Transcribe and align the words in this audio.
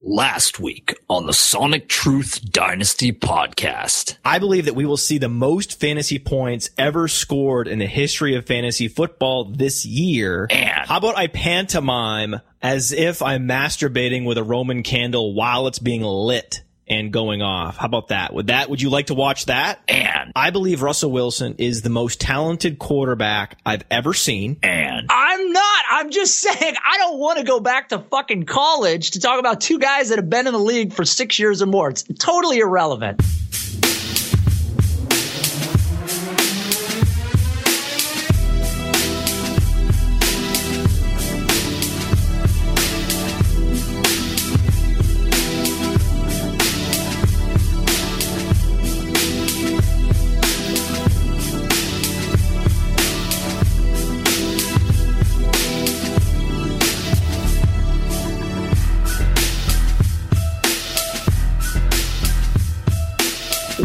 Last 0.00 0.60
week 0.60 0.96
on 1.10 1.26
the 1.26 1.32
Sonic 1.32 1.88
Truth 1.88 2.52
Dynasty 2.52 3.10
podcast. 3.12 4.16
I 4.24 4.38
believe 4.38 4.66
that 4.66 4.76
we 4.76 4.86
will 4.86 4.96
see 4.96 5.18
the 5.18 5.28
most 5.28 5.80
fantasy 5.80 6.20
points 6.20 6.70
ever 6.78 7.08
scored 7.08 7.66
in 7.66 7.80
the 7.80 7.86
history 7.86 8.36
of 8.36 8.46
fantasy 8.46 8.86
football 8.86 9.46
this 9.46 9.84
year. 9.84 10.46
And- 10.50 10.86
how 10.88 10.98
about 10.98 11.18
I 11.18 11.26
pantomime 11.26 12.36
as 12.62 12.92
if 12.92 13.22
I'm 13.22 13.48
masturbating 13.48 14.24
with 14.24 14.38
a 14.38 14.44
Roman 14.44 14.84
candle 14.84 15.34
while 15.34 15.66
it's 15.66 15.80
being 15.80 16.02
lit 16.02 16.62
and 16.86 17.12
going 17.12 17.42
off? 17.42 17.76
How 17.76 17.86
about 17.86 18.08
that? 18.08 18.32
Would 18.32 18.46
that, 18.46 18.70
would 18.70 18.80
you 18.80 18.90
like 18.90 19.06
to 19.08 19.14
watch 19.14 19.46
that? 19.46 19.80
And 19.88 20.30
I 20.36 20.50
believe 20.50 20.80
Russell 20.80 21.10
Wilson 21.10 21.56
is 21.58 21.82
the 21.82 21.90
most 21.90 22.20
talented 22.20 22.78
quarterback 22.78 23.58
I've 23.66 23.82
ever 23.90 24.14
seen. 24.14 24.58
and 24.62 25.06
I'm 25.10 25.52
not. 25.52 25.67
I'm 25.90 26.10
just 26.10 26.38
saying 26.40 26.74
I 26.84 26.98
don't 26.98 27.18
want 27.18 27.38
to 27.38 27.44
go 27.44 27.60
back 27.60 27.88
to 27.88 27.98
fucking 27.98 28.44
college 28.44 29.12
to 29.12 29.20
talk 29.20 29.40
about 29.40 29.60
two 29.60 29.78
guys 29.78 30.10
that 30.10 30.18
have 30.18 30.28
been 30.28 30.46
in 30.46 30.52
the 30.52 30.58
league 30.58 30.92
for 30.92 31.04
six 31.04 31.38
years 31.38 31.62
or 31.62 31.66
more. 31.66 31.88
It's 31.88 32.04
totally 32.18 32.58
irrelevant. 32.58 33.22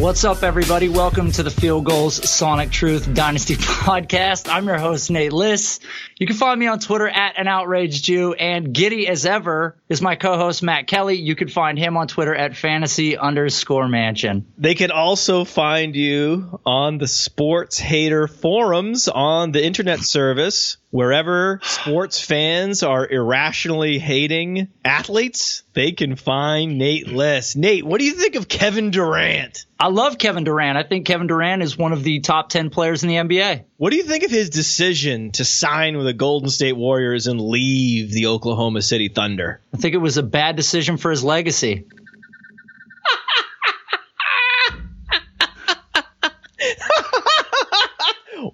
What's 0.03 0.25
up, 0.25 0.43
everybody? 0.43 0.89
Welcome 0.89 1.31
to 1.31 1.43
the 1.43 1.49
Field 1.49 1.85
Gulls 1.85 2.29
Sonic 2.29 2.71
Truth 2.71 3.13
Dynasty 3.13 3.55
podcast. 3.57 4.51
I'm 4.51 4.67
your 4.67 4.77
host, 4.77 5.09
Nate 5.09 5.31
Liss. 5.31 5.79
You 6.17 6.27
can 6.27 6.35
find 6.35 6.59
me 6.59 6.67
on 6.67 6.79
Twitter 6.79 7.07
at 7.07 7.39
an 7.39 7.47
outraged 7.47 8.03
Jew, 8.03 8.33
and 8.33 8.73
giddy 8.73 9.07
as 9.07 9.25
ever 9.25 9.77
is 9.87 10.01
my 10.01 10.15
co-host 10.15 10.61
Matt 10.61 10.87
Kelly. 10.87 11.15
You 11.15 11.37
can 11.37 11.47
find 11.47 11.79
him 11.79 11.95
on 11.95 12.09
Twitter 12.09 12.35
at 12.35 12.57
fantasy 12.57 13.15
underscore 13.17 13.87
mansion. 13.87 14.45
They 14.57 14.75
can 14.75 14.91
also 14.91 15.45
find 15.45 15.95
you 15.95 16.59
on 16.65 16.97
the 16.97 17.07
sports 17.07 17.79
hater 17.79 18.27
forums 18.27 19.07
on 19.07 19.53
the 19.53 19.63
internet 19.63 20.01
service. 20.01 20.75
Wherever 20.94 21.59
sports 21.63 22.22
fans 22.22 22.83
are 22.83 23.08
irrationally 23.08 23.97
hating 23.97 24.67
athletes, 24.86 25.63
they 25.73 25.91
can 25.91 26.16
find 26.16 26.77
Nate 26.77 27.08
Less. 27.08 27.55
Nate, 27.55 27.83
what 27.83 27.97
do 27.97 28.05
you 28.05 28.13
think 28.13 28.36
of 28.36 28.47
Kevin 28.47 28.91
Durant? 28.91 29.66
I 29.80 29.88
love 29.88 30.19
Kevin 30.19 30.44
Durant. 30.44 30.77
I 30.77 30.83
think 30.83 31.08
Kevin 31.08 31.25
Durant 31.25 31.64
is 31.64 31.75
one 31.75 31.94
of 31.94 32.03
the 32.03 32.19
top 32.19 32.49
10 32.49 32.69
players 32.69 33.02
in 33.02 33.09
the 33.09 33.16
NBA. 33.16 33.64
What 33.77 33.89
do 33.89 33.97
you 33.97 34.03
think 34.03 34.23
of 34.23 34.30
his 34.30 34.52
decision 34.52 35.31
to 35.31 35.44
sign 35.44 35.97
with 35.97 36.05
the 36.05 36.14
Golden 36.14 36.52
State 36.52 36.77
Warriors 36.77 37.25
and 37.25 37.41
leave 37.41 38.11
the 38.11 38.27
Oklahoma 38.27 38.83
City 38.83 39.09
Thunder? 39.09 39.61
I 39.73 39.77
think 39.77 39.95
it 39.95 39.97
was 39.97 40.17
a 40.17 40.23
bad 40.23 40.55
decision 40.58 40.97
for 40.97 41.09
his 41.09 41.23
legacy. 41.23 41.88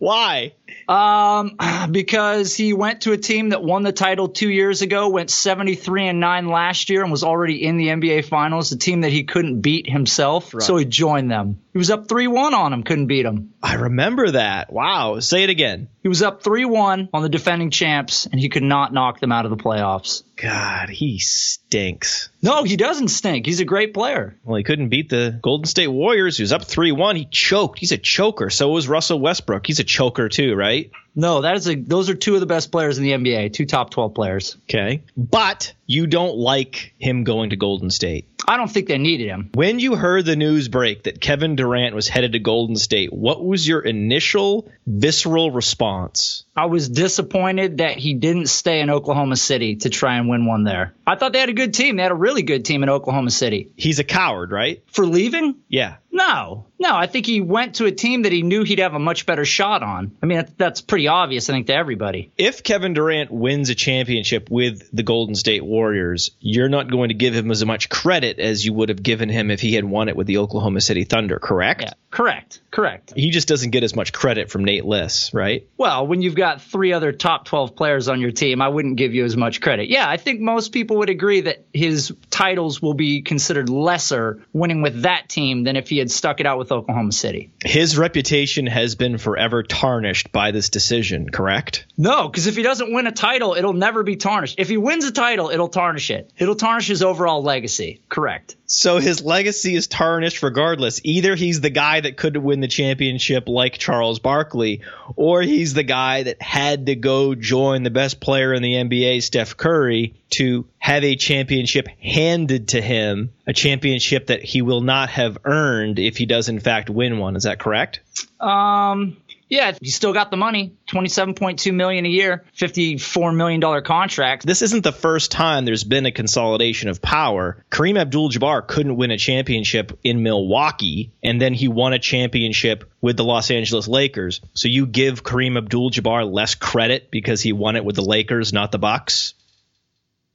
Why? 0.09 0.53
Um, 0.87 1.55
because 1.91 2.55
he 2.55 2.73
went 2.73 3.01
to 3.01 3.11
a 3.11 3.17
team 3.17 3.49
that 3.49 3.63
won 3.63 3.83
the 3.83 3.91
title 3.91 4.27
two 4.27 4.49
years 4.49 4.81
ago, 4.81 5.07
went 5.09 5.29
73 5.29 6.07
and 6.07 6.19
9 6.19 6.47
last 6.47 6.89
year, 6.89 7.03
and 7.03 7.11
was 7.11 7.23
already 7.23 7.63
in 7.63 7.77
the 7.77 7.89
NBA 7.89 8.25
Finals, 8.25 8.71
a 8.71 8.77
team 8.77 9.01
that 9.01 9.11
he 9.11 9.23
couldn't 9.23 9.61
beat 9.61 9.87
himself. 9.87 10.55
So 10.61 10.77
he 10.77 10.85
joined 10.85 11.29
them. 11.29 11.61
He 11.79 11.81
was 11.81 11.91
up 11.91 12.09
3 12.09 12.27
1 12.27 12.53
on 12.53 12.71
them, 12.71 12.83
couldn't 12.83 13.07
beat 13.07 13.23
them. 13.23 13.53
I 13.63 13.75
remember 13.75 14.31
that. 14.31 14.69
Wow. 14.69 15.21
Say 15.21 15.43
it 15.43 15.49
again. 15.49 15.87
He 16.03 16.09
was 16.09 16.21
up 16.21 16.43
3 16.43 16.65
1 16.65 17.07
on 17.13 17.21
the 17.23 17.29
defending 17.29 17.71
champs, 17.71 18.25
and 18.25 18.37
he 18.37 18.49
could 18.49 18.63
not 18.63 18.91
knock 18.91 19.21
them 19.21 19.31
out 19.31 19.45
of 19.45 19.49
the 19.49 19.63
playoffs. 19.63 20.23
God, 20.35 20.89
he 20.89 21.19
stinks. 21.19 22.27
No, 22.41 22.63
he 22.63 22.75
doesn't 22.75 23.07
stink. 23.07 23.45
He's 23.45 23.61
a 23.61 23.65
great 23.65 23.93
player. 23.93 24.37
Well, 24.43 24.57
he 24.57 24.65
couldn't 24.65 24.89
beat 24.89 25.07
the 25.07 25.39
Golden 25.41 25.67
State 25.67 25.87
Warriors. 25.87 26.35
He 26.35 26.43
was 26.43 26.51
up 26.51 26.65
3 26.65 26.91
1. 26.91 27.15
He 27.15 27.23
choked. 27.23 27.79
He's 27.79 27.93
a 27.93 27.97
choker. 27.97 28.49
So 28.49 28.71
was 28.71 28.89
Russell 28.89 29.21
Westbrook. 29.21 29.65
He's 29.65 29.79
a 29.79 29.85
choker, 29.85 30.27
too, 30.27 30.55
right? 30.55 30.91
No, 31.15 31.41
that 31.41 31.55
is 31.55 31.67
a, 31.67 31.75
those 31.75 32.09
are 32.09 32.15
two 32.15 32.35
of 32.35 32.39
the 32.39 32.45
best 32.45 32.71
players 32.71 32.97
in 32.97 33.03
the 33.03 33.11
NBA, 33.11 33.53
two 33.53 33.65
top 33.65 33.89
12 33.89 34.13
players. 34.13 34.57
Okay. 34.69 35.03
But 35.17 35.73
you 35.85 36.07
don't 36.07 36.37
like 36.37 36.93
him 36.99 37.23
going 37.23 37.49
to 37.49 37.55
Golden 37.55 37.89
State. 37.89 38.27
I 38.47 38.57
don't 38.57 38.71
think 38.71 38.87
they 38.87 38.97
needed 38.97 39.27
him. 39.27 39.51
When 39.53 39.79
you 39.79 39.95
heard 39.95 40.25
the 40.25 40.35
news 40.35 40.69
break 40.69 41.03
that 41.03 41.21
Kevin 41.21 41.55
Durant 41.55 41.93
was 41.93 42.07
headed 42.07 42.31
to 42.31 42.39
Golden 42.39 42.75
State, 42.75 43.13
what 43.13 43.45
was 43.45 43.67
your 43.67 43.81
initial 43.81 44.67
visceral 44.89 45.51
response? 45.51 46.43
I 46.55 46.65
was 46.65 46.89
disappointed 46.89 47.77
that 47.77 47.97
he 47.97 48.13
didn't 48.13 48.47
stay 48.47 48.81
in 48.81 48.89
Oklahoma 48.89 49.37
City 49.37 49.77
to 49.77 49.89
try 49.89 50.17
and 50.17 50.27
win 50.27 50.45
one 50.45 50.63
there. 50.63 50.93
I 51.07 51.15
thought 51.15 51.31
they 51.31 51.39
had 51.39 51.49
a 51.49 51.53
good 51.53 51.73
team. 51.73 51.95
They 51.95 52.03
had 52.03 52.11
a 52.11 52.15
really 52.15 52.43
good 52.43 52.65
team 52.65 52.83
in 52.83 52.89
Oklahoma 52.89 53.31
City. 53.31 53.71
He's 53.77 53.99
a 53.99 54.03
coward, 54.03 54.51
right? 54.51 54.83
For 54.91 55.05
leaving? 55.05 55.55
Yeah. 55.69 55.97
No, 56.11 56.65
no. 56.79 56.95
I 56.95 57.07
think 57.07 57.25
he 57.25 57.39
went 57.39 57.75
to 57.75 57.85
a 57.85 57.91
team 57.91 58.23
that 58.23 58.31
he 58.31 58.41
knew 58.41 58.63
he'd 58.63 58.79
have 58.79 58.93
a 58.93 58.99
much 58.99 59.25
better 59.25 59.45
shot 59.45 59.83
on. 59.83 60.11
I 60.21 60.25
mean, 60.25 60.39
that, 60.39 60.57
that's 60.57 60.81
pretty 60.81 61.07
obvious, 61.07 61.49
I 61.49 61.53
think, 61.53 61.67
to 61.67 61.75
everybody. 61.75 62.31
If 62.37 62.63
Kevin 62.63 62.93
Durant 62.93 63.31
wins 63.31 63.69
a 63.69 63.75
championship 63.75 64.49
with 64.49 64.89
the 64.91 65.03
Golden 65.03 65.35
State 65.35 65.63
Warriors, 65.63 66.31
you're 66.41 66.67
not 66.67 66.91
going 66.91 67.09
to 67.09 67.15
give 67.15 67.33
him 67.33 67.51
as 67.51 67.63
much 67.63 67.89
credit 67.89 68.39
as 68.39 68.65
you 68.65 68.73
would 68.73 68.89
have 68.89 69.01
given 69.01 69.29
him 69.29 69.51
if 69.51 69.61
he 69.61 69.75
had 69.75 69.85
won 69.85 70.09
it 70.09 70.15
with 70.15 70.27
the 70.27 70.39
Oklahoma 70.39 70.81
City 70.81 71.05
Thunder, 71.05 71.39
correct? 71.39 71.83
Yeah, 71.83 71.93
correct, 72.11 72.59
correct. 72.71 73.13
He 73.15 73.29
just 73.29 73.47
doesn't 73.47 73.69
get 73.69 73.83
as 73.83 73.95
much 73.95 74.11
credit 74.11 74.49
from 74.49 74.65
Nate 74.65 74.78
Liss, 74.85 75.33
right? 75.33 75.67
Well, 75.77 76.07
when 76.07 76.21
you've 76.21 76.35
got 76.35 76.61
three 76.61 76.93
other 76.93 77.11
top 77.11 77.45
12 77.45 77.75
players 77.75 78.07
on 78.07 78.21
your 78.21 78.31
team, 78.31 78.61
I 78.61 78.67
wouldn't 78.67 78.97
give 78.97 79.13
you 79.13 79.25
as 79.25 79.37
much 79.37 79.61
credit. 79.61 79.89
Yeah, 79.89 80.09
I 80.09 80.17
think 80.17 80.39
most 80.41 80.71
people 80.71 80.97
would 80.97 81.09
agree 81.09 81.41
that 81.41 81.65
his 81.73 82.13
titles 82.29 82.81
will 82.81 82.93
be 82.93 83.21
considered 83.21 83.69
lesser 83.69 84.43
winning 84.53 84.81
with 84.81 85.03
that 85.03 85.29
team 85.29 85.63
than 85.63 85.75
if 85.75 85.89
he 85.89 85.97
had 85.97 86.11
stuck 86.11 86.39
it 86.39 86.45
out 86.45 86.57
with 86.57 86.71
Oklahoma 86.71 87.11
City. 87.11 87.51
His 87.63 87.97
reputation 87.97 88.67
has 88.67 88.95
been 88.95 89.17
forever 89.17 89.63
tarnished 89.63 90.31
by 90.31 90.51
this 90.51 90.69
decision, 90.69 91.29
correct? 91.29 91.85
No, 91.97 92.27
because 92.27 92.47
if 92.47 92.55
he 92.55 92.63
doesn't 92.63 92.93
win 92.93 93.07
a 93.07 93.11
title, 93.11 93.55
it'll 93.55 93.73
never 93.73 94.03
be 94.03 94.15
tarnished. 94.15 94.55
If 94.59 94.69
he 94.69 94.77
wins 94.77 95.05
a 95.05 95.11
title, 95.11 95.49
it'll 95.49 95.69
tarnish 95.69 96.11
it. 96.11 96.31
It'll 96.37 96.55
tarnish 96.55 96.87
his 96.87 97.03
overall 97.03 97.43
legacy. 97.43 98.01
Correct. 98.09 98.55
So 98.71 98.99
his 98.99 99.23
legacy 99.23 99.73
is 99.73 99.87
tarnished 99.87 100.43
regardless. 100.43 101.01
Either 101.03 101.35
he's 101.35 101.59
the 101.59 101.71
guy 101.71 102.01
that 102.01 102.17
could 102.17 102.37
win 102.37 102.59
the 102.59 102.67
championship 102.67 103.49
like 103.49 103.79
Charles 103.79 104.19
Barkley, 104.19 104.81
or 105.15 105.41
he's 105.41 105.73
the 105.73 105.81
guy 105.81 106.21
that 106.21 106.39
had 106.39 106.85
to 106.85 106.95
go 106.95 107.33
join 107.33 107.81
the 107.81 107.89
best 107.89 108.19
player 108.19 108.53
in 108.53 108.61
the 108.61 108.73
NBA, 108.73 109.23
Steph 109.23 109.57
Curry, 109.57 110.13
to 110.31 110.67
have 110.77 111.03
a 111.03 111.15
championship 111.15 111.87
handed 111.99 112.67
to 112.69 112.81
him, 112.81 113.33
a 113.47 113.53
championship 113.53 114.27
that 114.27 114.43
he 114.43 114.61
will 114.61 114.81
not 114.81 115.09
have 115.09 115.39
earned 115.45 115.97
if 115.97 116.17
he 116.17 116.27
does 116.27 116.47
in 116.47 116.59
fact 116.59 116.91
win 116.91 117.17
one. 117.17 117.35
Is 117.35 117.43
that 117.43 117.57
correct? 117.57 118.01
Um, 118.39 119.17
yeah, 119.49 119.75
he 119.81 119.89
still 119.89 120.13
got 120.13 120.31
the 120.31 120.37
money. 120.37 120.73
Twenty-seven 120.85 121.33
point 121.33 121.59
two 121.59 121.73
million 121.73 122.05
a 122.05 122.09
year, 122.09 122.45
fifty-four 122.53 123.31
million 123.31 123.59
dollar 123.59 123.81
contract. 123.81 124.45
This 124.45 124.61
isn't 124.61 124.83
the 124.83 124.91
first 124.91 125.31
time 125.31 125.65
there's 125.65 125.83
been 125.83 126.05
a 126.05 126.11
consolidation 126.11 126.89
of 126.89 127.01
power. 127.01 127.63
Kareem 127.71 127.99
Abdul-Jabbar 127.99 128.67
couldn't 128.67 128.95
win 128.95 129.11
a 129.11 129.17
championship 129.17 129.97
in 130.03 130.23
Milwaukee, 130.23 131.11
and 131.23 131.41
then 131.41 131.53
he 131.53 131.67
won 131.67 131.93
a 131.93 131.99
championship 131.99 132.89
with 133.01 133.17
the 133.17 133.23
Los 133.23 133.49
Angeles 133.51 133.87
Lakers. 133.87 134.41
So 134.53 134.67
you 134.67 134.85
give 134.85 135.23
Kareem 135.23 135.57
Abdul-Jabbar 135.57 136.31
less 136.31 136.55
credit 136.55 137.11
because 137.11 137.41
he 137.41 137.53
won 137.53 137.75
it 137.75 137.85
with 137.85 137.95
the 137.95 138.03
Lakers, 138.03 138.53
not 138.53 138.71
the 138.71 138.79
Bucks. 138.79 139.33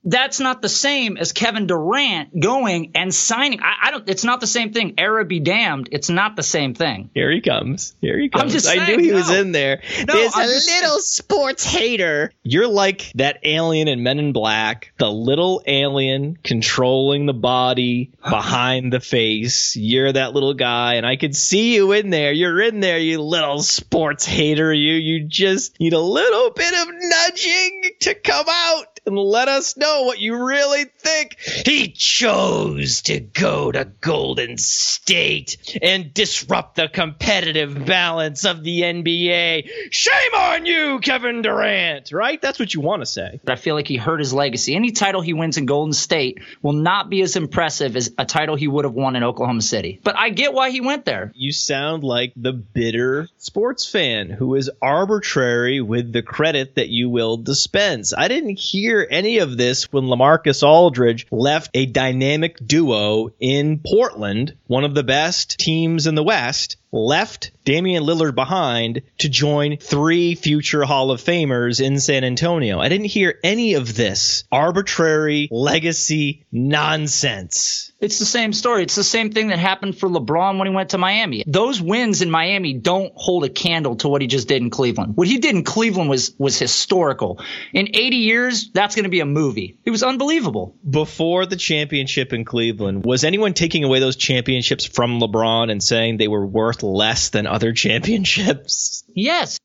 That's 0.04 0.38
not 0.40 0.60
the 0.62 0.68
same 0.68 1.16
as 1.16 1.32
Kevin 1.32 1.66
Durant 1.66 2.38
going 2.38 2.92
and 2.94 3.14
signing. 3.14 3.60
I, 3.60 3.74
I 3.88 3.90
don't. 3.90 4.08
It's 4.08 4.24
not 4.24 4.40
the 4.40 4.46
same 4.46 4.72
thing. 4.72 4.94
Era 4.98 5.24
be 5.24 5.40
damned. 5.40 5.88
It's 5.92 6.10
not 6.10 6.36
the 6.36 6.42
same 6.42 6.74
thing. 6.74 7.10
Here 7.14 7.30
he 7.30 7.40
comes. 7.40 7.94
Here 8.00 8.18
he 8.18 8.28
comes. 8.28 8.66
I 8.66 8.86
knew 8.86 8.98
he 8.98 9.12
was 9.12 9.30
in 9.30 9.52
there. 9.52 9.82
No, 10.06 10.14
There's 10.14 10.32
I'm 10.34 10.48
a 10.48 10.52
just- 10.52 10.68
little 10.70 10.98
sports 11.00 11.64
hater. 11.64 12.32
You're 12.42 12.68
like 12.68 13.12
that 13.14 13.38
alien 13.44 13.88
in 13.88 14.02
Men 14.02 14.18
in 14.18 14.32
Black, 14.32 14.92
the 14.98 15.10
little 15.10 15.62
alien 15.66 16.36
controlling 16.42 17.26
the 17.26 17.32
body 17.32 18.10
behind 18.22 18.92
the 18.92 19.00
face. 19.00 19.74
You're 19.76 20.12
that 20.12 20.34
little 20.34 20.54
guy, 20.54 20.94
and 20.94 21.06
I 21.06 21.16
could 21.16 21.34
see 21.34 21.74
you 21.74 21.92
in 21.92 22.10
there. 22.10 22.32
You're 22.32 22.60
in 22.60 22.80
there, 22.80 22.98
you 22.98 23.20
little 23.22 23.62
sports 23.62 24.26
hater. 24.26 24.72
You 24.72 24.94
you 24.94 25.24
just 25.24 25.80
need 25.80 25.94
a 25.94 25.98
little 26.00 26.50
bit 26.50 26.74
of 26.74 26.88
nudging 26.92 27.82
to 28.00 28.14
come 28.14 28.46
out. 28.48 28.93
And 29.06 29.16
let 29.16 29.48
us 29.48 29.76
know 29.76 30.02
what 30.02 30.18
you 30.18 30.46
really 30.46 30.84
think. 30.84 31.38
He 31.38 31.88
chose 31.88 33.02
to 33.02 33.20
go 33.20 33.70
to 33.70 33.84
Golden 33.84 34.56
State 34.58 35.78
and 35.82 36.14
disrupt 36.14 36.76
the 36.76 36.88
competitive 36.88 37.84
balance 37.84 38.44
of 38.44 38.62
the 38.62 38.80
NBA. 38.82 39.68
Shame 39.90 40.34
on 40.34 40.66
you, 40.66 41.00
Kevin 41.00 41.42
Durant, 41.42 42.12
right? 42.12 42.40
That's 42.40 42.58
what 42.58 42.72
you 42.72 42.80
want 42.80 43.02
to 43.02 43.06
say. 43.06 43.40
But 43.44 43.52
I 43.52 43.56
feel 43.56 43.74
like 43.74 43.88
he 43.88 43.96
hurt 43.96 44.20
his 44.20 44.32
legacy. 44.32 44.74
Any 44.74 44.92
title 44.92 45.20
he 45.20 45.32
wins 45.32 45.58
in 45.58 45.66
Golden 45.66 45.92
State 45.92 46.40
will 46.62 46.72
not 46.72 47.10
be 47.10 47.22
as 47.22 47.36
impressive 47.36 47.96
as 47.96 48.12
a 48.18 48.24
title 48.24 48.56
he 48.56 48.68
would 48.68 48.84
have 48.84 48.94
won 48.94 49.16
in 49.16 49.24
Oklahoma 49.24 49.62
City. 49.62 50.00
But 50.02 50.16
I 50.16 50.30
get 50.30 50.54
why 50.54 50.70
he 50.70 50.80
went 50.80 51.04
there. 51.04 51.32
You 51.34 51.52
sound 51.52 52.04
like 52.04 52.32
the 52.36 52.52
bitter 52.52 53.28
sports 53.38 53.90
fan 53.90 54.30
who 54.30 54.54
is 54.54 54.70
arbitrary 54.80 55.80
with 55.80 56.12
the 56.12 56.22
credit 56.22 56.76
that 56.76 56.88
you 56.88 57.10
will 57.10 57.36
dispense. 57.36 58.14
I 58.16 58.28
didn't 58.28 58.58
hear 58.58 58.93
any 59.02 59.38
of 59.38 59.56
this 59.56 59.92
when 59.92 60.04
LaMarcus 60.04 60.62
Aldridge 60.62 61.26
left 61.30 61.70
a 61.74 61.86
dynamic 61.86 62.58
duo 62.64 63.30
in 63.40 63.80
Portland, 63.84 64.56
one 64.66 64.84
of 64.84 64.94
the 64.94 65.02
best 65.02 65.58
teams 65.58 66.06
in 66.06 66.14
the 66.14 66.22
West, 66.22 66.76
left 66.94 67.50
Damian 67.64 68.04
Lillard 68.04 68.34
behind 68.34 69.02
to 69.18 69.28
join 69.28 69.78
three 69.78 70.34
future 70.34 70.84
Hall 70.84 71.10
of 71.10 71.22
Famers 71.22 71.84
in 71.84 71.98
San 71.98 72.24
Antonio. 72.24 72.78
I 72.78 72.88
didn't 72.88 73.06
hear 73.06 73.38
any 73.42 73.74
of 73.74 73.96
this 73.96 74.44
arbitrary 74.52 75.48
legacy 75.50 76.44
nonsense. 76.52 77.92
It's 78.00 78.18
the 78.18 78.26
same 78.26 78.52
story. 78.52 78.82
It's 78.82 78.94
the 78.94 79.02
same 79.02 79.32
thing 79.32 79.48
that 79.48 79.58
happened 79.58 79.96
for 79.96 80.10
LeBron 80.10 80.58
when 80.58 80.68
he 80.68 80.74
went 80.74 80.90
to 80.90 80.98
Miami. 80.98 81.42
Those 81.46 81.80
wins 81.80 82.20
in 82.20 82.30
Miami 82.30 82.74
don't 82.74 83.12
hold 83.16 83.44
a 83.44 83.48
candle 83.48 83.96
to 83.96 84.08
what 84.08 84.20
he 84.20 84.28
just 84.28 84.46
did 84.46 84.60
in 84.60 84.68
Cleveland. 84.68 85.16
What 85.16 85.26
he 85.26 85.38
did 85.38 85.54
in 85.54 85.64
Cleveland 85.64 86.10
was 86.10 86.34
was 86.38 86.58
historical. 86.58 87.40
In 87.72 87.88
80 87.94 88.16
years, 88.16 88.70
that's 88.70 88.94
going 88.94 89.04
to 89.04 89.10
be 89.10 89.20
a 89.20 89.26
movie. 89.26 89.78
It 89.84 89.90
was 89.90 90.02
unbelievable. 90.02 90.76
Before 90.88 91.46
the 91.46 91.56
championship 91.56 92.34
in 92.34 92.44
Cleveland, 92.44 93.04
was 93.04 93.24
anyone 93.24 93.54
taking 93.54 93.84
away 93.84 94.00
those 94.00 94.16
championships 94.16 94.84
from 94.84 95.18
LeBron 95.18 95.70
and 95.70 95.82
saying 95.82 96.18
they 96.18 96.28
were 96.28 96.46
worth 96.46 96.83
less 96.84 97.30
than 97.30 97.46
other 97.46 97.72
championships? 97.72 99.04
Yes. 99.14 99.58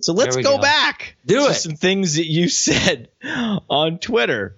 So 0.00 0.14
let's 0.14 0.34
go, 0.34 0.42
go. 0.42 0.58
back 0.58 1.16
Do 1.24 1.44
to 1.44 1.50
it. 1.50 1.54
some 1.54 1.76
things 1.76 2.16
that 2.16 2.26
you 2.26 2.48
said 2.48 3.08
on 3.70 3.98
Twitter. 3.98 4.56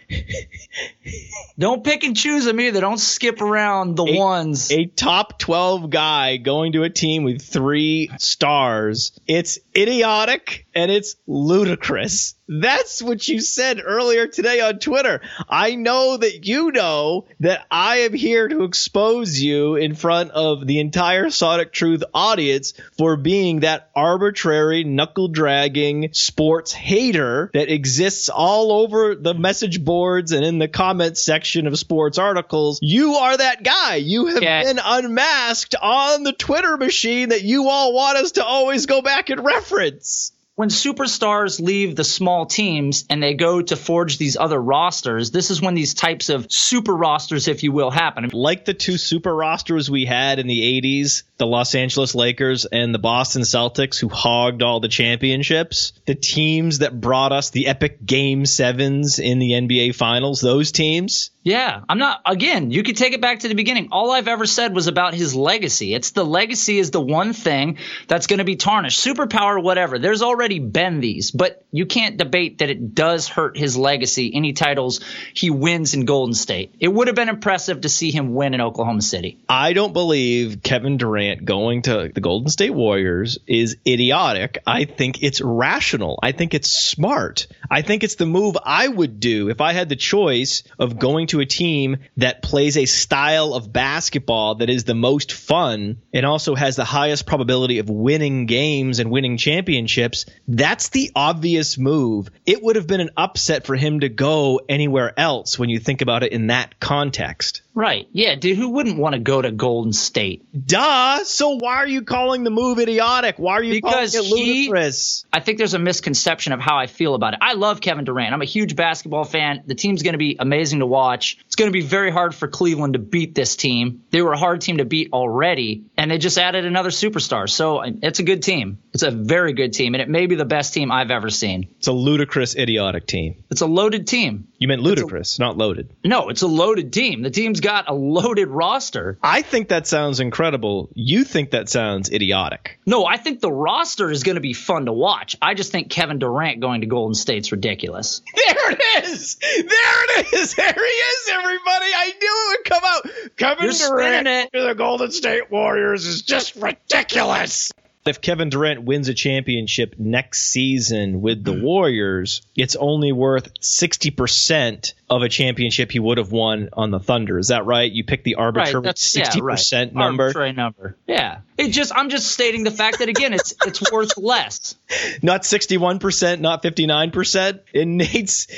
Don't 1.58 1.84
pick 1.84 2.02
and 2.02 2.16
choose 2.16 2.46
them 2.46 2.58
either. 2.60 2.80
Don't 2.80 2.98
skip 2.98 3.42
around 3.42 3.94
the 3.96 4.04
A- 4.06 4.16
ones. 4.18 4.72
A 4.72 4.86
top 4.86 5.38
12 5.38 5.90
guy 5.90 6.38
going 6.38 6.72
to 6.72 6.82
a 6.82 6.90
team 6.90 7.24
with 7.24 7.42
three 7.42 8.10
stars. 8.18 9.12
It's 9.26 9.58
idiotic 9.76 10.63
and 10.74 10.90
it's 10.90 11.16
ludicrous. 11.26 12.34
That's 12.46 13.00
what 13.00 13.26
you 13.26 13.40
said 13.40 13.80
earlier 13.82 14.26
today 14.26 14.60
on 14.60 14.78
Twitter. 14.78 15.22
I 15.48 15.76
know 15.76 16.18
that 16.18 16.46
you 16.46 16.72
know 16.72 17.26
that 17.40 17.64
I 17.70 18.00
am 18.00 18.12
here 18.12 18.48
to 18.48 18.64
expose 18.64 19.40
you 19.40 19.76
in 19.76 19.94
front 19.94 20.32
of 20.32 20.66
the 20.66 20.78
entire 20.80 21.30
Sonic 21.30 21.72
Truth 21.72 22.04
audience 22.12 22.74
for 22.98 23.16
being 23.16 23.60
that 23.60 23.88
arbitrary, 23.96 24.84
knuckle 24.84 25.28
dragging 25.28 26.10
sports 26.12 26.70
hater 26.72 27.50
that 27.54 27.72
exists 27.72 28.28
all 28.28 28.72
over 28.72 29.14
the 29.14 29.32
message 29.32 29.82
boards 29.82 30.32
and 30.32 30.44
in 30.44 30.58
the 30.58 30.68
comment 30.68 31.16
section 31.16 31.66
of 31.66 31.78
sports 31.78 32.18
articles. 32.18 32.78
You 32.82 33.14
are 33.14 33.36
that 33.38 33.62
guy. 33.62 33.96
You 33.96 34.26
have 34.26 34.42
Yeah. 34.42 34.64
been 34.64 34.80
unmasked 34.84 35.76
on 35.80 36.24
the 36.24 36.32
Twitter 36.32 36.76
machine 36.76 37.30
that 37.30 37.42
you 37.42 37.70
all 37.70 37.94
want 37.94 38.18
us 38.18 38.32
to 38.32 38.44
always 38.44 38.84
go 38.84 39.00
back 39.00 39.30
and 39.30 39.42
reference. 39.42 40.32
When 40.56 40.68
superstars 40.68 41.60
leave 41.60 41.96
the 41.96 42.04
small 42.04 42.46
teams 42.46 43.04
and 43.10 43.20
they 43.20 43.34
go 43.34 43.60
to 43.60 43.74
forge 43.74 44.18
these 44.18 44.36
other 44.36 44.60
rosters, 44.60 45.32
this 45.32 45.50
is 45.50 45.60
when 45.60 45.74
these 45.74 45.94
types 45.94 46.28
of 46.28 46.46
super 46.48 46.94
rosters, 46.94 47.48
if 47.48 47.64
you 47.64 47.72
will, 47.72 47.90
happen. 47.90 48.30
like 48.32 48.64
the 48.64 48.74
two 48.74 48.96
super 48.96 49.34
rosters 49.34 49.90
we 49.90 50.04
had 50.04 50.38
in 50.38 50.46
the 50.46 50.80
80s, 50.80 51.24
the 51.36 51.46
Los 51.46 51.74
Angeles 51.74 52.14
Lakers 52.14 52.64
and 52.64 52.94
the 52.94 52.98
Boston 52.98 53.42
Celtics, 53.42 53.98
who 53.98 54.08
hogged 54.08 54.62
all 54.62 54.80
the 54.80 54.88
championships, 54.88 55.92
the 56.06 56.14
teams 56.14 56.78
that 56.78 57.00
brought 57.00 57.32
us 57.32 57.50
the 57.50 57.66
epic 57.66 58.04
game 58.04 58.46
sevens 58.46 59.18
in 59.18 59.40
the 59.40 59.52
NBA 59.52 59.94
finals, 59.96 60.40
those 60.40 60.70
teams. 60.70 61.30
Yeah, 61.42 61.82
I'm 61.88 61.98
not. 61.98 62.22
Again, 62.24 62.70
you 62.70 62.82
could 62.82 62.96
take 62.96 63.12
it 63.12 63.20
back 63.20 63.40
to 63.40 63.48
the 63.48 63.54
beginning. 63.54 63.88
All 63.92 64.12
I've 64.12 64.28
ever 64.28 64.46
said 64.46 64.74
was 64.74 64.86
about 64.86 65.12
his 65.12 65.34
legacy. 65.34 65.92
It's 65.92 66.12
the 66.12 66.24
legacy 66.24 66.78
is 66.78 66.90
the 66.90 67.02
one 67.02 67.34
thing 67.34 67.78
that's 68.08 68.28
going 68.28 68.38
to 68.38 68.44
be 68.44 68.56
tarnished. 68.56 69.04
Superpower, 69.04 69.62
whatever. 69.62 69.98
There's 69.98 70.22
already 70.22 70.58
been 70.58 71.00
these, 71.00 71.30
but 71.32 71.62
you 71.70 71.84
can't 71.84 72.16
debate 72.16 72.58
that 72.58 72.70
it 72.70 72.94
does 72.94 73.28
hurt 73.28 73.58
his 73.58 73.76
legacy. 73.76 74.32
Any 74.34 74.54
titles 74.54 75.00
he 75.34 75.50
wins 75.50 75.92
in 75.92 76.06
Golden 76.06 76.34
State, 76.34 76.76
it 76.80 76.88
would 76.88 77.08
have 77.08 77.16
been 77.16 77.28
impressive 77.28 77.82
to 77.82 77.90
see 77.90 78.10
him 78.10 78.34
win 78.34 78.54
in 78.54 78.62
Oklahoma 78.62 79.02
City. 79.02 79.38
I 79.46 79.74
don't 79.74 79.92
believe 79.92 80.62
Kevin 80.62 80.96
Durant 80.96 81.23
going 81.44 81.82
to 81.82 82.10
the 82.14 82.20
Golden 82.20 82.48
State 82.48 82.70
Warriors 82.70 83.38
is 83.46 83.76
idiotic. 83.86 84.58
I 84.66 84.84
think 84.84 85.22
it's 85.22 85.40
rational. 85.40 86.18
I 86.22 86.32
think 86.32 86.54
it's 86.54 86.70
smart. 86.70 87.46
I 87.70 87.82
think 87.82 88.04
it's 88.04 88.14
the 88.14 88.26
move 88.26 88.56
I 88.64 88.86
would 88.88 89.20
do 89.20 89.48
if 89.48 89.60
I 89.60 89.72
had 89.72 89.88
the 89.88 89.96
choice 89.96 90.62
of 90.78 90.98
going 90.98 91.28
to 91.28 91.40
a 91.40 91.46
team 91.46 91.98
that 92.16 92.42
plays 92.42 92.76
a 92.76 92.86
style 92.86 93.54
of 93.54 93.72
basketball 93.72 94.56
that 94.56 94.70
is 94.70 94.84
the 94.84 94.94
most 94.94 95.32
fun 95.32 95.98
and 96.12 96.24
also 96.24 96.54
has 96.54 96.76
the 96.76 96.84
highest 96.84 97.26
probability 97.26 97.78
of 97.78 97.88
winning 97.88 98.46
games 98.46 98.98
and 98.98 99.10
winning 99.10 99.36
championships. 99.36 100.26
That's 100.46 100.90
the 100.90 101.10
obvious 101.14 101.78
move. 101.78 102.30
It 102.46 102.62
would 102.62 102.76
have 102.76 102.86
been 102.86 103.00
an 103.00 103.10
upset 103.16 103.66
for 103.66 103.76
him 103.76 104.00
to 104.00 104.08
go 104.08 104.60
anywhere 104.68 105.12
else 105.18 105.58
when 105.58 105.70
you 105.70 105.78
think 105.78 106.02
about 106.02 106.22
it 106.22 106.32
in 106.32 106.48
that 106.48 106.78
context. 106.80 107.62
Right. 107.76 108.06
Yeah, 108.12 108.36
dude, 108.36 108.56
who 108.56 108.68
wouldn't 108.70 108.98
want 108.98 109.14
to 109.14 109.18
go 109.18 109.42
to 109.42 109.50
Golden 109.50 109.92
State? 109.92 110.44
Duh. 110.66 111.24
So 111.24 111.56
why 111.56 111.76
are 111.76 111.88
you 111.88 112.02
calling 112.02 112.44
the 112.44 112.50
move 112.50 112.78
idiotic? 112.78 113.36
Why 113.36 113.54
are 113.54 113.62
you 113.64 113.72
Because 113.74 114.12
calling 114.14 114.26
it 114.32 114.36
he- 114.36 114.44
ludicrous? 114.68 115.26
I 115.32 115.40
think 115.40 115.58
there's 115.58 115.74
a 115.74 115.78
misconception 115.80 116.52
of 116.52 116.60
how 116.60 116.78
I 116.78 116.86
feel 116.86 117.16
about 117.16 117.34
it. 117.34 117.40
I 117.42 117.54
love 117.54 117.80
Kevin 117.80 118.04
Durant. 118.04 118.32
I'm 118.32 118.42
a 118.42 118.46
huge 118.46 118.76
basketball 118.76 119.24
fan. 119.24 119.64
The 119.66 119.74
team's 119.74 120.04
going 120.04 120.12
to 120.12 120.18
be 120.18 120.36
amazing 120.38 120.78
to 120.78 120.86
watch. 120.86 121.38
It's 121.54 121.60
going 121.60 121.70
to 121.70 121.72
be 121.72 121.86
very 121.86 122.10
hard 122.10 122.34
for 122.34 122.48
Cleveland 122.48 122.94
to 122.94 122.98
beat 122.98 123.32
this 123.32 123.54
team. 123.54 124.02
They 124.10 124.22
were 124.22 124.32
a 124.32 124.36
hard 124.36 124.60
team 124.60 124.78
to 124.78 124.84
beat 124.84 125.12
already, 125.12 125.84
and 125.96 126.10
they 126.10 126.18
just 126.18 126.36
added 126.36 126.64
another 126.64 126.88
superstar. 126.90 127.48
So 127.48 127.76
uh, 127.76 127.92
it's 128.02 128.18
a 128.18 128.24
good 128.24 128.42
team. 128.42 128.78
It's 128.92 129.04
a 129.04 129.12
very 129.12 129.52
good 129.52 129.72
team, 129.72 129.94
and 129.94 130.02
it 130.02 130.08
may 130.08 130.26
be 130.26 130.34
the 130.34 130.44
best 130.44 130.74
team 130.74 130.90
I've 130.90 131.12
ever 131.12 131.30
seen. 131.30 131.68
It's 131.78 131.86
a 131.86 131.92
ludicrous, 131.92 132.56
idiotic 132.56 133.06
team. 133.06 133.44
It's 133.52 133.60
a 133.60 133.68
loaded 133.68 134.08
team. 134.08 134.48
You 134.58 134.66
meant 134.66 134.82
ludicrous, 134.82 135.38
not 135.38 135.56
loaded. 135.56 135.94
No, 136.02 136.28
it's 136.28 136.42
a 136.42 136.48
loaded 136.48 136.92
team. 136.92 137.22
The 137.22 137.30
team's 137.30 137.60
got 137.60 137.88
a 137.88 137.94
loaded 137.94 138.48
roster. 138.48 139.18
I 139.22 139.42
think 139.42 139.68
that 139.68 139.86
sounds 139.86 140.18
incredible. 140.18 140.90
You 140.94 141.22
think 141.22 141.52
that 141.52 141.68
sounds 141.68 142.10
idiotic. 142.10 142.80
No, 142.84 143.04
I 143.06 143.16
think 143.16 143.38
the 143.38 143.52
roster 143.52 144.10
is 144.10 144.24
going 144.24 144.36
to 144.36 144.40
be 144.40 144.54
fun 144.54 144.86
to 144.86 144.92
watch. 144.92 145.36
I 145.40 145.54
just 145.54 145.70
think 145.70 145.88
Kevin 145.88 146.18
Durant 146.18 146.58
going 146.58 146.80
to 146.80 146.88
Golden 146.88 147.14
State's 147.14 147.52
ridiculous. 147.52 148.22
There 148.34 148.72
it 148.72 149.04
is. 149.04 149.36
There 149.36 150.20
it 150.20 150.32
is. 150.32 150.54
There 150.54 150.72
he 150.72 150.80
is, 150.80 151.26
everybody. 151.44 151.86
I 151.94 152.12
knew 152.20 152.52
it 152.52 152.58
would 152.58 152.64
come 152.64 152.82
out. 152.84 153.36
Kevin 153.36 153.64
You're 153.64 153.72
spinning 153.72 154.26
it. 154.32 154.52
to 154.52 154.62
the 154.62 154.74
Golden 154.74 155.10
State 155.12 155.50
Warriors 155.50 156.06
is 156.06 156.22
just 156.22 156.56
ridiculous. 156.56 157.70
If 158.06 158.20
Kevin 158.20 158.50
Durant 158.50 158.82
wins 158.82 159.08
a 159.08 159.14
championship 159.14 159.94
next 159.98 160.42
season 160.50 161.22
with 161.22 161.42
the 161.42 161.54
Warriors, 161.54 162.42
it's 162.54 162.76
only 162.76 163.12
worth 163.12 163.58
60% 163.60 164.92
of 165.08 165.22
a 165.22 165.30
championship 165.30 165.90
he 165.90 166.00
would 166.00 166.18
have 166.18 166.30
won 166.30 166.68
on 166.74 166.90
the 166.90 167.00
Thunder. 167.00 167.38
Is 167.38 167.48
that 167.48 167.64
right? 167.64 167.90
You 167.90 168.04
pick 168.04 168.22
the 168.22 168.34
arbitrary 168.34 168.82
that's- 168.84 169.16
yeah, 169.16 169.30
60% 169.30 169.40
right. 169.72 169.94
number. 169.94 170.24
Arbitrary 170.24 170.52
number. 170.52 170.98
Yeah. 171.06 171.38
It 171.56 171.68
just 171.68 171.92
I'm 171.96 172.10
just 172.10 172.26
stating 172.30 172.64
the 172.64 172.70
fact 172.70 172.98
that 172.98 173.08
again 173.08 173.32
it's 173.32 173.54
it's 173.64 173.90
worth 173.90 174.18
less. 174.18 174.74
Not 175.22 175.44
61%, 175.44 176.40
not 176.40 176.62
59%. 176.62 177.60
In 177.72 177.96
Nate's 177.96 178.48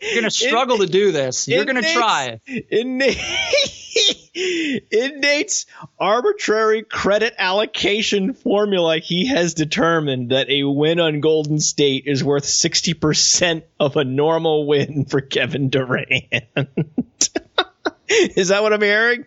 You're 0.00 0.14
gonna 0.22 0.30
struggle 0.30 0.78
to 0.78 0.86
do 0.86 1.12
this. 1.12 1.46
You're 1.48 1.64
gonna 1.64 1.80
Nate's- 1.82 1.94
try. 1.94 2.40
In, 2.46 2.98
Na- 2.98 3.06
in 4.34 5.20
Nate's 5.20 5.66
arbitrary 5.98 6.82
credit 6.82 7.34
allocation 7.38 8.34
formula, 8.34 8.98
he 8.98 9.26
has 9.26 9.54
determined 9.54 10.30
that 10.30 10.48
a 10.48 10.64
win 10.64 11.00
on 11.00 11.20
Golden 11.20 11.58
State 11.58 12.04
is 12.06 12.22
worth 12.24 12.44
60% 12.44 13.62
of 13.78 13.96
a 13.96 14.04
normal 14.04 14.66
win 14.66 15.04
for 15.04 15.20
Kevin 15.20 15.68
Durant. 15.68 16.10
is 18.08 18.48
that 18.48 18.62
what 18.62 18.72
I'm 18.72 18.82
hearing? 18.82 19.26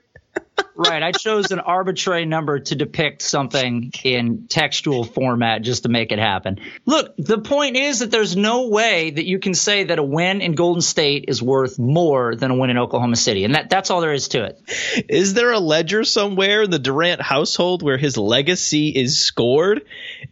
Right. 0.75 1.03
I 1.03 1.11
chose 1.11 1.51
an 1.51 1.59
arbitrary 1.59 2.25
number 2.25 2.59
to 2.59 2.75
depict 2.75 3.21
something 3.21 3.91
in 4.03 4.47
textual 4.47 5.03
format 5.03 5.61
just 5.61 5.83
to 5.83 5.89
make 5.89 6.11
it 6.11 6.17
happen. 6.17 6.59
Look, 6.85 7.15
the 7.17 7.39
point 7.39 7.77
is 7.77 7.99
that 7.99 8.09
there's 8.09 8.35
no 8.35 8.69
way 8.69 9.11
that 9.11 9.25
you 9.25 9.37
can 9.37 9.53
say 9.53 9.83
that 9.85 9.99
a 9.99 10.03
win 10.03 10.41
in 10.41 10.53
Golden 10.53 10.81
State 10.81 11.25
is 11.27 11.43
worth 11.43 11.77
more 11.77 12.35
than 12.35 12.49
a 12.49 12.55
win 12.55 12.71
in 12.71 12.79
Oklahoma 12.79 13.15
City. 13.15 13.43
And 13.43 13.53
that, 13.53 13.69
that's 13.69 13.91
all 13.91 14.01
there 14.01 14.13
is 14.13 14.29
to 14.29 14.45
it. 14.45 15.05
Is 15.09 15.35
there 15.35 15.51
a 15.51 15.59
ledger 15.59 16.03
somewhere 16.03 16.63
in 16.63 16.71
the 16.71 16.79
Durant 16.79 17.21
household 17.21 17.83
where 17.83 17.97
his 17.97 18.17
legacy 18.17 18.89
is 18.89 19.21
scored 19.21 19.85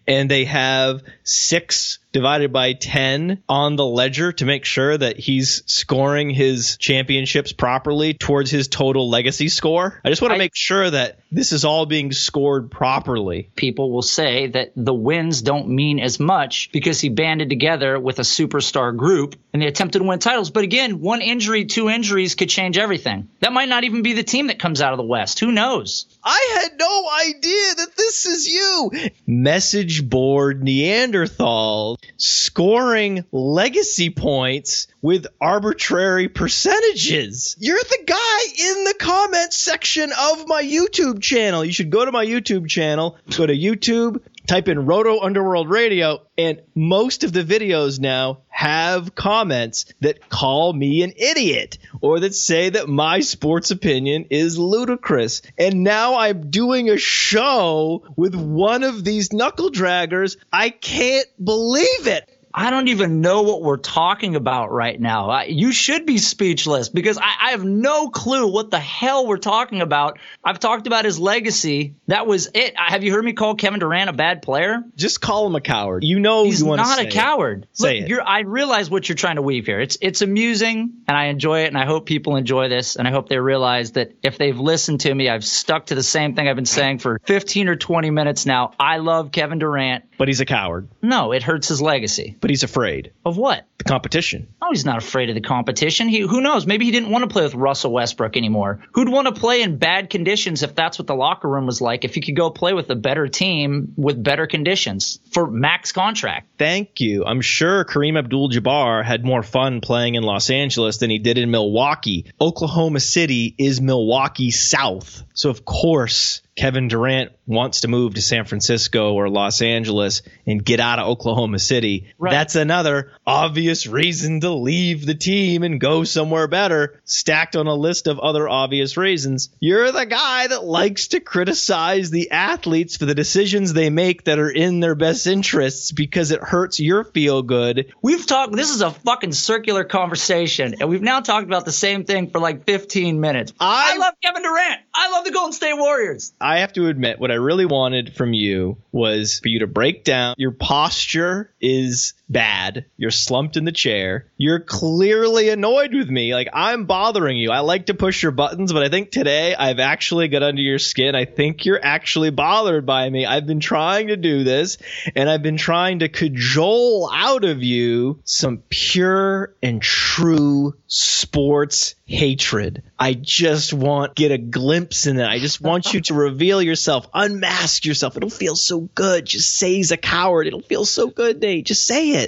and 0.07 0.29
they 0.29 0.45
have 0.45 1.03
six 1.23 1.99
divided 2.11 2.51
by 2.51 2.73
10 2.73 3.43
on 3.47 3.75
the 3.75 3.85
ledger 3.85 4.31
to 4.33 4.45
make 4.45 4.65
sure 4.65 4.97
that 4.97 5.17
he's 5.17 5.63
scoring 5.65 6.29
his 6.29 6.77
championships 6.77 7.53
properly 7.53 8.13
towards 8.13 8.51
his 8.51 8.67
total 8.67 9.09
legacy 9.09 9.49
score? 9.49 9.99
I 10.03 10.09
just 10.09 10.21
want 10.21 10.33
to 10.33 10.37
make 10.37 10.55
sure 10.55 10.89
that 10.89 11.19
this 11.31 11.53
is 11.53 11.63
all 11.63 11.85
being 11.85 12.11
scored 12.11 12.69
properly. 12.69 13.49
People 13.55 13.91
will 13.91 14.01
say 14.01 14.47
that 14.47 14.73
the 14.75 14.93
wins 14.93 15.41
don't 15.41 15.69
mean 15.69 15.99
as 15.99 16.19
much 16.19 16.71
because 16.73 16.99
he 16.99 17.09
banded 17.09 17.49
together 17.49 17.97
with 17.99 18.19
a 18.19 18.23
superstar 18.23 18.95
group 18.95 19.35
and 19.53 19.61
they 19.61 19.67
attempted 19.67 19.99
to 19.99 20.05
win 20.05 20.19
titles. 20.19 20.49
But 20.49 20.65
again, 20.65 20.99
one 20.99 21.21
injury, 21.21 21.65
two 21.65 21.89
injuries 21.89 22.35
could 22.35 22.49
change 22.49 22.77
everything. 22.77 23.29
That 23.39 23.53
might 23.53 23.69
not 23.69 23.85
even 23.85 24.01
be 24.01 24.13
the 24.13 24.23
team 24.23 24.47
that 24.47 24.59
comes 24.59 24.81
out 24.81 24.91
of 24.91 24.97
the 24.97 25.03
West. 25.03 25.39
Who 25.39 25.51
knows? 25.51 26.05
I 26.23 26.61
had 26.61 26.77
no 26.77 27.09
idea 27.21 27.75
that 27.75 27.95
this 27.95 28.25
is 28.25 28.47
you. 28.47 28.91
Message 29.25 30.07
board 30.07 30.63
Neanderthal 30.63 31.97
scoring 32.17 33.25
legacy 33.31 34.09
points 34.09 34.87
with 35.01 35.27
arbitrary 35.39 36.27
percentages. 36.27 37.55
You're 37.59 37.77
the 37.77 38.03
guy 38.05 38.65
in 38.69 38.83
the 38.83 38.95
comment 38.99 39.53
section 39.53 40.11
of 40.11 40.47
my 40.47 40.63
YouTube 40.63 41.20
channel. 41.21 41.63
You 41.63 41.71
should 41.71 41.89
go 41.89 42.05
to 42.05 42.11
my 42.11 42.25
YouTube 42.25 42.67
channel, 42.67 43.17
go 43.37 43.45
to 43.45 43.53
YouTube, 43.53 44.21
type 44.47 44.67
in 44.67 44.85
Roto 44.85 45.21
Underworld 45.21 45.69
Radio, 45.69 46.25
and 46.37 46.61
most 46.75 47.23
of 47.23 47.33
the 47.33 47.43
videos 47.43 47.99
now 47.99 48.41
have 48.49 49.15
comments 49.15 49.85
that 50.01 50.29
call 50.29 50.71
me 50.71 51.03
an 51.03 51.13
idiot 51.15 51.77
or 52.01 52.19
that 52.19 52.35
say 52.35 52.69
that 52.69 52.87
my 52.87 53.19
sports 53.21 53.71
opinion 53.71 54.25
is 54.29 54.57
ludicrous. 54.57 55.41
And 55.57 55.83
now 55.83 56.17
I'm 56.17 56.51
doing 56.51 56.89
a 56.89 56.97
show 56.97 58.03
with 58.15 58.35
one 58.35 58.83
of 58.83 59.03
these 59.03 59.33
knuckle 59.33 59.71
draggers. 59.71 60.37
I 60.51 60.69
can't 60.69 61.27
believe 61.43 62.07
it. 62.07 62.29
I 62.53 62.69
don't 62.69 62.87
even 62.89 63.21
know 63.21 63.43
what 63.43 63.61
we're 63.61 63.77
talking 63.77 64.35
about 64.35 64.71
right 64.71 64.99
now. 64.99 65.29
I, 65.29 65.43
you 65.45 65.71
should 65.71 66.05
be 66.05 66.17
speechless 66.17 66.89
because 66.89 67.17
I, 67.17 67.23
I 67.41 67.51
have 67.51 67.63
no 67.63 68.09
clue 68.09 68.47
what 68.47 68.71
the 68.71 68.79
hell 68.79 69.27
we're 69.27 69.37
talking 69.37 69.81
about. 69.81 70.19
I've 70.43 70.59
talked 70.59 70.87
about 70.87 71.05
his 71.05 71.19
legacy. 71.19 71.95
That 72.07 72.27
was 72.27 72.49
it. 72.53 72.73
Have 72.77 73.03
you 73.03 73.13
heard 73.13 73.23
me 73.23 73.33
call 73.33 73.55
Kevin 73.55 73.79
Durant 73.79 74.09
a 74.09 74.13
bad 74.13 74.41
player? 74.41 74.83
Just 74.95 75.21
call 75.21 75.47
him 75.47 75.55
a 75.55 75.61
coward. 75.61 76.03
You 76.03 76.19
know 76.19 76.45
He's 76.45 76.61
you 76.61 76.75
not 76.75 76.99
a 76.99 77.07
it. 77.07 77.11
coward. 77.13 77.67
Say 77.73 77.95
Look, 77.95 78.03
it. 78.03 78.09
You're, 78.09 78.27
I 78.27 78.39
realize 78.41 78.89
what 78.89 79.07
you're 79.07 79.15
trying 79.15 79.35
to 79.37 79.41
weave 79.41 79.65
here. 79.65 79.79
It's 79.79 79.97
it's 80.01 80.21
amusing, 80.21 80.93
and 81.07 81.17
I 81.17 81.25
enjoy 81.25 81.61
it, 81.63 81.67
and 81.67 81.77
I 81.77 81.85
hope 81.85 82.05
people 82.05 82.35
enjoy 82.35 82.69
this, 82.69 82.95
and 82.95 83.07
I 83.07 83.11
hope 83.11 83.29
they 83.29 83.39
realize 83.39 83.93
that 83.93 84.13
if 84.23 84.37
they've 84.37 84.57
listened 84.59 85.01
to 85.01 85.13
me, 85.13 85.29
I've 85.29 85.45
stuck 85.45 85.87
to 85.87 85.95
the 85.95 86.03
same 86.03 86.35
thing 86.35 86.47
I've 86.47 86.55
been 86.55 86.65
saying 86.65 86.99
for 86.99 87.19
15 87.25 87.67
or 87.69 87.75
20 87.75 88.09
minutes 88.09 88.45
now. 88.45 88.73
I 88.79 88.97
love 88.97 89.31
Kevin 89.31 89.59
Durant. 89.59 90.05
But 90.21 90.27
he's 90.27 90.39
a 90.39 90.45
coward. 90.45 90.87
No, 91.01 91.31
it 91.31 91.41
hurts 91.41 91.67
his 91.67 91.81
legacy. 91.81 92.37
But 92.39 92.51
he's 92.51 92.61
afraid. 92.61 93.11
Of 93.25 93.37
what? 93.37 93.65
The 93.79 93.85
competition. 93.85 94.49
Oh, 94.61 94.67
he's 94.69 94.85
not 94.85 94.99
afraid 94.99 95.29
of 95.29 95.33
the 95.33 95.41
competition. 95.41 96.09
He, 96.09 96.19
who 96.19 96.41
knows? 96.41 96.67
Maybe 96.67 96.85
he 96.85 96.91
didn't 96.91 97.09
want 97.09 97.23
to 97.23 97.27
play 97.27 97.41
with 97.41 97.55
Russell 97.55 97.91
Westbrook 97.91 98.37
anymore. 98.37 98.83
Who'd 98.93 99.09
want 99.09 99.33
to 99.33 99.33
play 99.33 99.63
in 99.63 99.77
bad 99.77 100.11
conditions 100.11 100.61
if 100.61 100.75
that's 100.75 100.99
what 100.99 101.07
the 101.07 101.15
locker 101.15 101.49
room 101.49 101.65
was 101.65 101.81
like? 101.81 102.05
If 102.05 102.17
you 102.17 102.21
could 102.21 102.35
go 102.35 102.51
play 102.51 102.73
with 102.73 102.87
a 102.91 102.95
better 102.95 103.27
team 103.27 103.93
with 103.97 104.21
better 104.21 104.45
conditions 104.45 105.19
for 105.31 105.49
max 105.49 105.91
contract. 105.91 106.49
Thank 106.59 107.01
you. 107.01 107.25
I'm 107.25 107.41
sure 107.41 107.83
Kareem 107.83 108.15
Abdul 108.15 108.51
Jabbar 108.51 109.03
had 109.03 109.25
more 109.25 109.41
fun 109.41 109.81
playing 109.81 110.13
in 110.13 110.21
Los 110.21 110.51
Angeles 110.51 110.97
than 110.97 111.09
he 111.09 111.17
did 111.17 111.39
in 111.39 111.49
Milwaukee. 111.49 112.31
Oklahoma 112.39 112.99
City 112.99 113.55
is 113.57 113.81
Milwaukee 113.81 114.51
South. 114.51 115.23
So, 115.33 115.49
of 115.49 115.65
course, 115.65 116.43
Kevin 116.57 116.89
Durant 116.89 117.31
wants 117.47 117.81
to 117.81 117.87
move 117.87 118.13
to 118.15 118.21
San 118.21 118.45
Francisco 118.45 119.13
or 119.13 119.29
Los 119.29 119.61
Angeles 119.61 120.21
and 120.45 120.63
get 120.63 120.79
out 120.79 120.99
of 120.99 121.07
Oklahoma 121.07 121.59
City. 121.59 122.13
Right. 122.17 122.31
That's 122.31 122.55
another 122.55 123.11
obvious 123.25 123.87
reason 123.87 124.41
to 124.41 124.51
leave 124.51 125.05
the 125.05 125.15
team 125.15 125.63
and 125.63 125.79
go 125.79 126.03
somewhere 126.03 126.47
better, 126.47 126.99
stacked 127.05 127.55
on 127.55 127.67
a 127.67 127.73
list 127.73 128.07
of 128.07 128.19
other 128.19 128.47
obvious 128.49 128.97
reasons. 128.97 129.49
You're 129.59 129.91
the 129.91 130.05
guy 130.05 130.47
that 130.47 130.63
likes 130.65 131.09
to 131.09 131.19
criticize 131.19 132.09
the 132.11 132.31
athletes 132.31 132.97
for 132.97 133.05
the 133.05 133.15
decisions 133.15 133.73
they 133.73 133.89
make 133.89 134.25
that 134.25 134.39
are 134.39 134.49
in 134.51 134.81
their 134.81 134.95
best 134.95 135.27
interests 135.27 135.91
because 135.91 136.31
it 136.31 136.41
hurts 136.41 136.79
your 136.79 137.03
feel 137.05 137.43
good. 137.43 137.93
We've 138.01 138.25
talked, 138.25 138.53
this 138.55 138.69
is 138.71 138.81
a 138.81 138.91
fucking 138.91 139.33
circular 139.33 139.83
conversation, 139.85 140.75
and 140.79 140.89
we've 140.89 141.01
now 141.01 141.21
talked 141.21 141.45
about 141.45 141.65
the 141.65 141.71
same 141.71 142.03
thing 142.03 142.29
for 142.29 142.39
like 142.39 142.65
15 142.65 143.19
minutes. 143.21 143.53
I- 143.59 143.93
I 143.93 143.97
love 143.97 144.13
Kevin 144.23 144.43
Durant. 144.43 144.79
I 144.93 145.11
love 145.11 145.25
the 145.25 145.31
Golden 145.31 145.53
State 145.53 145.73
Warriors. 145.77 146.33
I 146.41 146.59
have 146.59 146.73
to 146.73 146.87
admit, 146.87 147.19
what 147.19 147.31
I 147.31 147.35
really 147.35 147.65
wanted 147.65 148.15
from 148.15 148.33
you 148.33 148.77
was 148.91 149.39
for 149.39 149.47
you 149.47 149.59
to 149.59 149.67
break 149.67 150.03
down 150.03 150.35
your 150.37 150.51
posture 150.51 151.53
is 151.61 152.13
bad. 152.31 152.85
You're 152.97 153.11
slumped 153.11 153.57
in 153.57 153.65
the 153.65 153.71
chair. 153.71 154.27
You're 154.37 154.59
clearly 154.59 155.49
annoyed 155.49 155.93
with 155.93 156.09
me. 156.09 156.33
Like, 156.33 156.49
I'm 156.53 156.85
bothering 156.85 157.37
you. 157.37 157.51
I 157.51 157.59
like 157.59 157.87
to 157.87 157.93
push 157.93 158.23
your 158.23 158.31
buttons, 158.31 158.73
but 158.73 158.83
I 158.83 158.89
think 158.89 159.11
today 159.11 159.53
I've 159.55 159.79
actually 159.79 160.27
got 160.27 160.43
under 160.43 160.61
your 160.61 160.79
skin. 160.79 161.15
I 161.15 161.25
think 161.25 161.65
you're 161.65 161.83
actually 161.83 162.31
bothered 162.31 162.85
by 162.85 163.09
me. 163.09 163.25
I've 163.25 163.45
been 163.45 163.59
trying 163.59 164.07
to 164.07 164.17
do 164.17 164.43
this, 164.43 164.77
and 165.15 165.29
I've 165.29 165.43
been 165.43 165.57
trying 165.57 165.99
to 165.99 166.09
cajole 166.09 167.09
out 167.13 167.43
of 167.43 167.61
you 167.63 168.21
some 168.23 168.63
pure 168.69 169.53
and 169.61 169.81
true 169.81 170.75
sports 170.87 171.95
hatred. 172.05 172.83
I 172.99 173.13
just 173.13 173.73
want 173.73 174.15
get 174.15 174.31
a 174.31 174.37
glimpse 174.37 175.07
in 175.07 175.19
it. 175.19 175.25
I 175.25 175.39
just 175.39 175.61
want 175.61 175.93
you 175.93 176.01
to 176.01 176.13
reveal 176.13 176.61
yourself, 176.61 177.07
unmask 177.13 177.85
yourself. 177.85 178.17
It'll 178.17 178.29
feel 178.29 178.55
so 178.55 178.81
good. 178.81 179.25
Just 179.25 179.57
say 179.57 179.75
he's 179.75 179.91
a 179.91 179.97
coward. 179.97 180.47
It'll 180.47 180.61
feel 180.61 180.85
so 180.85 181.07
good, 181.07 181.41
Nate. 181.41 181.65
Just 181.65 181.85
say 181.85 182.09
it. 182.11 182.20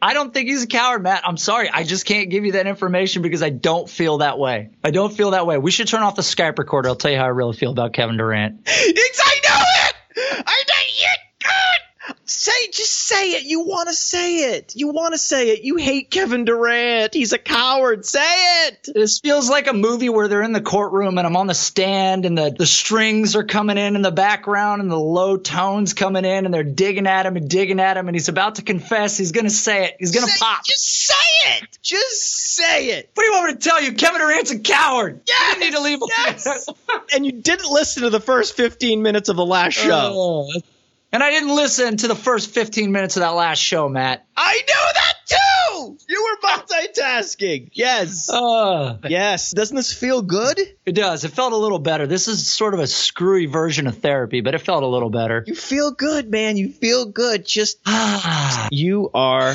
I 0.00 0.14
don't 0.14 0.34
think 0.34 0.48
he's 0.48 0.64
a 0.64 0.66
coward, 0.66 1.02
Matt. 1.04 1.22
I'm 1.24 1.36
sorry. 1.36 1.70
I 1.70 1.84
just 1.84 2.06
can't 2.06 2.28
give 2.28 2.44
you 2.44 2.52
that 2.52 2.66
information 2.66 3.22
because 3.22 3.40
I 3.40 3.50
don't 3.50 3.88
feel 3.88 4.18
that 4.18 4.36
way. 4.36 4.70
I 4.82 4.90
don't 4.90 5.12
feel 5.12 5.30
that 5.30 5.46
way. 5.46 5.58
We 5.58 5.70
should 5.70 5.86
turn 5.86 6.02
off 6.02 6.16
the 6.16 6.22
Skype 6.22 6.58
recorder. 6.58 6.88
I'll 6.88 6.96
tell 6.96 7.12
you 7.12 7.18
how 7.18 7.24
I 7.24 7.28
really 7.28 7.56
feel 7.56 7.70
about 7.70 7.92
Kevin 7.92 8.16
Durant. 8.16 8.62
It's, 8.66 9.20
I 9.24 9.40
know 9.44 9.64
it. 9.86 10.44
I 10.44 10.64
know. 10.66 10.72
God. 12.06 12.16
Say, 12.24 12.68
just 12.72 12.92
say 12.92 13.32
it. 13.32 13.44
You 13.44 13.60
want 13.60 13.88
to 13.88 13.94
say 13.94 14.54
it. 14.54 14.74
You 14.74 14.88
want 14.88 15.14
to 15.14 15.18
say 15.18 15.50
it. 15.50 15.62
You 15.62 15.76
hate 15.76 16.10
Kevin 16.10 16.44
Durant. 16.44 17.14
He's 17.14 17.32
a 17.32 17.38
coward. 17.38 18.04
Say 18.04 18.66
it. 18.66 18.88
This 18.94 19.20
feels 19.20 19.50
like 19.50 19.66
a 19.66 19.72
movie 19.72 20.08
where 20.08 20.28
they're 20.28 20.42
in 20.42 20.52
the 20.52 20.60
courtroom 20.60 21.18
and 21.18 21.26
I'm 21.26 21.36
on 21.36 21.46
the 21.46 21.54
stand 21.54 22.24
and 22.24 22.36
the, 22.36 22.54
the 22.56 22.66
strings 22.66 23.36
are 23.36 23.44
coming 23.44 23.78
in 23.78 23.96
in 23.96 24.02
the 24.02 24.10
background 24.10 24.82
and 24.82 24.90
the 24.90 24.98
low 24.98 25.36
tones 25.36 25.94
coming 25.94 26.24
in 26.24 26.44
and 26.44 26.52
they're 26.52 26.64
digging 26.64 27.06
at 27.06 27.26
him 27.26 27.36
and 27.36 27.48
digging 27.48 27.80
at 27.80 27.96
him 27.96 28.08
and 28.08 28.16
he's 28.16 28.28
about 28.28 28.56
to 28.56 28.62
confess. 28.62 29.16
He's 29.16 29.32
going 29.32 29.46
to 29.46 29.50
say 29.50 29.86
it. 29.86 29.96
He's 29.98 30.12
going 30.12 30.26
to 30.26 30.38
pop. 30.38 30.64
Just 30.64 31.06
say 31.06 31.58
it. 31.58 31.78
Just 31.82 32.56
say 32.56 32.90
it. 32.90 33.10
What 33.14 33.22
do 33.22 33.26
you 33.26 33.32
want 33.32 33.46
me 33.48 33.52
to 33.54 33.68
tell 33.68 33.82
you? 33.82 33.92
Kevin 33.92 34.20
Durant's 34.20 34.50
a 34.50 34.58
coward. 34.58 35.20
Yes, 35.26 35.54
you 35.54 35.60
need 35.60 35.72
to 35.74 35.80
leave 35.80 35.98
yes. 36.08 36.68
and 37.14 37.26
you 37.26 37.32
didn't 37.32 37.70
listen 37.70 38.02
to 38.04 38.10
the 38.10 38.20
first 38.20 38.56
15 38.56 39.02
minutes 39.02 39.28
of 39.28 39.36
the 39.36 39.46
last 39.46 39.74
show. 39.74 39.90
Oh. 39.92 40.62
And 41.12 41.22
I 41.22 41.30
didn't 41.30 41.54
listen 41.54 41.98
to 41.98 42.08
the 42.08 42.14
first 42.14 42.50
15 42.50 42.90
minutes 42.90 43.16
of 43.16 43.20
that 43.20 43.30
last 43.30 43.58
show, 43.58 43.86
Matt. 43.88 44.24
I 44.34 44.54
knew 44.54 44.92
that 44.94 45.14
too. 45.26 45.98
You 46.08 46.24
were 46.42 46.48
multitasking. 46.48 47.68
Yes. 47.72 48.30
Uh, 48.30 48.96
yes. 49.08 49.50
Doesn't 49.50 49.76
this 49.76 49.92
feel 49.92 50.22
good? 50.22 50.58
it 50.86 50.92
does. 50.92 51.24
It 51.24 51.28
felt 51.32 51.52
a 51.52 51.56
little 51.56 51.78
better. 51.78 52.06
This 52.06 52.28
is 52.28 52.50
sort 52.50 52.72
of 52.74 52.80
a 52.80 52.86
screwy 52.86 53.46
version 53.46 53.86
of 53.86 53.98
therapy, 53.98 54.40
but 54.40 54.54
it 54.54 54.60
felt 54.62 54.82
a 54.82 54.86
little 54.86 55.10
better. 55.10 55.44
You 55.46 55.54
feel 55.54 55.90
good, 55.92 56.30
man. 56.30 56.56
You 56.56 56.70
feel 56.72 57.04
good. 57.06 57.44
Just 57.44 57.78
you 58.70 59.10
are 59.12 59.54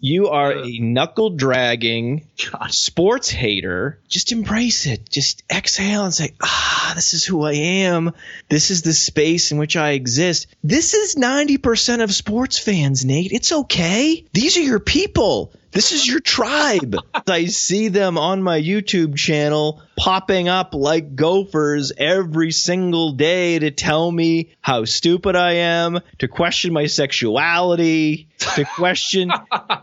you 0.00 0.28
are 0.28 0.52
a 0.52 0.78
knuckle 0.80 1.30
dragging 1.30 2.28
sports 2.68 3.28
hater. 3.28 3.98
Just 4.08 4.32
embrace 4.32 4.86
it. 4.86 5.08
Just 5.10 5.42
exhale 5.50 6.04
and 6.04 6.14
say, 6.14 6.34
"Ah, 6.40 6.92
this 6.94 7.14
is 7.14 7.24
who 7.24 7.42
I 7.44 7.54
am. 7.54 8.12
This 8.48 8.70
is 8.70 8.82
the 8.82 8.92
space 8.92 9.52
in 9.52 9.58
which 9.58 9.76
I 9.76 9.90
exist." 9.90 10.46
This 10.62 10.94
is 10.94 11.16
90% 11.16 12.02
of 12.02 12.12
sports 12.12 12.58
fans, 12.58 13.04
Nate. 13.04 13.32
It's 13.32 13.52
okay. 13.52 14.24
These 14.32 14.56
are 14.56 14.62
your 14.62 14.80
people. 14.80 15.52
This 15.72 15.92
is 15.92 16.06
your 16.06 16.20
tribe. 16.20 16.96
I 17.28 17.46
see 17.46 17.88
them 17.88 18.18
on 18.18 18.42
my 18.42 18.60
YouTube 18.60 19.16
channel 19.16 19.82
popping 19.96 20.48
up 20.48 20.74
like 20.74 21.14
gophers 21.14 21.92
every 21.96 22.50
single 22.50 23.12
day 23.12 23.58
to 23.58 23.70
tell 23.70 24.10
me 24.10 24.50
how 24.60 24.84
stupid 24.84 25.36
I 25.36 25.52
am, 25.52 26.00
to 26.18 26.28
question 26.28 26.72
my 26.72 26.86
sexuality, 26.86 28.28
to 28.38 28.64
question. 28.64 29.30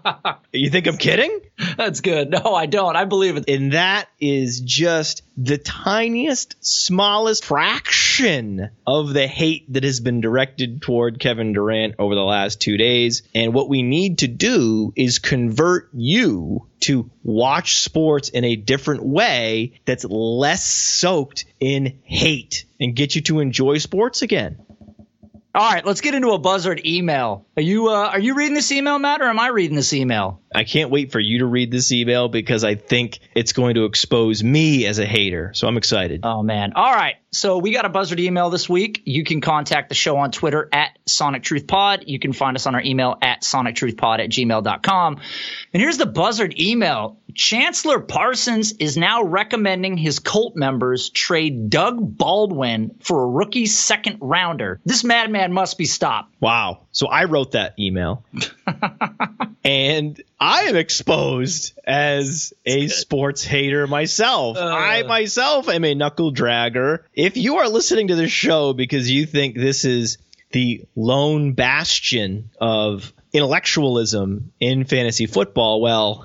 you 0.51 0.69
think 0.69 0.87
I'm 0.87 0.97
kidding? 0.97 1.39
That's 1.77 2.01
good. 2.01 2.29
No, 2.29 2.53
I 2.53 2.67
don't. 2.67 2.95
I 2.95 3.05
believe 3.05 3.35
it. 3.35 3.45
And 3.47 3.73
that 3.73 4.09
is 4.19 4.59
just 4.61 5.23
the 5.37 5.57
tiniest, 5.57 6.55
smallest 6.59 7.45
fraction 7.45 8.69
of 8.85 9.13
the 9.13 9.27
hate 9.27 9.71
that 9.73 9.83
has 9.83 9.99
been 9.99 10.21
directed 10.21 10.81
toward 10.81 11.19
Kevin 11.19 11.53
Durant 11.53 11.95
over 11.97 12.13
the 12.13 12.23
last 12.23 12.61
two 12.61 12.77
days. 12.77 13.23
And 13.33 13.53
what 13.53 13.69
we 13.69 13.81
need 13.81 14.19
to 14.19 14.27
do 14.27 14.93
is 14.95 15.19
convert 15.19 15.89
you 15.93 16.67
to 16.81 17.09
watch 17.23 17.77
sports 17.77 18.29
in 18.29 18.43
a 18.43 18.55
different 18.55 19.03
way 19.03 19.79
that's 19.85 20.05
less 20.05 20.63
soaked 20.63 21.45
in 21.59 21.99
hate 22.03 22.65
and 22.79 22.95
get 22.95 23.15
you 23.15 23.21
to 23.23 23.39
enjoy 23.39 23.79
sports 23.79 24.21
again. 24.21 24.59
All 25.57 25.67
right, 25.67 25.83
let's 25.83 26.01
get 26.01 26.13
into 26.13 26.33
a 26.33 26.37
buzzard 26.37 26.85
email. 26.85 27.47
Are 27.57 27.63
you 27.63 27.87
uh, 27.87 28.09
are 28.09 28.19
you 28.19 28.35
reading 28.35 28.53
this 28.53 28.71
email, 28.71 28.99
Matt, 28.99 29.21
or 29.21 29.25
am 29.25 29.39
I 29.39 29.47
reading 29.47 29.75
this 29.75 29.91
email? 29.91 30.39
I 30.53 30.63
can't 30.63 30.89
wait 30.89 31.11
for 31.11 31.19
you 31.19 31.39
to 31.39 31.45
read 31.45 31.71
this 31.71 31.91
email 31.91 32.29
because 32.29 32.63
I 32.63 32.75
think 32.75 33.19
it's 33.35 33.53
going 33.53 33.75
to 33.75 33.85
expose 33.85 34.43
me 34.43 34.85
as 34.85 34.99
a 34.99 35.05
hater. 35.05 35.51
So 35.53 35.67
I'm 35.67 35.77
excited. 35.77 36.21
Oh 36.23 36.43
man. 36.43 36.73
All 36.73 36.93
right. 36.93 37.15
So 37.31 37.57
we 37.57 37.71
got 37.71 37.85
a 37.85 37.89
buzzard 37.89 38.19
email 38.19 38.49
this 38.49 38.69
week. 38.69 39.03
You 39.05 39.23
can 39.23 39.41
contact 39.41 39.89
the 39.89 39.95
show 39.95 40.17
on 40.17 40.31
Twitter 40.31 40.69
at 40.71 40.97
Sonic 41.05 41.43
Truth 41.43 41.67
Pod. 41.67 42.05
You 42.07 42.19
can 42.19 42.33
find 42.33 42.55
us 42.55 42.65
on 42.65 42.73
our 42.73 42.81
email 42.81 43.17
at 43.21 43.41
sonictruthpod 43.41 44.19
at 44.19 44.29
gmail.com. 44.29 45.19
And 45.73 45.81
here's 45.81 45.97
the 45.97 46.05
buzzard 46.05 46.59
email. 46.59 47.19
Chancellor 47.35 47.99
Parsons 47.99 48.71
is 48.79 48.97
now 48.97 49.23
recommending 49.23 49.97
his 49.97 50.19
cult 50.19 50.55
members 50.55 51.09
trade 51.09 51.69
Doug 51.69 52.17
Baldwin 52.17 52.95
for 53.01 53.21
a 53.21 53.27
rookie 53.27 53.67
second 53.67 54.17
rounder. 54.21 54.79
This 54.85 55.03
madman 55.03 55.53
must 55.53 55.77
be 55.77 55.85
stopped. 55.85 56.33
Wow. 56.39 56.87
So 56.91 57.07
I 57.07 57.25
wrote 57.25 57.51
that 57.51 57.77
email. 57.77 58.25
and 59.63 60.19
I 60.39 60.63
am 60.63 60.75
exposed 60.75 61.73
as 61.85 62.53
a 62.65 62.87
sports 62.89 63.43
hater 63.43 63.87
myself. 63.87 64.57
Uh, 64.57 64.65
I 64.65 65.01
myself 65.03 65.67
am 65.67 65.83
a 65.83 65.95
knuckle 65.95 66.31
dragger. 66.31 66.99
If 67.13 67.37
you 67.37 67.57
are 67.57 67.67
listening 67.67 68.09
to 68.09 68.15
this 68.15 68.31
show 68.31 68.73
because 68.73 69.09
you 69.09 69.25
think 69.25 69.55
this 69.55 69.83
is 69.83 70.19
the 70.51 70.85
lone 70.95 71.53
bastion 71.53 72.51
of 72.61 73.11
intellectualism 73.33 74.51
in 74.59 74.85
fantasy 74.85 75.25
football, 75.25 75.81
well, 75.81 76.23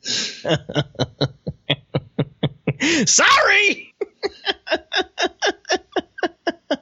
sorry. 3.06 3.94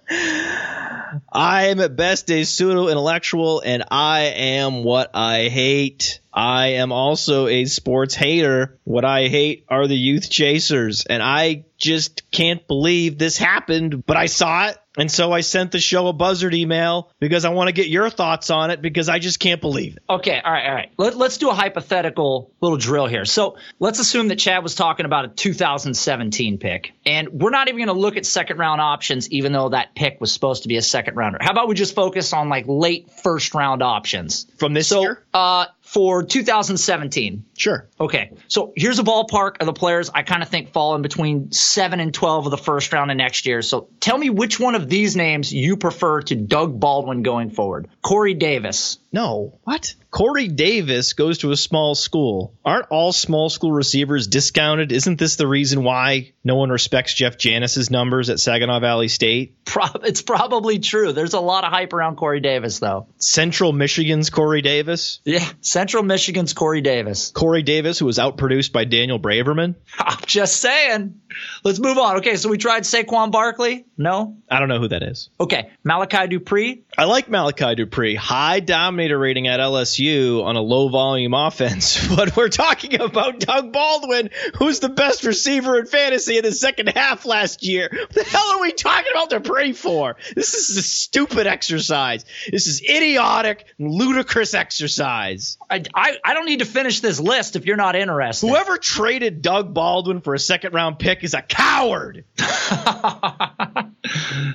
I 1.38 1.66
am 1.66 1.78
at 1.78 1.94
best 1.94 2.28
a 2.32 2.42
pseudo 2.42 2.88
intellectual 2.88 3.62
and 3.64 3.84
I 3.92 4.22
am 4.22 4.82
what 4.82 5.14
I 5.14 5.48
hate. 5.48 6.18
I 6.34 6.66
am 6.72 6.90
also 6.90 7.46
a 7.46 7.64
sports 7.66 8.16
hater. 8.16 8.76
What 8.82 9.04
I 9.04 9.28
hate 9.28 9.64
are 9.68 9.86
the 9.86 9.96
youth 9.96 10.30
chasers. 10.30 11.06
And 11.06 11.22
I 11.22 11.64
just 11.78 12.30
can't 12.30 12.66
believe 12.66 13.18
this 13.18 13.38
happened, 13.38 14.04
but 14.04 14.16
I 14.16 14.26
saw 14.26 14.68
it. 14.68 14.78
And 14.98 15.10
so 15.10 15.32
I 15.32 15.42
sent 15.42 15.70
the 15.70 15.78
show 15.78 16.08
a 16.08 16.12
buzzard 16.12 16.54
email 16.54 17.12
because 17.20 17.44
I 17.44 17.50
want 17.50 17.68
to 17.68 17.72
get 17.72 17.86
your 17.86 18.10
thoughts 18.10 18.50
on 18.50 18.72
it 18.72 18.82
because 18.82 19.08
I 19.08 19.20
just 19.20 19.38
can't 19.38 19.60
believe 19.60 19.96
it. 19.96 20.02
Okay. 20.10 20.40
All 20.44 20.52
right. 20.52 20.66
All 20.66 20.74
right. 20.74 20.90
Let, 20.98 21.14
us 21.14 21.38
do 21.38 21.50
a 21.50 21.54
hypothetical 21.54 22.52
little 22.60 22.78
drill 22.78 23.06
here. 23.06 23.24
So 23.24 23.58
let's 23.78 24.00
assume 24.00 24.28
that 24.28 24.40
Chad 24.40 24.64
was 24.64 24.74
talking 24.74 25.06
about 25.06 25.24
a 25.24 25.28
2017 25.28 26.58
pick. 26.58 26.94
And 27.06 27.28
we're 27.28 27.50
not 27.50 27.68
even 27.68 27.78
going 27.78 27.94
to 27.94 28.00
look 28.00 28.16
at 28.16 28.26
second 28.26 28.58
round 28.58 28.80
options, 28.80 29.30
even 29.30 29.52
though 29.52 29.68
that 29.68 29.94
pick 29.94 30.20
was 30.20 30.32
supposed 30.32 30.64
to 30.64 30.68
be 30.68 30.78
a 30.78 30.82
second 30.82 31.14
rounder. 31.14 31.38
How 31.40 31.52
about 31.52 31.68
we 31.68 31.76
just 31.76 31.94
focus 31.94 32.32
on 32.32 32.48
like 32.48 32.64
late 32.66 33.08
first 33.22 33.54
round 33.54 33.84
options? 33.84 34.48
From 34.58 34.74
this 34.74 34.88
so, 34.88 35.02
year? 35.02 35.24
Uh, 35.32 35.66
for 35.88 36.22
2017. 36.22 37.46
Sure. 37.56 37.88
Okay. 37.98 38.32
So 38.46 38.74
here's 38.76 38.98
a 38.98 39.02
ballpark 39.02 39.56
of 39.60 39.66
the 39.66 39.72
players 39.72 40.10
I 40.10 40.22
kind 40.22 40.42
of 40.42 40.50
think 40.50 40.74
fall 40.74 40.94
in 40.94 41.00
between 41.00 41.50
7 41.50 41.98
and 41.98 42.12
12 42.12 42.44
of 42.44 42.50
the 42.50 42.58
first 42.58 42.92
round 42.92 43.10
of 43.10 43.16
next 43.16 43.46
year. 43.46 43.62
So 43.62 43.88
tell 43.98 44.18
me 44.18 44.28
which 44.28 44.60
one 44.60 44.74
of 44.74 44.90
these 44.90 45.16
names 45.16 45.50
you 45.50 45.78
prefer 45.78 46.20
to 46.20 46.34
Doug 46.34 46.78
Baldwin 46.78 47.22
going 47.22 47.48
forward. 47.48 47.88
Corey 48.02 48.34
Davis. 48.34 48.98
No. 49.10 49.58
What? 49.64 49.94
Corey 50.10 50.48
Davis 50.48 51.12
goes 51.12 51.38
to 51.38 51.50
a 51.50 51.56
small 51.56 51.94
school. 51.94 52.54
Aren't 52.64 52.88
all 52.90 53.12
small 53.12 53.48
school 53.48 53.72
receivers 53.72 54.26
discounted? 54.26 54.92
Isn't 54.92 55.18
this 55.18 55.36
the 55.36 55.46
reason 55.46 55.82
why 55.84 56.32
no 56.44 56.56
one 56.56 56.70
respects 56.70 57.14
Jeff 57.14 57.36
Janis's 57.38 57.90
numbers 57.90 58.30
at 58.30 58.40
Saginaw 58.40 58.80
Valley 58.80 59.08
State? 59.08 59.64
Pro- 59.64 60.00
it's 60.04 60.22
probably 60.22 60.78
true. 60.78 61.12
There's 61.12 61.34
a 61.34 61.40
lot 61.40 61.64
of 61.64 61.70
hype 61.72 61.92
around 61.92 62.16
Corey 62.16 62.40
Davis, 62.40 62.78
though. 62.78 63.06
Central 63.18 63.72
Michigan's 63.72 64.30
Corey 64.30 64.62
Davis? 64.62 65.20
Yeah, 65.24 65.46
Central 65.60 66.02
Michigan's 66.02 66.52
Corey 66.52 66.80
Davis. 66.80 67.30
Corey 67.30 67.62
Davis, 67.62 67.98
who 67.98 68.06
was 68.06 68.18
outproduced 68.18 68.72
by 68.72 68.84
Daniel 68.84 69.18
Braverman? 69.18 69.74
I'm 69.98 70.18
just 70.26 70.56
saying. 70.58 71.20
Let's 71.64 71.78
move 71.78 71.98
on. 71.98 72.18
Okay, 72.18 72.36
so 72.36 72.48
we 72.48 72.58
tried 72.58 72.84
Saquon 72.84 73.30
Barkley. 73.30 73.84
No? 73.96 74.36
I 74.50 74.58
don't 74.60 74.68
know 74.68 74.78
who 74.78 74.88
that 74.88 75.02
is. 75.02 75.30
Okay, 75.40 75.70
Malachi 75.84 76.28
Dupre. 76.28 76.78
I 76.96 77.04
like 77.04 77.28
Malachi 77.28 77.74
Dupre. 77.74 78.14
High 78.14 78.60
dominator 78.60 79.18
rating 79.18 79.48
at 79.48 79.60
LSU 79.60 80.44
on 80.44 80.56
a 80.56 80.60
low 80.60 80.88
volume 80.88 81.34
offense. 81.34 82.06
But 82.18 82.36
we're 82.36 82.48
talking 82.48 83.00
about 83.00 83.38
Doug 83.38 83.72
Baldwin, 83.72 84.30
who's 84.56 84.80
the 84.80 84.88
best 84.88 85.24
receiver 85.24 85.78
in 85.78 85.86
fantasy 85.86 86.36
in 86.36 86.42
the 86.42 86.50
second 86.50 86.88
half 86.88 87.24
last 87.26 87.62
year. 87.62 87.88
What 87.92 88.10
the 88.10 88.24
hell 88.24 88.50
are 88.52 88.60
we 88.60 88.72
talking 88.72 89.12
about 89.12 89.30
Dupre 89.30 89.72
for? 89.72 90.16
This 90.34 90.54
is 90.54 90.76
a 90.76 90.82
stupid 90.82 91.46
exercise. 91.46 92.24
This 92.50 92.66
is 92.66 92.82
idiotic, 92.82 93.66
ludicrous 93.78 94.54
exercise. 94.54 95.58
I, 95.70 95.84
I, 95.94 96.16
I 96.24 96.34
don't 96.34 96.46
need 96.46 96.58
to 96.60 96.64
finish 96.64 97.00
this 97.00 97.20
list 97.20 97.54
if 97.54 97.66
you're 97.66 97.76
not 97.76 97.94
interested. 97.94 98.48
Whoever 98.48 98.78
traded 98.78 99.42
Doug 99.42 99.72
Baldwin 99.72 100.20
for 100.20 100.34
a 100.34 100.38
second 100.40 100.74
round 100.74 100.98
pick 100.98 101.17
is 101.24 101.34
a 101.34 101.42
coward. 101.42 102.24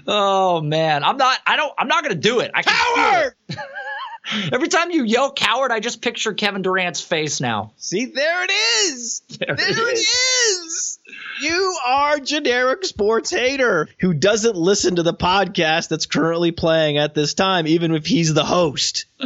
oh 0.08 0.62
man, 0.62 1.04
I'm 1.04 1.18
not. 1.18 1.40
I 1.46 1.56
don't. 1.56 1.74
I'm 1.78 1.88
not 1.88 2.04
going 2.04 2.16
to 2.16 2.22
do 2.22 2.40
it. 2.40 2.52
I 2.54 2.64
coward. 2.64 3.36
Every 4.54 4.70
time 4.70 4.90
you 4.92 5.04
yell 5.04 5.34
coward, 5.34 5.72
I 5.72 5.82
just 5.82 6.02
picture 6.02 6.34
Kevin 6.34 6.62
Durant's 6.62 7.02
face 7.02 7.42
now. 7.42 7.74
See, 7.76 8.06
there 8.06 8.46
it 8.46 8.52
is. 8.52 9.22
There, 9.38 9.56
there 9.56 9.90
it 9.90 9.98
is. 9.98 10.08
is. 10.08 11.00
You 11.42 11.76
are 11.86 12.20
generic 12.20 12.86
sports 12.86 13.32
hater 13.32 13.90
who 14.00 14.14
doesn't 14.14 14.56
listen 14.56 14.96
to 14.96 15.04
the 15.04 15.14
podcast 15.14 15.90
that's 15.90 16.06
currently 16.06 16.52
playing 16.52 16.98
at 16.98 17.14
this 17.14 17.34
time, 17.34 17.68
even 17.68 17.94
if 17.94 18.06
he's 18.06 18.34
the 18.34 18.46
host. 18.46 19.06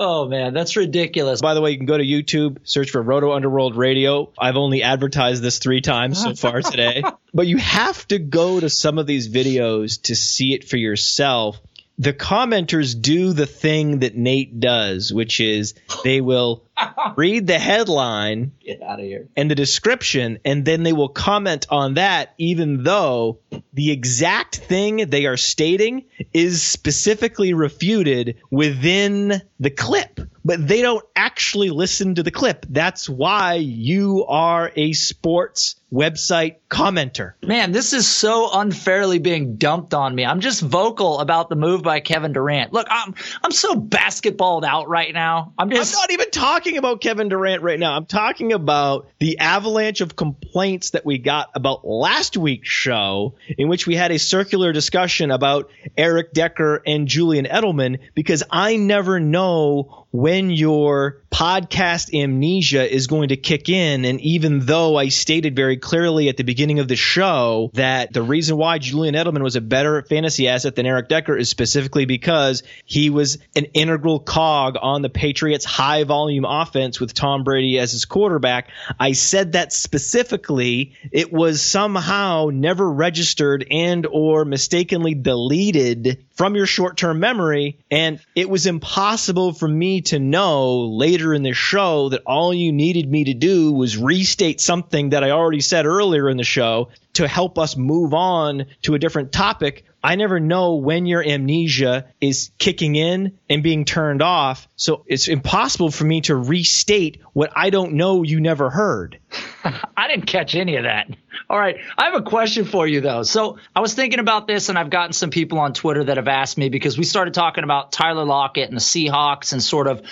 Oh 0.00 0.28
man, 0.28 0.54
that's 0.54 0.76
ridiculous. 0.76 1.40
By 1.40 1.54
the 1.54 1.60
way, 1.60 1.72
you 1.72 1.76
can 1.76 1.86
go 1.86 1.98
to 1.98 2.04
YouTube, 2.04 2.58
search 2.62 2.90
for 2.90 3.02
Roto 3.02 3.32
Underworld 3.32 3.76
Radio. 3.76 4.32
I've 4.38 4.56
only 4.56 4.84
advertised 4.84 5.42
this 5.42 5.58
three 5.58 5.80
times 5.80 6.22
so 6.22 6.34
far 6.36 6.62
today. 6.62 7.02
but 7.34 7.48
you 7.48 7.56
have 7.56 8.06
to 8.08 8.20
go 8.20 8.60
to 8.60 8.70
some 8.70 8.98
of 8.98 9.08
these 9.08 9.28
videos 9.28 10.02
to 10.02 10.14
see 10.14 10.54
it 10.54 10.68
for 10.68 10.76
yourself 10.76 11.58
the 11.98 12.12
commenters 12.12 13.00
do 13.00 13.32
the 13.32 13.46
thing 13.46 14.00
that 14.00 14.16
Nate 14.16 14.60
does, 14.60 15.12
which 15.12 15.40
is 15.40 15.74
they 16.04 16.20
will 16.20 16.64
read 17.16 17.46
the 17.46 17.58
headline 17.58 18.52
Get 18.64 18.82
out 18.82 19.00
of 19.00 19.04
here. 19.04 19.28
and 19.36 19.50
the 19.50 19.56
description, 19.56 20.38
and 20.44 20.64
then 20.64 20.84
they 20.84 20.92
will 20.92 21.08
comment 21.08 21.66
on 21.70 21.94
that, 21.94 22.34
even 22.38 22.84
though 22.84 23.40
the 23.72 23.90
exact 23.90 24.56
thing 24.56 25.08
they 25.10 25.26
are 25.26 25.36
stating 25.36 26.04
is 26.32 26.62
specifically 26.62 27.52
refuted 27.52 28.36
within 28.50 29.42
the 29.58 29.70
clip. 29.70 30.20
But 30.44 30.66
they 30.66 30.82
don't 30.82 31.04
actually 31.16 31.70
listen 31.70 32.14
to 32.14 32.22
the 32.22 32.30
clip. 32.30 32.64
That's 32.70 33.08
why 33.08 33.54
you 33.54 34.24
are 34.26 34.70
a 34.76 34.92
sports 34.92 35.74
website 35.92 36.56
commenter. 36.68 37.32
Man, 37.42 37.72
this 37.72 37.92
is 37.92 38.06
so 38.06 38.50
unfairly 38.52 39.18
being 39.18 39.56
dumped 39.56 39.94
on 39.94 40.14
me. 40.14 40.24
I'm 40.24 40.40
just 40.40 40.60
vocal 40.60 41.20
about 41.20 41.48
the 41.48 41.56
move 41.56 41.82
by 41.82 42.00
Kevin 42.00 42.32
Durant. 42.32 42.72
Look, 42.72 42.86
I'm 42.90 43.14
I'm 43.42 43.52
so 43.52 43.74
basketballed 43.74 44.64
out 44.64 44.88
right 44.88 45.12
now. 45.12 45.54
I'm 45.58 45.70
just 45.70 45.94
I'm 45.94 46.00
not 46.00 46.10
even 46.12 46.30
talking 46.30 46.76
about 46.76 47.00
Kevin 47.00 47.28
Durant 47.28 47.62
right 47.62 47.78
now. 47.78 47.94
I'm 47.96 48.06
talking 48.06 48.52
about 48.52 49.08
the 49.18 49.38
avalanche 49.38 50.00
of 50.00 50.14
complaints 50.14 50.90
that 50.90 51.06
we 51.06 51.18
got 51.18 51.50
about 51.54 51.86
last 51.86 52.36
week's 52.36 52.68
show 52.68 53.34
in 53.56 53.68
which 53.68 53.86
we 53.86 53.96
had 53.96 54.10
a 54.10 54.18
circular 54.18 54.72
discussion 54.72 55.30
about 55.30 55.70
Eric 55.96 56.32
Decker 56.32 56.82
and 56.86 57.08
Julian 57.08 57.46
Edelman 57.46 58.00
because 58.14 58.42
I 58.50 58.76
never 58.76 59.20
know 59.20 60.06
when 60.10 60.50
your 60.50 61.22
podcast 61.30 62.14
amnesia 62.18 62.90
is 62.90 63.06
going 63.06 63.28
to 63.28 63.36
kick 63.36 63.68
in. 63.68 64.04
And 64.04 64.20
even 64.20 64.60
though 64.60 64.96
I 64.96 65.08
stated 65.08 65.54
very 65.54 65.76
clearly 65.76 66.28
at 66.28 66.36
the 66.36 66.42
beginning 66.42 66.78
of 66.78 66.88
the 66.88 66.96
show 66.96 67.70
that 67.74 68.12
the 68.12 68.22
reason 68.22 68.56
why 68.56 68.78
Julian 68.78 69.14
Edelman 69.14 69.42
was 69.42 69.56
a 69.56 69.60
better 69.60 70.02
fantasy 70.02 70.48
asset 70.48 70.74
than 70.74 70.86
Eric 70.86 71.08
Decker 71.08 71.36
is 71.36 71.48
specifically 71.50 72.06
because 72.06 72.62
he 72.84 73.10
was 73.10 73.38
an 73.54 73.66
integral 73.74 74.20
cog 74.20 74.76
on 74.80 75.02
the 75.02 75.10
Patriots' 75.10 75.64
high 75.64 76.04
volume 76.04 76.44
offense 76.44 76.98
with 76.98 77.14
Tom 77.14 77.44
Brady 77.44 77.78
as 77.78 77.92
his 77.92 78.04
quarterback. 78.04 78.70
I 78.98 79.12
said 79.12 79.52
that 79.52 79.72
specifically. 79.72 80.94
It 81.12 81.32
was 81.32 81.62
somehow 81.62 82.50
never 82.52 82.90
registered 82.90 83.66
and 83.70 84.06
or 84.06 84.44
mistakenly 84.44 85.14
deleted 85.14 86.24
from 86.32 86.54
your 86.54 86.66
short-term 86.66 87.20
memory. 87.20 87.78
And 87.90 88.20
it 88.34 88.48
was 88.48 88.66
impossible 88.66 89.52
for 89.52 89.68
me 89.68 90.02
to 90.02 90.18
know 90.18 90.86
later 90.86 91.17
in 91.20 91.42
the 91.42 91.52
show 91.52 92.08
that 92.10 92.22
all 92.26 92.52
you 92.52 92.72
needed 92.72 93.10
me 93.10 93.24
to 93.24 93.34
do 93.34 93.72
was 93.72 93.96
restate 93.96 94.60
something 94.60 95.10
that 95.10 95.24
I 95.24 95.30
already 95.30 95.60
said 95.60 95.86
earlier 95.86 96.28
in 96.28 96.36
the 96.36 96.44
show 96.44 96.90
to 97.14 97.26
help 97.26 97.58
us 97.58 97.76
move 97.76 98.14
on 98.14 98.66
to 98.82 98.94
a 98.94 98.98
different 98.98 99.32
topic. 99.32 99.84
I 100.02 100.14
never 100.14 100.38
know 100.38 100.76
when 100.76 101.06
your 101.06 101.26
amnesia 101.26 102.06
is 102.20 102.50
kicking 102.58 102.94
in 102.94 103.38
and 103.48 103.62
being 103.62 103.84
turned 103.84 104.22
off. 104.22 104.68
So 104.76 105.04
it's 105.06 105.28
impossible 105.28 105.90
for 105.90 106.04
me 106.04 106.20
to 106.22 106.36
restate 106.36 107.20
what 107.32 107.52
I 107.56 107.70
don't 107.70 107.94
know 107.94 108.22
you 108.22 108.40
never 108.40 108.70
heard. 108.70 109.18
I 109.96 110.08
didn't 110.08 110.26
catch 110.26 110.54
any 110.54 110.76
of 110.76 110.84
that. 110.84 111.08
All 111.50 111.58
right. 111.58 111.76
I 111.96 112.04
have 112.04 112.14
a 112.14 112.22
question 112.22 112.64
for 112.64 112.86
you, 112.86 113.00
though. 113.00 113.22
So 113.22 113.58
I 113.74 113.80
was 113.80 113.94
thinking 113.94 114.18
about 114.18 114.46
this, 114.46 114.68
and 114.68 114.78
I've 114.78 114.90
gotten 114.90 115.12
some 115.12 115.30
people 115.30 115.58
on 115.58 115.72
Twitter 115.72 116.04
that 116.04 116.16
have 116.16 116.28
asked 116.28 116.58
me 116.58 116.68
because 116.68 116.98
we 116.98 117.04
started 117.04 117.34
talking 117.34 117.64
about 117.64 117.92
Tyler 117.92 118.24
Lockett 118.24 118.68
and 118.68 118.76
the 118.76 118.82
Seahawks 118.82 119.52
and 119.52 119.62
sort 119.62 119.86
of 119.86 120.02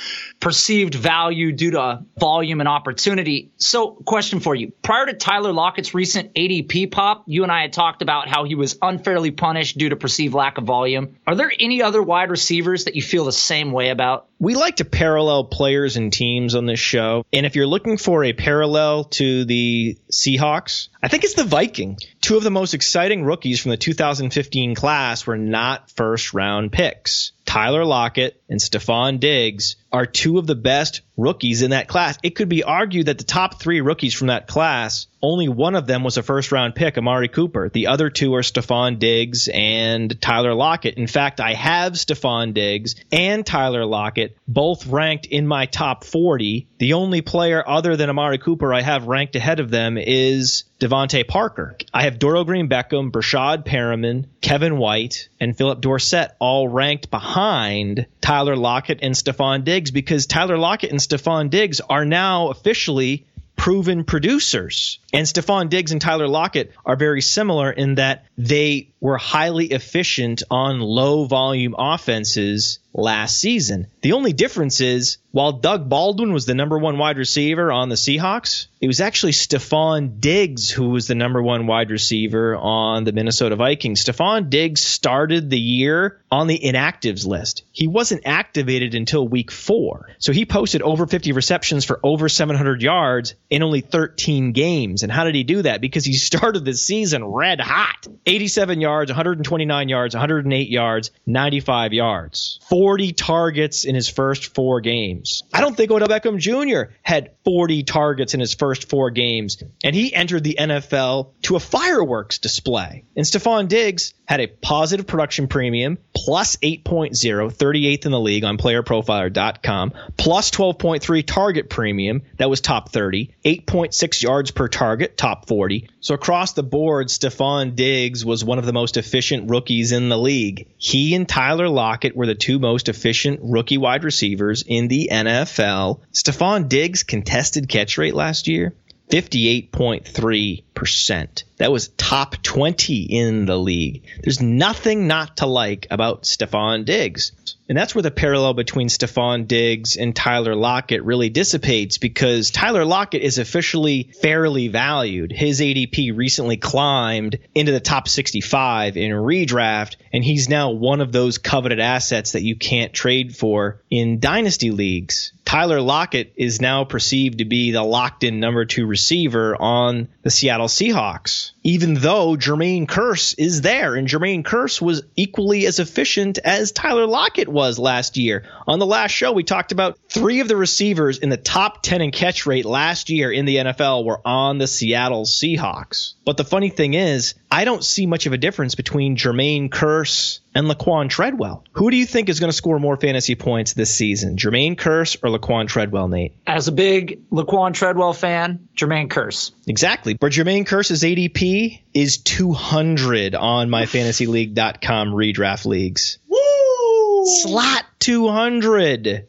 perceived 0.40 0.94
value 0.94 1.52
due 1.52 1.72
to 1.72 2.02
volume 2.18 2.60
and 2.60 2.68
opportunity. 2.68 3.50
So, 3.56 3.90
question 3.90 4.40
for 4.40 4.54
you. 4.54 4.72
Prior 4.82 5.06
to 5.06 5.14
Tyler 5.14 5.52
Lockett's 5.52 5.94
recent 5.94 6.34
ADP 6.34 6.90
pop, 6.90 7.24
you 7.26 7.42
and 7.42 7.52
I 7.52 7.62
had 7.62 7.72
talked 7.72 8.02
about 8.02 8.28
how 8.28 8.44
he 8.44 8.54
was 8.54 8.78
unfairly 8.80 9.30
punished 9.30 9.75
due 9.76 9.90
to 9.90 9.96
perceived 9.96 10.34
lack 10.34 10.58
of 10.58 10.64
volume. 10.64 11.16
Are 11.26 11.34
there 11.34 11.52
any 11.58 11.82
other 11.82 12.02
wide 12.02 12.30
receivers 12.30 12.84
that 12.84 12.96
you 12.96 13.02
feel 13.02 13.24
the 13.24 13.32
same 13.32 13.72
way 13.72 13.90
about? 13.90 14.28
We 14.38 14.54
like 14.54 14.76
to 14.76 14.84
parallel 14.84 15.44
players 15.44 15.96
and 15.96 16.12
teams 16.12 16.54
on 16.54 16.66
this 16.66 16.80
show. 16.80 17.24
And 17.32 17.46
if 17.46 17.56
you're 17.56 17.66
looking 17.66 17.96
for 17.96 18.24
a 18.24 18.32
parallel 18.32 19.04
to 19.04 19.44
the 19.44 19.98
Seahawks, 20.10 20.88
I 21.02 21.08
think 21.08 21.24
it's 21.24 21.34
the 21.34 21.44
Viking. 21.44 21.98
Two 22.20 22.36
of 22.36 22.42
the 22.42 22.50
most 22.50 22.74
exciting 22.74 23.24
rookies 23.24 23.60
from 23.60 23.70
the 23.70 23.76
2015 23.76 24.74
class 24.74 25.26
were 25.26 25.38
not 25.38 25.90
first 25.92 26.34
round 26.34 26.72
picks. 26.72 27.32
Tyler 27.46 27.84
Lockett 27.84 28.42
and 28.48 28.60
Stefon 28.60 29.20
Diggs 29.20 29.76
are 29.92 30.06
two 30.06 30.38
of 30.38 30.46
the 30.46 30.54
best 30.54 31.02
rookies 31.16 31.62
in 31.62 31.70
that 31.70 31.88
class. 31.88 32.18
It 32.22 32.30
could 32.30 32.48
be 32.48 32.62
argued 32.62 33.06
that 33.06 33.18
the 33.18 33.24
top 33.24 33.60
three 33.60 33.80
rookies 33.80 34.14
from 34.14 34.28
that 34.28 34.46
class, 34.46 35.06
only 35.22 35.48
one 35.48 35.74
of 35.74 35.86
them 35.86 36.04
was 36.04 36.16
a 36.16 36.22
first 36.22 36.52
round 36.52 36.74
pick, 36.74 36.98
Amari 36.98 37.28
Cooper. 37.28 37.70
The 37.70 37.86
other 37.88 38.10
two 38.10 38.34
are 38.34 38.42
Stefon 38.42 38.98
Diggs 38.98 39.48
and 39.48 40.20
Tyler 40.20 40.54
Lockett. 40.54 40.98
In 40.98 41.06
fact, 41.06 41.40
I 41.40 41.54
have 41.54 41.94
Stefon 41.94 42.52
Diggs 42.52 42.96
and 43.10 43.44
Tyler 43.44 43.86
Lockett 43.86 44.36
both 44.46 44.86
ranked 44.86 45.26
in 45.26 45.46
my 45.46 45.66
top 45.66 46.04
40. 46.04 46.68
The 46.78 46.92
only 46.92 47.22
player 47.22 47.66
other 47.66 47.96
than 47.96 48.10
Amari 48.10 48.38
Cooper 48.38 48.74
I 48.74 48.82
have 48.82 49.06
ranked 49.06 49.36
ahead 49.36 49.60
of 49.60 49.70
them 49.70 49.96
is 49.96 50.64
DeVante 50.80 51.26
Parker. 51.26 51.76
I 51.94 52.02
have 52.02 52.18
Dorial 52.18 52.44
Green 52.44 52.68
Beckham, 52.68 53.10
Breshad 53.10 53.64
Perriman, 53.64 54.26
Kevin 54.42 54.76
White, 54.76 55.28
and 55.40 55.56
Phillip 55.56 55.80
Dorsett 55.80 56.32
all 56.38 56.68
ranked 56.68 57.10
behind 57.10 58.06
Tyler 58.20 58.56
Lockett 58.56 58.98
and 59.00 59.14
Stefon 59.14 59.64
Diggs 59.64 59.75
because 59.84 60.26
Tyler 60.26 60.58
Lockett 60.58 60.90
and 60.90 61.00
Stefon 61.00 61.50
Diggs 61.50 61.80
are 61.80 62.04
now 62.04 62.48
officially 62.48 63.26
proven 63.56 64.04
producers. 64.04 64.98
And 65.12 65.26
Stefon 65.26 65.70
Diggs 65.70 65.92
and 65.92 66.00
Tyler 66.00 66.28
Lockett 66.28 66.72
are 66.84 66.96
very 66.96 67.22
similar 67.22 67.70
in 67.70 67.96
that 67.96 68.26
they 68.36 68.90
were 69.00 69.16
highly 69.16 69.66
efficient 69.66 70.42
on 70.50 70.80
low 70.80 71.24
volume 71.24 71.74
offenses 71.76 72.78
last 72.96 73.38
season. 73.38 73.86
The 74.00 74.12
only 74.12 74.32
difference 74.32 74.80
is 74.80 75.18
while 75.36 75.52
Doug 75.52 75.88
Baldwin 75.88 76.32
was 76.32 76.46
the 76.46 76.54
number 76.54 76.78
one 76.78 76.96
wide 76.96 77.18
receiver 77.18 77.70
on 77.70 77.90
the 77.90 77.94
Seahawks, 77.94 78.68
it 78.80 78.86
was 78.86 79.02
actually 79.02 79.32
Stefon 79.32 80.18
Diggs 80.18 80.70
who 80.70 80.88
was 80.88 81.06
the 81.06 81.14
number 81.14 81.42
one 81.42 81.66
wide 81.66 81.90
receiver 81.90 82.56
on 82.56 83.04
the 83.04 83.12
Minnesota 83.12 83.54
Vikings. 83.54 84.02
Stefon 84.02 84.48
Diggs 84.48 84.82
started 84.82 85.50
the 85.50 85.58
year 85.58 86.20
on 86.30 86.46
the 86.46 86.58
inactives 86.58 87.26
list. 87.26 87.64
He 87.70 87.86
wasn't 87.86 88.26
activated 88.26 88.94
until 88.94 89.28
week 89.28 89.50
four. 89.50 90.08
So 90.18 90.32
he 90.32 90.46
posted 90.46 90.80
over 90.80 91.06
50 91.06 91.32
receptions 91.32 91.84
for 91.84 92.00
over 92.02 92.30
700 92.30 92.80
yards 92.80 93.34
in 93.50 93.62
only 93.62 93.82
13 93.82 94.52
games. 94.52 95.02
And 95.02 95.12
how 95.12 95.24
did 95.24 95.34
he 95.34 95.44
do 95.44 95.62
that? 95.62 95.82
Because 95.82 96.06
he 96.06 96.12
started 96.14 96.64
the 96.64 96.72
season 96.72 97.24
red 97.24 97.60
hot. 97.60 98.06
87 98.24 98.80
yards, 98.80 99.10
129 99.10 99.88
yards, 99.90 100.14
108 100.14 100.68
yards, 100.70 101.10
95 101.26 101.92
yards. 101.92 102.58
40 102.86 103.14
targets 103.14 103.84
in 103.84 103.96
his 103.96 104.08
first 104.08 104.54
four 104.54 104.80
games. 104.80 105.42
I 105.52 105.60
don't 105.60 105.76
think 105.76 105.90
Odell 105.90 106.06
Beckham 106.06 106.38
Jr. 106.38 106.92
had 107.02 107.32
40 107.44 107.82
targets 107.82 108.32
in 108.32 108.38
his 108.38 108.54
first 108.54 108.88
four 108.88 109.10
games, 109.10 109.60
and 109.82 109.92
he 109.92 110.14
entered 110.14 110.44
the 110.44 110.56
NFL 110.60 111.32
to 111.42 111.56
a 111.56 111.58
fireworks 111.58 112.38
display. 112.38 113.02
And 113.16 113.26
Stefon 113.26 113.66
Diggs 113.66 114.14
had 114.24 114.38
a 114.40 114.46
positive 114.46 115.08
production 115.08 115.48
premium, 115.48 115.98
plus 116.14 116.54
8.0, 116.58 117.12
38th 117.52 118.06
in 118.06 118.12
the 118.12 118.20
league 118.20 118.44
on 118.44 118.56
playerprofiler.com, 118.56 119.92
plus 120.16 120.52
12.3 120.52 121.26
target 121.26 121.68
premium, 121.68 122.22
that 122.36 122.48
was 122.48 122.60
top 122.60 122.90
30, 122.90 123.34
8.6 123.44 124.22
yards 124.22 124.52
per 124.52 124.68
target, 124.68 125.16
top 125.16 125.48
40. 125.48 125.88
So 126.06 126.14
across 126.14 126.52
the 126.52 126.62
board, 126.62 127.08
Stefon 127.08 127.74
Diggs 127.74 128.24
was 128.24 128.44
one 128.44 128.60
of 128.60 128.64
the 128.64 128.72
most 128.72 128.96
efficient 128.96 129.50
rookies 129.50 129.90
in 129.90 130.08
the 130.08 130.16
league. 130.16 130.68
He 130.78 131.16
and 131.16 131.28
Tyler 131.28 131.68
Lockett 131.68 132.14
were 132.14 132.26
the 132.26 132.36
two 132.36 132.60
most 132.60 132.88
efficient 132.88 133.40
rookie 133.42 133.76
wide 133.76 134.04
receivers 134.04 134.62
in 134.64 134.86
the 134.86 135.08
NFL. 135.10 136.02
Stefon 136.12 136.68
Diggs' 136.68 137.02
contested 137.02 137.68
catch 137.68 137.98
rate 137.98 138.14
last 138.14 138.46
year, 138.46 138.76
58.3%. 139.10 141.42
That 141.56 141.72
was 141.72 141.88
top 141.88 142.40
20 142.40 143.02
in 143.02 143.46
the 143.46 143.58
league. 143.58 144.04
There's 144.22 144.40
nothing 144.40 145.08
not 145.08 145.38
to 145.38 145.46
like 145.46 145.88
about 145.90 146.22
Stefon 146.22 146.84
Diggs. 146.84 147.32
And 147.68 147.76
that's 147.76 147.94
where 147.94 148.02
the 148.02 148.10
parallel 148.10 148.54
between 148.54 148.88
Stefon 148.88 149.48
Diggs 149.48 149.96
and 149.96 150.14
Tyler 150.14 150.54
Lockett 150.54 151.02
really 151.02 151.30
dissipates 151.30 151.98
because 151.98 152.50
Tyler 152.50 152.84
Lockett 152.84 153.22
is 153.22 153.38
officially 153.38 154.12
fairly 154.22 154.68
valued. 154.68 155.32
His 155.32 155.60
ADP 155.60 156.16
recently 156.16 156.56
climbed 156.56 157.38
into 157.54 157.72
the 157.72 157.80
top 157.80 158.08
65 158.08 158.96
in 158.96 159.10
redraft, 159.10 159.96
and 160.12 160.22
he's 160.22 160.48
now 160.48 160.70
one 160.70 161.00
of 161.00 161.10
those 161.10 161.38
coveted 161.38 161.80
assets 161.80 162.32
that 162.32 162.42
you 162.42 162.54
can't 162.54 162.92
trade 162.92 163.36
for 163.36 163.82
in 163.90 164.20
dynasty 164.20 164.70
leagues. 164.70 165.32
Tyler 165.46 165.80
Lockett 165.80 166.32
is 166.36 166.60
now 166.60 166.82
perceived 166.82 167.38
to 167.38 167.44
be 167.44 167.70
the 167.70 167.82
locked 167.82 168.24
in 168.24 168.40
number 168.40 168.64
two 168.64 168.84
receiver 168.84 169.56
on 169.56 170.08
the 170.22 170.30
Seattle 170.30 170.66
Seahawks, 170.66 171.52
even 171.62 171.94
though 171.94 172.36
Jermaine 172.36 172.86
Kearse 172.86 173.32
is 173.38 173.60
there. 173.60 173.94
And 173.94 174.08
Jermaine 174.08 174.42
Kearse 174.42 174.82
was 174.82 175.04
equally 175.14 175.64
as 175.66 175.78
efficient 175.78 176.38
as 176.38 176.72
Tyler 176.72 177.06
Lockett 177.06 177.48
was 177.48 177.78
last 177.78 178.16
year. 178.16 178.42
On 178.66 178.80
the 178.80 178.86
last 178.86 179.12
show, 179.12 179.30
we 179.30 179.44
talked 179.44 179.70
about 179.70 180.00
three 180.08 180.40
of 180.40 180.48
the 180.48 180.56
receivers 180.56 181.18
in 181.18 181.28
the 181.28 181.36
top 181.36 181.80
10 181.80 182.02
in 182.02 182.10
catch 182.10 182.44
rate 182.44 182.64
last 182.64 183.08
year 183.08 183.30
in 183.30 183.44
the 183.44 183.56
NFL 183.56 184.04
were 184.04 184.20
on 184.24 184.58
the 184.58 184.66
Seattle 184.66 185.26
Seahawks. 185.26 186.14
But 186.24 186.36
the 186.36 186.44
funny 186.44 186.70
thing 186.70 186.94
is, 186.94 187.34
I 187.50 187.64
don't 187.64 187.84
see 187.84 188.06
much 188.06 188.26
of 188.26 188.32
a 188.32 188.38
difference 188.38 188.74
between 188.74 189.16
Jermaine 189.16 189.70
Kearse 189.70 190.40
and 190.54 190.66
Laquan 190.66 191.08
Treadwell. 191.08 191.64
Who 191.72 191.90
do 191.90 191.96
you 191.96 192.06
think 192.06 192.28
is 192.28 192.40
going 192.40 192.50
to 192.50 192.56
score 192.56 192.78
more 192.78 192.96
fantasy 192.96 193.34
points 193.34 193.72
this 193.72 193.94
season, 193.94 194.36
Jermaine 194.36 194.76
Kearse 194.76 195.16
or 195.22 195.36
Laquan 195.36 195.68
Treadwell, 195.68 196.08
Nate? 196.08 196.34
As 196.46 196.68
a 196.68 196.72
big 196.72 197.28
Laquan 197.30 197.72
Treadwell 197.72 198.12
fan, 198.12 198.68
Jermaine 198.76 199.08
Kearse. 199.08 199.52
Exactly. 199.66 200.14
But 200.14 200.32
Jermaine 200.32 200.66
Kearse's 200.66 201.02
ADP 201.02 201.80
is 201.94 202.18
200 202.18 203.34
on 203.34 203.68
myfantasyleague.com 203.68 205.08
redraft 205.10 205.66
leagues. 205.66 206.18
Woo! 206.28 207.26
Slot 207.26 207.84
200. 208.00 209.26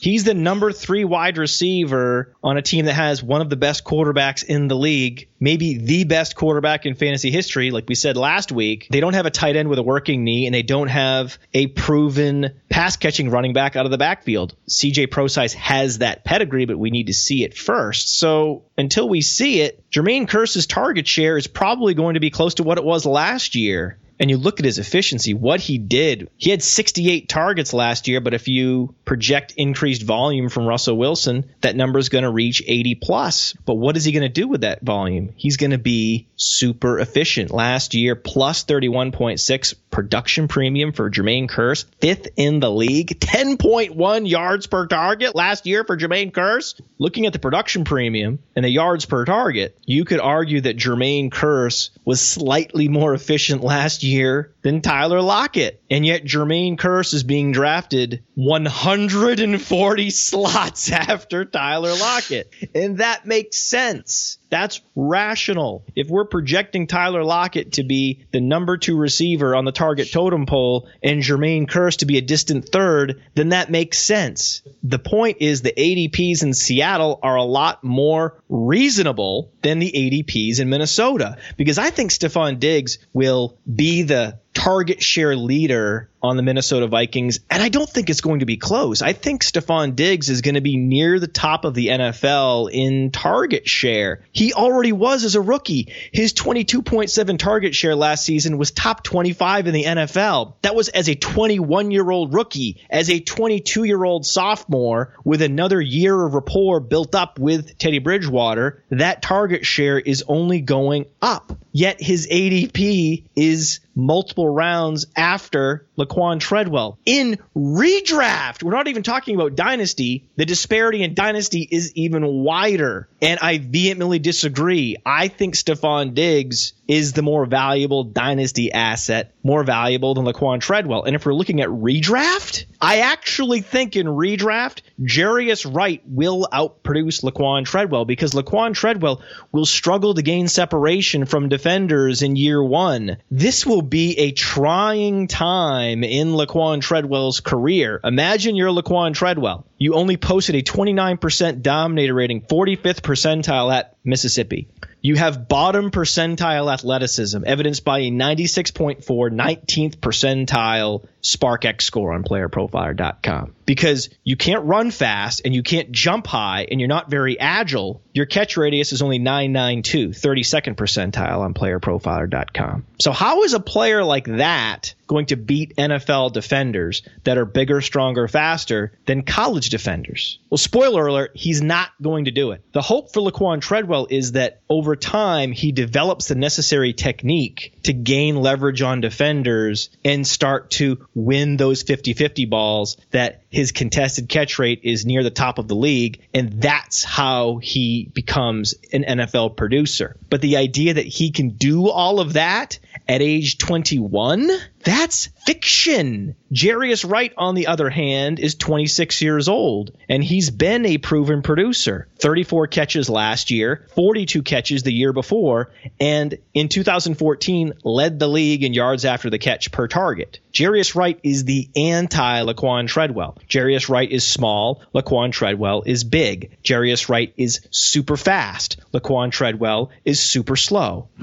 He's 0.00 0.24
the 0.24 0.34
number 0.34 0.72
three 0.72 1.04
wide 1.04 1.38
receiver 1.38 2.34
on 2.42 2.56
a 2.56 2.62
team 2.62 2.84
that 2.84 2.94
has 2.94 3.22
one 3.22 3.40
of 3.40 3.50
the 3.50 3.56
best 3.56 3.84
quarterbacks 3.84 4.44
in 4.44 4.68
the 4.68 4.76
league, 4.76 5.28
maybe 5.40 5.78
the 5.78 6.04
best 6.04 6.36
quarterback 6.36 6.86
in 6.86 6.94
fantasy 6.94 7.30
history. 7.30 7.70
Like 7.70 7.88
we 7.88 7.94
said 7.94 8.16
last 8.16 8.52
week, 8.52 8.88
they 8.90 9.00
don't 9.00 9.14
have 9.14 9.26
a 9.26 9.30
tight 9.30 9.56
end 9.56 9.68
with 9.68 9.78
a 9.78 9.82
working 9.82 10.24
knee, 10.24 10.46
and 10.46 10.54
they 10.54 10.62
don't 10.62 10.88
have 10.88 11.38
a 11.54 11.66
proven 11.68 12.52
pass 12.68 12.96
catching 12.96 13.30
running 13.30 13.52
back 13.52 13.76
out 13.76 13.84
of 13.84 13.90
the 13.90 13.98
backfield. 13.98 14.54
CJ 14.68 15.10
Prosise 15.10 15.54
has 15.54 15.98
that 15.98 16.24
pedigree, 16.24 16.66
but 16.66 16.78
we 16.78 16.90
need 16.90 17.08
to 17.08 17.14
see 17.14 17.44
it 17.44 17.56
first. 17.56 18.18
So 18.18 18.64
until 18.76 19.08
we 19.08 19.22
see 19.22 19.62
it, 19.62 19.82
Jermaine 19.90 20.28
Kearse's 20.28 20.66
target 20.66 21.08
share 21.08 21.36
is 21.36 21.46
probably 21.46 21.94
going 21.94 22.14
to 22.14 22.20
be 22.20 22.30
close 22.30 22.54
to 22.54 22.62
what 22.62 22.78
it 22.78 22.84
was 22.84 23.06
last 23.06 23.54
year 23.54 23.98
and 24.18 24.30
you 24.30 24.36
look 24.36 24.60
at 24.60 24.64
his 24.64 24.78
efficiency, 24.78 25.34
what 25.34 25.60
he 25.60 25.78
did, 25.78 26.30
he 26.36 26.50
had 26.50 26.62
68 26.62 27.28
targets 27.28 27.72
last 27.72 28.08
year, 28.08 28.20
but 28.20 28.34
if 28.34 28.48
you 28.48 28.94
project 29.04 29.54
increased 29.56 30.02
volume 30.02 30.48
from 30.48 30.66
Russell 30.66 30.96
Wilson, 30.96 31.50
that 31.60 31.76
number 31.76 31.98
is 31.98 32.08
going 32.08 32.24
to 32.24 32.30
reach 32.30 32.62
80 32.66 32.94
plus. 32.96 33.54
But 33.64 33.74
what 33.74 33.96
is 33.96 34.04
he 34.04 34.12
going 34.12 34.22
to 34.22 34.28
do 34.28 34.48
with 34.48 34.62
that 34.62 34.82
volume? 34.82 35.32
He's 35.36 35.56
going 35.56 35.70
to 35.70 35.78
be 35.78 36.28
super 36.36 36.98
efficient. 36.98 37.50
Last 37.50 37.94
year, 37.94 38.16
plus 38.16 38.64
31.6 38.64 39.74
production 39.96 40.46
premium 40.46 40.92
for 40.92 41.10
Jermaine 41.10 41.48
Kearse, 41.48 41.86
fifth 42.02 42.28
in 42.36 42.60
the 42.60 42.70
league, 42.70 43.18
10.1 43.18 44.28
yards 44.28 44.66
per 44.66 44.86
target 44.86 45.34
last 45.34 45.64
year 45.64 45.84
for 45.84 45.96
Jermaine 45.96 46.32
Kearse. 46.32 46.78
Looking 46.98 47.24
at 47.24 47.32
the 47.32 47.38
production 47.38 47.84
premium 47.84 48.38
and 48.54 48.62
the 48.62 48.68
yards 48.68 49.06
per 49.06 49.24
target, 49.24 49.74
you 49.86 50.04
could 50.04 50.20
argue 50.20 50.60
that 50.60 50.76
Jermaine 50.76 51.30
Kearse 51.30 51.88
was 52.04 52.20
slightly 52.20 52.88
more 52.88 53.14
efficient 53.14 53.64
last 53.64 54.02
year 54.02 54.52
than 54.60 54.82
Tyler 54.82 55.22
Lockett. 55.22 55.80
And 55.88 56.04
yet 56.04 56.24
Jermaine 56.24 56.76
Kearse 56.76 57.14
is 57.14 57.22
being 57.22 57.52
drafted 57.52 58.22
140 58.34 60.10
slots 60.10 60.92
after 60.92 61.46
Tyler 61.46 61.94
Lockett. 61.94 62.52
And 62.74 62.98
that 62.98 63.24
makes 63.24 63.58
sense 63.58 64.36
That's 64.48 64.80
rational. 64.94 65.84
If 65.94 66.08
we're 66.08 66.24
projecting 66.24 66.86
Tyler 66.86 67.24
Lockett 67.24 67.72
to 67.72 67.84
be 67.84 68.26
the 68.30 68.40
number 68.40 68.76
two 68.76 68.96
receiver 68.96 69.56
on 69.56 69.64
the 69.64 69.72
target 69.72 70.12
totem 70.12 70.46
pole 70.46 70.88
and 71.02 71.22
Jermaine 71.22 71.68
Kearse 71.68 71.98
to 71.98 72.06
be 72.06 72.18
a 72.18 72.22
distant 72.22 72.68
third, 72.68 73.22
then 73.34 73.50
that 73.50 73.70
makes 73.70 73.98
sense. 73.98 74.62
The 74.82 74.98
point 74.98 75.38
is 75.40 75.62
the 75.62 75.72
ADPs 75.72 76.42
in 76.42 76.54
Seattle 76.54 77.18
are 77.22 77.36
a 77.36 77.42
lot 77.42 77.82
more 77.82 78.40
reasonable 78.48 79.50
than 79.62 79.80
the 79.80 79.90
ADPs 79.90 80.60
in 80.60 80.68
Minnesota 80.68 81.38
because 81.56 81.78
I 81.78 81.90
think 81.90 82.10
Stefon 82.10 82.60
Diggs 82.60 82.98
will 83.12 83.58
be 83.72 84.02
the 84.02 84.38
target 84.54 85.02
share 85.02 85.36
leader 85.36 86.08
on 86.22 86.36
the 86.36 86.42
Minnesota 86.42 86.86
Vikings, 86.86 87.40
and 87.50 87.62
I 87.62 87.68
don't 87.68 87.88
think 87.88 88.10
it's 88.10 88.20
going 88.20 88.40
to 88.40 88.46
be 88.46 88.56
close. 88.56 89.02
I 89.02 89.12
think 89.12 89.44
Stefon 89.44 89.94
Diggs 89.96 90.28
is 90.28 90.40
going 90.40 90.54
to 90.54 90.60
be 90.60 90.76
near 90.76 91.20
the 91.20 91.26
top 91.26 91.64
of 91.64 91.74
the 91.74 91.88
NFL 91.88 92.70
in 92.72 93.10
target 93.10 93.68
share. 93.68 94.22
He 94.32 94.52
already 94.52 94.92
was 94.92 95.24
as 95.24 95.34
a 95.34 95.40
rookie. 95.40 95.92
His 96.12 96.32
22.7 96.32 97.38
target 97.38 97.74
share 97.74 97.94
last 97.94 98.24
season 98.24 98.58
was 98.58 98.70
top 98.70 99.02
25 99.02 99.66
in 99.66 99.74
the 99.74 99.84
NFL. 99.84 100.54
That 100.62 100.74
was 100.74 100.88
as 100.88 101.08
a 101.08 101.14
21 101.14 101.90
year 101.90 102.10
old 102.10 102.34
rookie, 102.34 102.82
as 102.90 103.10
a 103.10 103.20
22 103.20 103.84
year 103.84 104.02
old 104.02 104.26
sophomore 104.26 105.14
with 105.24 105.42
another 105.42 105.80
year 105.80 106.24
of 106.24 106.34
rapport 106.34 106.80
built 106.80 107.14
up 107.14 107.38
with 107.38 107.78
Teddy 107.78 107.98
Bridgewater. 107.98 108.82
That 108.90 109.22
target 109.22 109.66
share 109.66 109.98
is 109.98 110.24
only 110.26 110.60
going 110.60 111.06
up. 111.20 111.52
Yet 111.72 112.00
his 112.00 112.26
ADP 112.28 113.24
is 113.36 113.80
multiple 113.94 114.48
rounds 114.48 115.06
after 115.14 115.86
Laquan 116.06 116.40
Treadwell. 116.40 116.98
In 117.04 117.38
redraft, 117.56 118.62
we're 118.62 118.72
not 118.72 118.88
even 118.88 119.02
talking 119.02 119.34
about 119.34 119.56
dynasty. 119.56 120.28
The 120.36 120.46
disparity 120.46 121.02
in 121.02 121.14
dynasty 121.14 121.66
is 121.70 121.92
even 121.94 122.26
wider. 122.26 123.08
And 123.20 123.38
I 123.40 123.58
vehemently 123.58 124.18
disagree. 124.18 124.96
I 125.04 125.28
think 125.28 125.54
Stefon 125.54 126.14
Diggs 126.14 126.72
is 126.88 127.12
the 127.12 127.22
more 127.22 127.46
valuable 127.46 128.04
dynasty 128.04 128.72
asset, 128.72 129.34
more 129.42 129.64
valuable 129.64 130.14
than 130.14 130.24
Laquan 130.24 130.60
Treadwell. 130.60 131.04
And 131.04 131.16
if 131.16 131.26
we're 131.26 131.34
looking 131.34 131.60
at 131.60 131.68
redraft, 131.68 132.66
I 132.80 133.00
actually 133.00 133.60
think 133.60 133.96
in 133.96 134.06
redraft, 134.06 134.82
Jarius 135.00 135.72
Wright 135.72 136.02
will 136.06 136.46
outproduce 136.52 137.22
Laquan 137.22 137.64
Treadwell 137.64 138.04
because 138.04 138.32
Laquan 138.32 138.74
Treadwell 138.74 139.22
will 139.52 139.66
struggle 139.66 140.14
to 140.14 140.22
gain 140.22 140.48
separation 140.48 141.24
from 141.24 141.48
defenders 141.48 142.22
in 142.22 142.36
year 142.36 142.62
one. 142.62 143.16
This 143.30 143.66
will 143.66 143.82
be 143.82 144.18
a 144.18 144.32
trying 144.32 145.26
time 145.26 146.04
in 146.04 146.28
Laquan 146.28 146.80
Treadwell's 146.80 147.40
career. 147.40 148.00
Imagine 148.04 148.56
you're 148.56 148.70
Laquan 148.70 149.14
Treadwell. 149.14 149.66
You 149.78 149.94
only 149.94 150.16
posted 150.16 150.54
a 150.54 150.62
29% 150.62 151.62
dominator 151.62 152.14
rating, 152.14 152.42
45th 152.42 153.02
percentile 153.02 153.74
at 153.74 153.96
Mississippi. 154.04 154.68
You 155.00 155.14
have 155.14 155.46
bottom 155.48 155.90
percentile 155.90 156.72
athleticism, 156.72 157.44
evidenced 157.46 157.84
by 157.84 158.00
a 158.00 158.10
96.4 158.10 159.04
19th 159.04 159.96
percentile 159.98 161.06
SparkX 161.22 161.82
score 161.82 162.12
on 162.12 162.24
playerprofiler.com. 162.24 163.54
Because 163.66 164.10
you 164.24 164.36
can't 164.36 164.64
run 164.64 164.90
fast 164.90 165.42
and 165.44 165.54
you 165.54 165.62
can't 165.62 165.92
jump 165.92 166.26
high 166.26 166.66
and 166.70 166.80
you're 166.80 166.88
not 166.88 167.08
very 167.08 167.38
agile, 167.38 168.02
your 168.12 168.26
catch 168.26 168.56
radius 168.56 168.92
is 168.92 169.02
only 169.02 169.18
992, 169.18 170.08
32nd 170.08 170.74
percentile 170.74 171.38
on 171.38 171.54
playerprofiler.com. 171.54 172.86
So 172.98 173.12
how 173.12 173.44
is 173.44 173.54
a 173.54 173.60
player 173.60 174.02
like 174.02 174.24
that 174.24 174.94
going 175.06 175.26
to 175.26 175.36
beat 175.36 175.76
NFL 175.76 176.32
defenders 176.32 177.02
that 177.24 177.38
are 177.38 177.44
bigger, 177.44 177.80
stronger, 177.80 178.28
faster 178.28 178.92
than 179.06 179.22
college 179.22 179.70
defenders? 179.70 180.38
Well, 180.50 180.58
spoiler 180.58 181.06
alert, 181.06 181.32
he's 181.34 181.62
not 181.62 181.90
going 182.00 182.26
to 182.26 182.30
do 182.30 182.52
it. 182.52 182.62
The 182.72 182.82
hope 182.82 183.12
for 183.12 183.20
Laquan 183.20 183.60
Treadwell 183.60 184.06
is 184.10 184.32
that 184.32 184.60
over 184.68 184.96
time 184.96 185.52
he 185.52 185.72
develops 185.72 186.28
the 186.28 186.34
necessary 186.34 186.92
technique 186.92 187.78
to 187.84 187.92
gain 187.92 188.36
leverage 188.36 188.82
on 188.82 189.00
defenders 189.00 189.90
and 190.04 190.26
start 190.26 190.70
to 190.72 191.06
win 191.14 191.56
those 191.56 191.84
50-50 191.84 192.48
balls 192.50 192.96
that 193.10 193.42
his 193.50 193.72
contested 193.72 194.28
catch 194.28 194.58
rate 194.58 194.80
is 194.82 195.06
near 195.06 195.22
the 195.22 195.30
top 195.30 195.58
of 195.58 195.68
the 195.68 195.76
league 195.76 196.20
and 196.34 196.60
that's 196.60 197.04
how 197.04 197.58
he 197.58 198.10
becomes 198.12 198.74
an 198.92 199.04
NFL 199.04 199.56
producer. 199.56 200.16
But 200.28 200.40
the 200.40 200.56
idea 200.56 200.94
that 200.94 201.06
he 201.06 201.30
can 201.30 201.50
do 201.50 201.88
all 201.88 202.20
of 202.20 202.34
that 202.34 202.78
at 203.08 203.22
age 203.22 203.58
21, 203.58 204.50
that's 204.82 205.28
fiction. 205.46 206.34
Jarius 206.52 207.08
Wright, 207.08 207.32
on 207.36 207.54
the 207.54 207.68
other 207.68 207.88
hand, 207.88 208.40
is 208.40 208.56
26 208.56 209.22
years 209.22 209.48
old, 209.48 209.92
and 210.08 210.22
he's 210.22 210.50
been 210.50 210.84
a 210.84 210.98
proven 210.98 211.42
producer. 211.42 212.08
34 212.18 212.66
catches 212.66 213.08
last 213.08 213.50
year, 213.50 213.86
42 213.94 214.42
catches 214.42 214.82
the 214.82 214.92
year 214.92 215.12
before, 215.12 215.70
and 216.00 216.36
in 216.52 216.68
2014 216.68 217.74
led 217.84 218.18
the 218.18 218.28
league 218.28 218.64
in 218.64 218.74
yards 218.74 219.04
after 219.04 219.30
the 219.30 219.38
catch 219.38 219.70
per 219.70 219.86
target. 219.86 220.40
Jarius 220.52 220.94
Wright 220.94 221.18
is 221.22 221.44
the 221.44 221.68
anti 221.76 222.42
Laquan 222.42 222.88
Treadwell. 222.88 223.38
Jarius 223.48 223.88
Wright 223.88 224.10
is 224.10 224.26
small, 224.26 224.82
Laquan 224.94 225.30
Treadwell 225.30 225.82
is 225.86 226.04
big. 226.04 226.56
Jarius 226.64 227.08
Wright 227.08 227.32
is 227.36 227.60
super 227.70 228.16
fast, 228.16 228.78
Laquan 228.92 229.30
Treadwell 229.30 229.90
is 230.04 230.20
super 230.20 230.56
slow. 230.56 231.08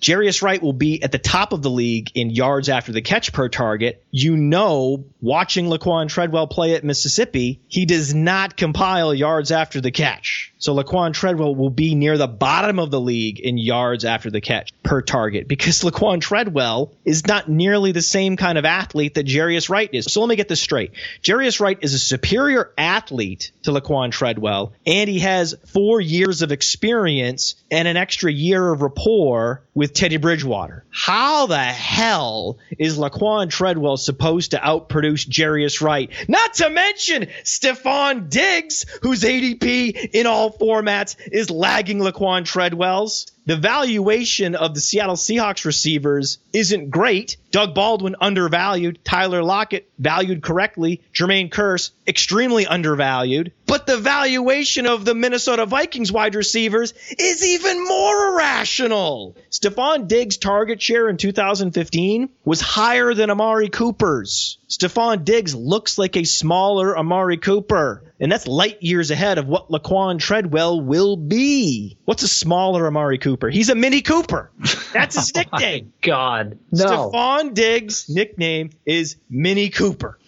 Jarius 0.00 0.42
Wright 0.42 0.62
will 0.62 0.72
be 0.72 1.02
at 1.02 1.10
the 1.10 1.18
top 1.18 1.52
of 1.52 1.62
the 1.62 1.70
league 1.70 2.12
in 2.14 2.30
yards 2.30 2.68
after 2.68 2.77
the 2.86 3.02
catch 3.02 3.32
per 3.32 3.48
target. 3.48 4.02
You 4.10 4.36
know, 4.36 5.04
watching 5.20 5.66
Laquan 5.66 6.08
Treadwell 6.08 6.46
play 6.46 6.74
at 6.74 6.84
Mississippi, 6.84 7.60
he 7.68 7.86
does 7.86 8.14
not 8.14 8.56
compile 8.56 9.14
yards 9.14 9.50
after 9.52 9.80
the 9.80 9.90
catch. 9.90 10.52
So 10.58 10.74
Laquan 10.74 11.12
Treadwell 11.12 11.54
will 11.54 11.70
be 11.70 11.94
near 11.94 12.18
the 12.18 12.26
bottom 12.26 12.78
of 12.78 12.90
the 12.90 13.00
league 13.00 13.38
in 13.38 13.58
yards 13.58 14.04
after 14.04 14.30
the 14.30 14.40
catch 14.40 14.72
per 14.82 15.02
target 15.02 15.46
because 15.46 15.82
Laquan 15.82 16.20
Treadwell 16.20 16.92
is 17.04 17.26
not 17.26 17.48
nearly 17.48 17.92
the 17.92 18.02
same 18.02 18.36
kind 18.36 18.58
of 18.58 18.64
athlete 18.64 19.14
that 19.14 19.26
Jarius 19.26 19.68
Wright 19.68 19.90
is. 19.92 20.06
So 20.06 20.20
let 20.20 20.28
me 20.28 20.36
get 20.36 20.48
this 20.48 20.60
straight. 20.60 20.92
Jarius 21.22 21.60
Wright 21.60 21.78
is 21.80 21.94
a 21.94 21.98
superior 21.98 22.72
athlete 22.76 23.52
to 23.62 23.70
Laquan 23.70 24.10
Treadwell, 24.10 24.72
and 24.84 25.08
he 25.08 25.20
has 25.20 25.54
four 25.66 26.00
years 26.00 26.42
of 26.42 26.50
experience 26.50 27.54
and 27.70 27.86
an 27.86 27.96
extra 27.96 28.32
year 28.32 28.72
of 28.72 28.82
rapport 28.82 29.62
with 29.78 29.92
Teddy 29.92 30.16
Bridgewater. 30.16 30.84
How 30.90 31.46
the 31.46 31.56
hell 31.56 32.58
is 32.76 32.98
Laquan 32.98 33.48
Treadwell 33.48 33.96
supposed 33.96 34.50
to 34.50 34.56
outproduce 34.56 35.28
Jarius 35.28 35.80
Wright? 35.80 36.10
Not 36.26 36.54
to 36.54 36.68
mention 36.68 37.28
Stefon 37.44 38.28
Diggs, 38.28 38.86
whose 39.02 39.22
ADP 39.22 40.10
in 40.14 40.26
all 40.26 40.50
formats 40.50 41.14
is 41.30 41.48
lagging 41.48 42.00
Laquan 42.00 42.44
Treadwell's. 42.44 43.30
The 43.48 43.56
valuation 43.56 44.54
of 44.54 44.74
the 44.74 44.80
Seattle 44.82 45.16
Seahawks 45.16 45.64
receivers 45.64 46.36
isn't 46.52 46.90
great. 46.90 47.38
Doug 47.50 47.74
Baldwin 47.74 48.14
undervalued, 48.20 48.98
Tyler 49.06 49.42
Lockett 49.42 49.90
valued 49.98 50.42
correctly, 50.42 51.00
Jermaine 51.14 51.48
Kearse 51.48 51.92
extremely 52.06 52.66
undervalued. 52.66 53.52
But 53.64 53.86
the 53.86 53.96
valuation 53.96 54.86
of 54.86 55.06
the 55.06 55.14
Minnesota 55.14 55.64
Vikings 55.64 56.12
wide 56.12 56.34
receivers 56.34 56.92
is 57.18 57.42
even 57.42 57.82
more 57.86 58.34
irrational. 58.34 59.34
Stefon 59.50 60.08
Diggs' 60.08 60.36
target 60.36 60.82
share 60.82 61.08
in 61.08 61.16
2015 61.16 62.28
was 62.44 62.60
higher 62.60 63.14
than 63.14 63.30
Amari 63.30 63.70
Cooper's. 63.70 64.58
Stefon 64.68 65.24
Diggs 65.24 65.54
looks 65.54 65.96
like 65.96 66.16
a 66.16 66.24
smaller 66.24 66.96
Amari 66.96 67.38
Cooper. 67.38 68.02
And 68.20 68.30
that's 68.30 68.46
light 68.46 68.82
years 68.82 69.10
ahead 69.10 69.38
of 69.38 69.46
what 69.46 69.70
Laquan 69.70 70.18
Treadwell 70.18 70.80
will 70.80 71.16
be. 71.16 71.96
What's 72.04 72.22
a 72.22 72.28
smaller 72.28 72.86
Amari 72.86 73.18
Cooper? 73.18 73.48
He's 73.48 73.70
a 73.70 73.74
Mini 73.74 74.02
Cooper. 74.02 74.50
That's 74.92 75.14
his 75.14 75.32
oh 75.36 75.38
nickname. 75.38 75.92
God, 76.02 76.58
no. 76.70 77.10
Stefon 77.10 77.54
Diggs' 77.54 78.08
nickname 78.08 78.70
is 78.84 79.16
Mini 79.30 79.70
Cooper. 79.70 80.18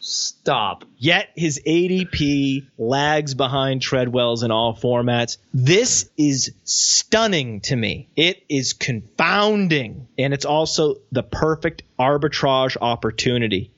Stop. 0.00 0.84
Yet 0.98 1.30
his 1.36 1.60
ADP 1.64 2.66
lags 2.76 3.34
behind 3.34 3.80
Treadwell's 3.80 4.42
in 4.42 4.50
all 4.50 4.76
formats. 4.76 5.38
This 5.54 6.10
is 6.16 6.52
stunning 6.64 7.60
to 7.62 7.76
me. 7.76 8.08
It 8.16 8.42
is 8.48 8.72
confounding. 8.72 10.08
And 10.18 10.34
it's 10.34 10.44
also 10.44 10.96
the 11.12 11.22
perfect 11.22 11.84
arbitrage 11.98 12.76
opportunity. 12.80 13.70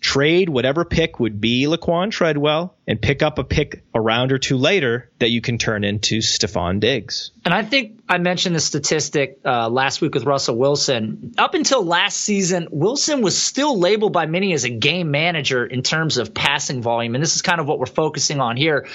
Trade 0.00 0.48
whatever 0.48 0.84
pick 0.84 1.20
would 1.20 1.40
be 1.40 1.66
Laquan 1.66 2.10
Treadwell 2.10 2.74
and 2.86 3.00
pick 3.00 3.22
up 3.22 3.38
a 3.38 3.44
pick 3.44 3.82
a 3.94 4.00
round 4.00 4.32
or 4.32 4.38
two 4.38 4.56
later 4.56 5.10
that 5.18 5.30
you 5.30 5.40
can 5.40 5.58
turn 5.58 5.84
into 5.84 6.18
Stefon 6.18 6.80
Diggs. 6.80 7.32
And 7.44 7.52
I 7.52 7.62
think 7.62 8.00
I 8.08 8.18
mentioned 8.18 8.54
the 8.54 8.60
statistic 8.60 9.40
uh, 9.44 9.68
last 9.68 10.00
week 10.00 10.14
with 10.14 10.24
Russell 10.24 10.56
Wilson. 10.56 11.34
Up 11.36 11.54
until 11.54 11.84
last 11.84 12.18
season, 12.18 12.68
Wilson 12.70 13.22
was 13.22 13.36
still 13.36 13.78
labeled 13.78 14.12
by 14.12 14.26
many 14.26 14.52
as 14.52 14.64
a 14.64 14.70
game 14.70 15.10
manager 15.10 15.66
in 15.66 15.82
terms 15.82 16.18
of 16.18 16.32
pass 16.32 16.65
passing 16.66 16.82
volume. 16.82 17.14
And 17.14 17.22
this 17.22 17.36
is 17.36 17.42
kind 17.42 17.60
of 17.60 17.66
what 17.66 17.78
we're 17.78 17.86
focusing 17.86 18.40
on 18.40 18.56
here. 18.56 18.86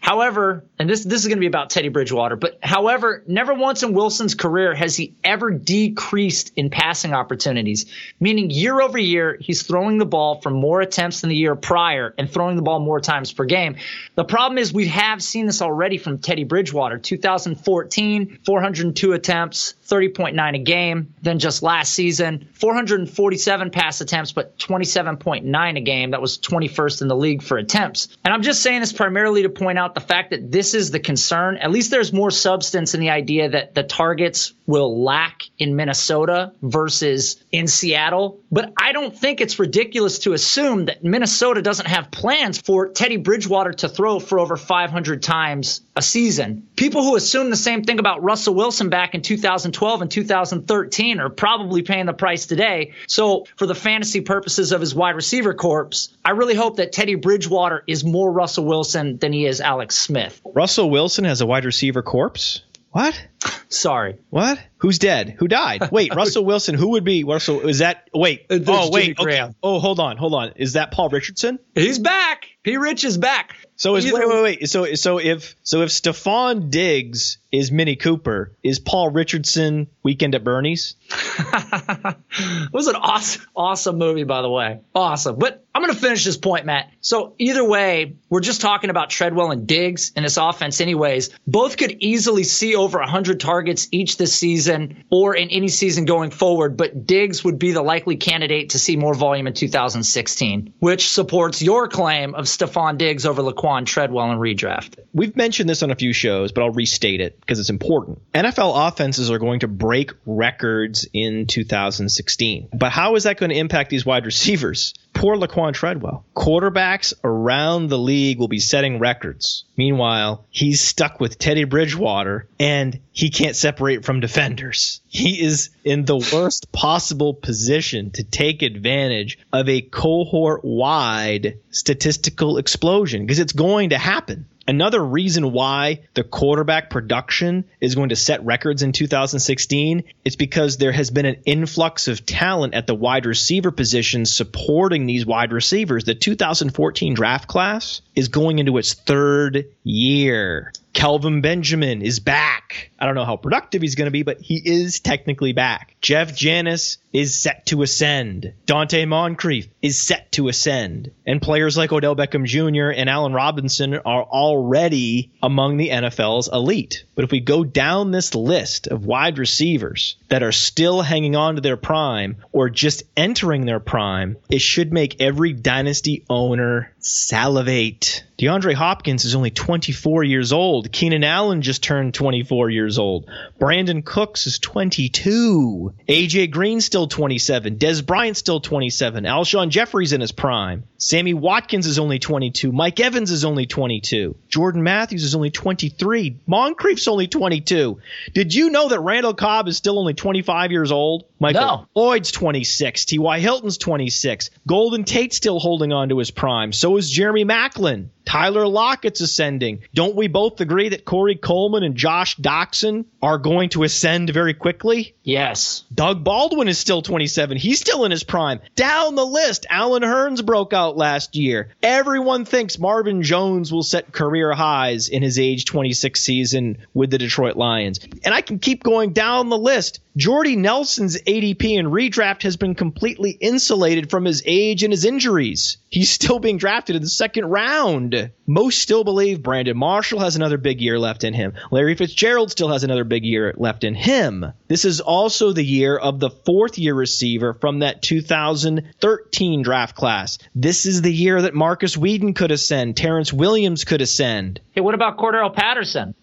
However, 0.00 0.64
and 0.78 0.88
this, 0.88 1.04
this 1.04 1.20
is 1.20 1.28
going 1.28 1.36
to 1.36 1.40
be 1.40 1.46
about 1.46 1.70
Teddy 1.70 1.88
Bridgewater, 1.88 2.36
but 2.36 2.58
however, 2.62 3.22
never 3.26 3.54
once 3.54 3.82
in 3.82 3.92
Wilson's 3.92 4.34
career 4.34 4.74
has 4.74 4.96
he 4.96 5.14
ever 5.22 5.50
decreased 5.50 6.52
in 6.56 6.70
passing 6.70 7.12
opportunities, 7.12 7.86
meaning 8.18 8.50
year 8.50 8.80
over 8.80 8.98
year, 8.98 9.36
he's 9.40 9.62
throwing 9.62 9.98
the 9.98 10.06
ball 10.06 10.40
for 10.40 10.50
more 10.50 10.80
attempts 10.80 11.20
than 11.20 11.30
the 11.30 11.36
year 11.36 11.54
prior 11.54 12.14
and 12.18 12.28
throwing 12.30 12.56
the 12.56 12.62
ball 12.62 12.80
more 12.80 13.00
times 13.00 13.32
per 13.32 13.44
game. 13.44 13.76
The 14.16 14.24
problem 14.24 14.58
is 14.58 14.72
we 14.72 14.88
have 14.88 15.22
seen 15.22 15.46
this 15.46 15.62
already 15.62 15.98
from 15.98 16.18
Teddy 16.18 16.44
Bridgewater. 16.44 16.98
2014, 16.98 18.40
402 18.44 19.12
attempts, 19.12 19.74
30.9 19.90 20.54
a 20.54 20.58
game. 20.58 21.14
than 21.22 21.38
just 21.38 21.62
last 21.62 21.92
season, 21.92 22.48
447 22.54 23.70
pass 23.70 24.00
attempts, 24.00 24.32
but 24.32 24.56
27.9 24.58 25.76
a 25.76 25.80
game. 25.80 26.12
That 26.12 26.20
was 26.20 26.38
21st 26.38 27.02
in 27.02 27.08
the 27.08 27.16
league 27.16 27.42
for 27.42 27.58
attempts. 27.58 28.08
And 28.24 28.32
I'm 28.32 28.42
just 28.42 28.62
saying 28.62 28.80
this 28.80 28.92
primarily 28.92 29.42
to 29.42 29.48
point 29.50 29.78
out 29.78 29.94
the 29.94 30.00
fact 30.00 30.30
that 30.30 30.50
this 30.50 30.74
is 30.74 30.90
the 30.90 31.00
concern. 31.00 31.58
At 31.58 31.70
least 31.70 31.90
there's 31.90 32.12
more 32.12 32.30
substance 32.30 32.94
in 32.94 33.00
the 33.00 33.10
idea 33.10 33.50
that 33.50 33.74
the 33.74 33.82
targets 33.82 34.54
will 34.66 35.02
lack 35.02 35.42
in 35.58 35.76
Minnesota 35.76 36.52
versus 36.62 37.42
in 37.50 37.66
Seattle. 37.66 38.40
But 38.52 38.72
I 38.78 38.92
don't 38.92 39.16
think 39.16 39.40
it's 39.40 39.58
ridiculous 39.58 40.20
to 40.20 40.32
assume 40.32 40.86
that 40.86 41.02
Minnesota 41.02 41.60
doesn't 41.60 41.86
have 41.86 42.10
plans 42.10 42.60
for 42.60 42.88
Teddy 42.88 43.16
Bridgewater 43.16 43.72
to 43.72 43.88
throw 43.88 44.20
for 44.20 44.38
over 44.38 44.56
500 44.56 45.22
times 45.22 45.80
a 46.00 46.02
season. 46.02 46.66
People 46.76 47.04
who 47.04 47.14
assume 47.14 47.50
the 47.50 47.56
same 47.56 47.84
thing 47.84 47.98
about 47.98 48.22
Russell 48.22 48.54
Wilson 48.54 48.88
back 48.88 49.14
in 49.14 49.20
2012 49.20 50.00
and 50.00 50.10
2013 50.10 51.20
are 51.20 51.28
probably 51.28 51.82
paying 51.82 52.06
the 52.06 52.14
price 52.14 52.46
today. 52.46 52.94
So, 53.06 53.44
for 53.56 53.66
the 53.66 53.74
fantasy 53.74 54.22
purposes 54.22 54.72
of 54.72 54.80
his 54.80 54.94
wide 54.94 55.14
receiver 55.14 55.52
corps, 55.52 56.08
I 56.24 56.30
really 56.30 56.54
hope 56.54 56.76
that 56.76 56.92
Teddy 56.92 57.16
Bridgewater 57.16 57.84
is 57.86 58.02
more 58.02 58.32
Russell 58.32 58.64
Wilson 58.64 59.18
than 59.18 59.34
he 59.34 59.44
is 59.44 59.60
Alex 59.60 59.94
Smith. 59.94 60.40
Russell 60.44 60.88
Wilson 60.88 61.26
has 61.26 61.42
a 61.42 61.46
wide 61.46 61.66
receiver 61.66 62.02
corpse? 62.02 62.62
What? 62.92 63.14
Sorry. 63.68 64.16
What? 64.30 64.58
Who's 64.80 64.98
dead? 64.98 65.36
Who 65.38 65.46
died? 65.46 65.90
Wait, 65.92 66.14
Russell 66.16 66.44
Wilson. 66.44 66.74
Who 66.74 66.90
would 66.90 67.04
be 67.04 67.24
Russell? 67.24 67.68
Is 67.68 67.78
that? 67.78 68.08
Wait. 68.14 68.46
Uh, 68.50 68.56
it's 68.56 68.68
oh, 68.68 68.90
wait. 68.90 69.18
Okay. 69.18 69.46
Oh, 69.62 69.78
hold 69.78 70.00
on, 70.00 70.16
hold 70.16 70.34
on. 70.34 70.52
Is 70.56 70.72
that 70.72 70.90
Paul 70.90 71.10
Richardson? 71.10 71.58
He's 71.74 71.98
back. 71.98 72.46
P. 72.62 72.76
Rich 72.76 73.04
is 73.04 73.16
back. 73.16 73.56
So 73.76 73.96
is 73.96 74.06
Either- 74.06 74.18
wait, 74.18 74.28
wait, 74.28 74.42
wait. 74.42 74.68
So 74.68 74.94
so 74.94 75.18
if 75.18 75.56
so 75.62 75.82
if 75.82 75.88
Stefon 75.88 76.70
Diggs 76.70 77.38
is 77.50 77.72
Mini 77.72 77.96
Cooper, 77.96 78.52
is 78.62 78.78
Paul 78.78 79.10
Richardson 79.10 79.88
Weekend 80.02 80.34
at 80.34 80.44
Bernie's? 80.44 80.96
it 81.10 82.72
was 82.72 82.86
an 82.86 82.96
awesome, 82.96 83.42
awesome 83.56 83.96
movie, 83.98 84.24
by 84.24 84.42
the 84.42 84.50
way. 84.50 84.80
Awesome. 84.94 85.38
But 85.38 85.64
I'm 85.74 85.82
going 85.82 85.94
to 85.94 86.00
finish 86.00 86.24
this 86.24 86.36
point, 86.36 86.66
Matt. 86.66 86.92
So 87.00 87.34
either 87.38 87.64
way, 87.64 88.16
we're 88.28 88.40
just 88.40 88.60
talking 88.60 88.90
about 88.90 89.08
Treadwell 89.08 89.50
and 89.50 89.66
Diggs 89.66 90.12
in 90.14 90.22
this 90.22 90.36
offense, 90.36 90.80
anyways. 90.80 91.30
Both 91.46 91.76
could 91.76 91.96
easily 92.00 92.44
see 92.44 92.76
over 92.76 92.98
100 92.98 93.40
targets 93.40 93.88
each 93.90 94.16
this 94.16 94.34
season 94.34 94.69
or 95.10 95.34
in 95.34 95.48
any 95.50 95.68
season 95.68 96.04
going 96.04 96.30
forward. 96.30 96.76
But 96.76 97.06
Diggs 97.06 97.44
would 97.44 97.58
be 97.58 97.72
the 97.72 97.82
likely 97.82 98.16
candidate 98.16 98.70
to 98.70 98.78
see 98.78 98.96
more 98.96 99.14
volume 99.14 99.46
in 99.46 99.54
2016, 99.54 100.74
which 100.78 101.10
supports 101.10 101.62
your 101.62 101.88
claim 101.88 102.34
of 102.34 102.46
Stefon 102.46 102.98
Diggs 102.98 103.26
over 103.26 103.42
Laquon 103.42 103.86
Treadwell 103.86 104.30
in 104.32 104.38
redraft. 104.38 104.98
We've 105.12 105.34
mentioned 105.34 105.68
this 105.68 105.82
on 105.82 105.90
a 105.90 105.96
few 105.96 106.12
shows, 106.12 106.52
but 106.52 106.62
I'll 106.62 106.70
restate 106.70 107.20
it 107.20 107.40
because 107.40 107.58
it's 107.58 107.70
important. 107.70 108.20
NFL 108.32 108.88
offenses 108.88 109.30
are 109.30 109.38
going 109.38 109.60
to 109.60 109.68
break 109.68 110.12
records 110.24 111.06
in 111.12 111.46
2016. 111.46 112.68
But 112.72 112.92
how 112.92 113.16
is 113.16 113.24
that 113.24 113.38
going 113.38 113.50
to 113.50 113.56
impact 113.56 113.90
these 113.90 114.06
wide 114.06 114.26
receivers? 114.26 114.94
Poor 115.12 115.36
Laquon 115.36 115.74
Treadwell. 115.74 116.24
Quarterbacks 116.36 117.12
around 117.24 117.88
the 117.88 117.98
league 117.98 118.38
will 118.38 118.48
be 118.48 118.60
setting 118.60 119.00
records. 119.00 119.64
Meanwhile, 119.76 120.46
he's 120.50 120.80
stuck 120.80 121.20
with 121.20 121.38
Teddy 121.38 121.64
Bridgewater 121.64 122.46
and 122.58 123.00
he 123.12 123.30
can't 123.30 123.56
separate 123.56 124.04
from 124.04 124.20
defenders. 124.20 125.00
He 125.08 125.42
is 125.42 125.70
in 125.84 126.04
the 126.04 126.16
worst 126.32 126.70
possible 126.72 127.34
position 127.34 128.12
to 128.12 128.24
take 128.24 128.62
advantage 128.62 129.38
of 129.52 129.68
a 129.68 129.80
cohort 129.80 130.64
wide 130.64 131.58
statistical 131.70 132.58
explosion 132.58 133.26
because 133.26 133.40
it's 133.40 133.52
going 133.52 133.90
to 133.90 133.98
happen. 133.98 134.46
Another 134.70 135.04
reason 135.04 135.50
why 135.50 136.02
the 136.14 136.22
quarterback 136.22 136.90
production 136.90 137.64
is 137.80 137.96
going 137.96 138.10
to 138.10 138.16
set 138.16 138.44
records 138.44 138.84
in 138.84 138.92
2016 138.92 140.04
is 140.24 140.36
because 140.36 140.76
there 140.76 140.92
has 140.92 141.10
been 141.10 141.26
an 141.26 141.38
influx 141.44 142.06
of 142.06 142.24
talent 142.24 142.74
at 142.74 142.86
the 142.86 142.94
wide 142.94 143.26
receiver 143.26 143.72
position 143.72 144.24
supporting 144.24 145.06
these 145.06 145.26
wide 145.26 145.52
receivers. 145.52 146.04
The 146.04 146.14
2014 146.14 147.14
draft 147.14 147.48
class 147.48 148.00
is 148.14 148.28
going 148.28 148.60
into 148.60 148.78
its 148.78 148.94
third 148.94 149.66
year. 149.82 150.72
Kelvin 150.92 151.40
Benjamin 151.40 152.02
is 152.02 152.20
back. 152.20 152.92
I 152.96 153.06
don't 153.06 153.16
know 153.16 153.24
how 153.24 153.36
productive 153.36 153.82
he's 153.82 153.96
going 153.96 154.06
to 154.06 154.12
be, 154.12 154.22
but 154.22 154.40
he 154.40 154.62
is 154.64 155.00
technically 155.00 155.52
back. 155.52 155.96
Jeff 156.00 156.36
Janis 156.36 156.98
is 157.12 157.40
set 157.40 157.66
to 157.66 157.82
ascend. 157.82 158.52
Donte 158.66 159.06
Moncrief 159.06 159.68
is 159.82 160.06
set 160.06 160.30
to 160.32 160.48
ascend. 160.48 161.10
And 161.26 161.42
players 161.42 161.76
like 161.76 161.92
Odell 161.92 162.16
Beckham 162.16 162.46
Jr. 162.46 162.90
and 162.90 163.08
Allen 163.08 163.32
Robinson 163.32 163.94
are 163.94 164.22
already 164.22 165.32
among 165.42 165.76
the 165.76 165.90
NFL's 165.90 166.48
elite. 166.52 167.04
But 167.14 167.24
if 167.24 167.32
we 167.32 167.40
go 167.40 167.64
down 167.64 168.10
this 168.10 168.34
list 168.34 168.86
of 168.86 169.04
wide 169.04 169.38
receivers 169.38 170.16
that 170.28 170.42
are 170.42 170.52
still 170.52 171.02
hanging 171.02 171.36
on 171.36 171.56
to 171.56 171.60
their 171.60 171.76
prime 171.76 172.36
or 172.52 172.70
just 172.70 173.02
entering 173.16 173.66
their 173.66 173.80
prime, 173.80 174.36
it 174.48 174.60
should 174.60 174.92
make 174.92 175.20
every 175.20 175.52
dynasty 175.52 176.24
owner 176.30 176.92
salivate. 176.98 178.24
DeAndre 178.40 178.72
Hopkins 178.72 179.26
is 179.26 179.34
only 179.34 179.50
24 179.50 180.24
years 180.24 180.50
old. 180.50 180.90
Keenan 180.90 181.24
Allen 181.24 181.60
just 181.60 181.82
turned 181.82 182.14
24 182.14 182.70
years 182.70 182.98
old. 182.98 183.28
Brandin 183.60 184.02
Cooks 184.02 184.46
is 184.46 184.58
22. 184.58 185.92
AJ 186.08 186.50
Green 186.50 186.80
still 186.80 187.06
27. 187.06 187.76
Dez 187.76 188.04
Bryant 188.04 188.38
still 188.38 188.58
27. 188.58 189.24
Alshon 189.24 189.68
Jeffries 189.68 190.14
in 190.14 190.22
his 190.22 190.32
prime. 190.32 190.84
Sammy 190.96 191.34
Watkins 191.34 191.86
is 191.86 191.98
only 191.98 192.18
22. 192.18 192.72
Mike 192.72 192.98
Evans 192.98 193.30
is 193.30 193.44
only 193.44 193.66
22. 193.66 194.34
Jordan 194.48 194.82
Matthews 194.82 195.24
is 195.24 195.34
only 195.34 195.50
23. 195.50 196.38
Moncrief's 196.48 197.08
only 197.08 197.28
22. 197.28 198.00
Did 198.32 198.54
you 198.54 198.70
know 198.70 198.88
that 198.88 199.00
Randall 199.00 199.34
Cobb 199.34 199.68
is 199.68 199.76
still 199.76 199.98
only 199.98 200.14
25 200.14 200.72
years 200.72 200.92
old? 200.92 201.24
Michael 201.38 201.60
No. 201.60 201.86
Lloyd's 201.94 202.32
26. 202.32 203.04
T.Y. 203.04 203.40
Hilton's 203.40 203.76
26. 203.78 204.48
Golden 204.66 205.04
Tate's 205.04 205.36
still 205.36 205.58
holding 205.58 205.92
on 205.92 206.08
to 206.08 206.18
his 206.18 206.30
prime. 206.30 206.72
So 206.72 206.96
is 206.96 207.10
Jeremy 207.10 207.44
Maclin. 207.44 208.08
Tyler 208.30 208.68
Lockett's 208.68 209.20
ascending. 209.20 209.80
Don't 209.92 210.14
we 210.14 210.28
both 210.28 210.60
agree 210.60 210.90
that 210.90 211.04
Corey 211.04 211.34
Coleman 211.34 211.82
and 211.82 211.96
Josh 211.96 212.36
Doctson 212.36 213.06
are 213.20 213.38
going 213.38 213.70
to 213.70 213.82
ascend 213.82 214.30
very 214.30 214.54
quickly? 214.54 215.16
Yes. 215.24 215.82
Doug 215.92 216.22
Baldwin 216.22 216.68
is 216.68 216.78
still 216.78 217.02
27. 217.02 217.56
He's 217.56 217.80
still 217.80 218.04
in 218.04 218.12
his 218.12 218.22
prime. 218.22 218.60
Down 218.76 219.16
the 219.16 219.26
list, 219.26 219.66
Allen 219.68 220.04
Hurns 220.04 220.46
broke 220.46 220.72
out 220.72 220.96
last 220.96 221.34
year. 221.34 221.70
Everyone 221.82 222.44
thinks 222.44 222.78
Marvin 222.78 223.24
Jones 223.24 223.72
will 223.72 223.82
set 223.82 224.12
career 224.12 224.52
highs 224.52 225.08
in 225.08 225.24
his 225.24 225.36
age 225.36 225.64
26 225.64 226.22
season 226.22 226.78
with 226.94 227.10
the 227.10 227.18
Detroit 227.18 227.56
Lions. 227.56 227.98
And 228.24 228.32
I 228.32 228.42
can 228.42 228.60
keep 228.60 228.84
going 228.84 229.12
down 229.12 229.48
the 229.48 229.58
list. 229.58 229.98
Jordy 230.16 230.56
Nelson's 230.56 231.20
ADP 231.22 231.78
and 231.78 231.88
redraft 231.88 232.42
has 232.42 232.56
been 232.56 232.74
completely 232.74 233.30
insulated 233.30 234.10
from 234.10 234.24
his 234.24 234.42
age 234.44 234.82
and 234.82 234.92
his 234.92 235.04
injuries. 235.04 235.76
He's 235.88 236.10
still 236.10 236.40
being 236.40 236.56
drafted 236.56 236.96
in 236.96 237.02
the 237.02 237.08
second 237.08 237.44
round. 237.46 238.30
Most 238.44 238.80
still 238.80 239.04
believe 239.04 239.42
Brandon 239.42 239.76
Marshall 239.76 240.18
has 240.18 240.34
another 240.34 240.58
big 240.58 240.80
year 240.80 240.98
left 240.98 241.22
in 241.22 241.32
him. 241.32 241.54
Larry 241.70 241.94
Fitzgerald 241.94 242.50
still 242.50 242.70
has 242.70 242.82
another 242.82 243.04
big 243.04 243.24
year 243.24 243.54
left 243.56 243.84
in 243.84 243.94
him. 243.94 244.44
This 244.66 244.84
is 244.84 245.00
also 245.00 245.52
the 245.52 245.64
year 245.64 245.96
of 245.96 246.18
the 246.18 246.30
fourth 246.30 246.76
year 246.76 246.94
receiver 246.94 247.54
from 247.54 247.78
that 247.78 248.02
2013 248.02 249.62
draft 249.62 249.94
class. 249.94 250.38
This 250.56 250.86
is 250.86 251.02
the 251.02 251.12
year 251.12 251.42
that 251.42 251.54
Markus 251.54 251.96
Wheaton 251.96 252.34
could 252.34 252.50
ascend, 252.50 252.96
Terrance 252.96 253.32
Williams 253.32 253.84
could 253.84 254.00
ascend. 254.00 254.60
Hey, 254.72 254.80
what 254.80 254.94
about 254.96 255.18
Cordero 255.18 255.54
Patterson? 255.54 256.14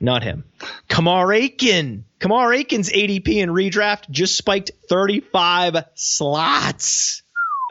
Not 0.00 0.22
him. 0.22 0.44
Kamar 0.88 1.32
Aiken. 1.32 2.04
Kamar 2.18 2.52
Aiken's 2.52 2.90
ADP 2.90 3.28
in 3.28 3.50
redraft 3.50 4.10
just 4.10 4.36
spiked 4.36 4.72
35 4.88 5.84
slots. 5.94 7.22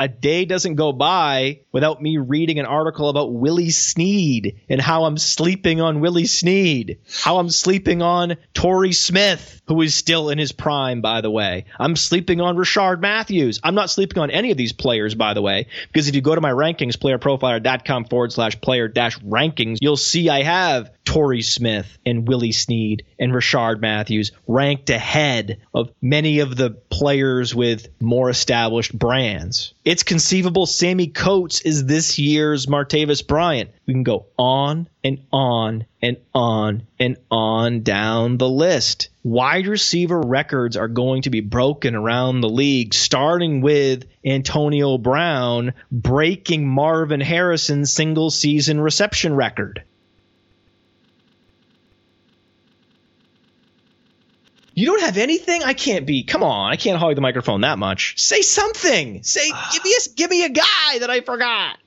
A 0.01 0.07
day 0.07 0.45
doesn't 0.45 0.75
go 0.75 0.93
by 0.93 1.59
without 1.73 2.01
me 2.01 2.19
reading 2.19 2.57
an 2.57 2.65
article 2.65 3.09
about 3.09 3.33
Willie 3.33 3.69
Snead 3.69 4.61
and 4.69 4.79
how 4.79 5.03
I'm 5.03 5.17
sleeping 5.17 5.81
on 5.81 5.99
Willie 5.99 6.25
Snead, 6.25 6.99
how 7.21 7.37
I'm 7.37 7.49
sleeping 7.49 8.01
on 8.01 8.37
Torrey 8.53 8.93
Smith, 8.93 9.61
who 9.67 9.81
is 9.81 9.93
still 9.93 10.29
in 10.29 10.37
his 10.37 10.53
prime, 10.53 11.01
by 11.01 11.19
the 11.19 11.29
way. 11.29 11.65
I'm 11.77 11.97
sleeping 11.97 12.39
on 12.39 12.55
Rishard 12.55 13.01
Matthews. 13.01 13.59
I'm 13.61 13.75
not 13.75 13.89
sleeping 13.89 14.23
on 14.23 14.31
any 14.31 14.51
of 14.51 14.57
these 14.57 14.71
players, 14.71 15.15
by 15.15 15.33
the 15.33 15.41
way, 15.41 15.67
because 15.91 16.07
if 16.07 16.15
you 16.15 16.21
go 16.21 16.33
to 16.33 16.39
my 16.39 16.51
rankings, 16.51 16.95
playerprofiler.com 16.95 18.05
forward 18.05 18.31
slash 18.31 18.61
player 18.61 18.87
dash 18.87 19.19
rankings, 19.19 19.79
you'll 19.81 19.97
see 19.97 20.29
I 20.29 20.43
have 20.43 20.91
Torrey 21.03 21.41
Smith 21.41 21.97
and 22.05 22.27
Willie 22.27 22.51
Snead 22.51 23.03
and 23.17 23.33
Rishard 23.33 23.81
Matthews 23.81 24.31
ranked 24.47 24.91
ahead 24.91 25.59
of 25.73 25.91
many 26.01 26.39
of 26.39 26.55
the 26.55 26.69
players 26.69 27.55
with 27.55 27.89
more 27.99 28.29
established 28.29 28.97
brands. 28.97 29.73
It's 29.85 30.03
conceivable 30.03 30.65
Sammie 30.65 31.07
Coates 31.07 31.61
is 31.61 31.85
this 31.85 32.19
year's 32.19 32.65
Martavis 32.65 33.25
Bryant. 33.25 33.69
We 33.87 33.93
can 33.93 34.03
go 34.03 34.25
on 34.37 34.89
and 35.05 35.19
on 35.31 35.85
and 36.01 36.17
on 36.33 36.83
and 36.99 37.15
on 37.31 37.83
down 37.83 38.37
the 38.37 38.49
list. 38.49 39.07
Wide 39.23 39.67
receiver 39.67 40.19
records 40.19 40.75
are 40.75 40.89
going 40.89 41.21
to 41.21 41.29
be 41.29 41.39
broken 41.39 41.95
around 41.95 42.41
the 42.41 42.49
league, 42.49 42.93
starting 42.93 43.61
with 43.61 44.05
Antonio 44.25 44.97
Brown 44.97 45.73
breaking 45.89 46.67
Marvin 46.67 47.21
Harrison's 47.21 47.93
single 47.93 48.31
season 48.31 48.81
reception 48.81 49.33
record. 49.33 49.83
You 54.79 54.85
don't 54.85 55.01
have 55.01 55.17
anything? 55.17 55.61
I 55.61 55.73
can't 55.73 56.05
be. 56.05 56.23
Come 56.23 56.41
on, 56.41 56.71
I 56.71 56.77
can't 56.77 56.97
hog 56.97 57.13
the 57.15 57.21
microphone 57.21 57.61
that 57.61 57.77
much. 57.77 58.13
Say 58.17 58.41
something. 58.41 59.23
Say, 59.23 59.51
give 59.73 59.83
me 59.83 59.93
a, 59.93 60.09
give 60.15 60.29
me 60.29 60.45
a 60.45 60.49
guy 60.49 60.99
that 60.99 61.09
I 61.09 61.19
forgot. 61.19 61.77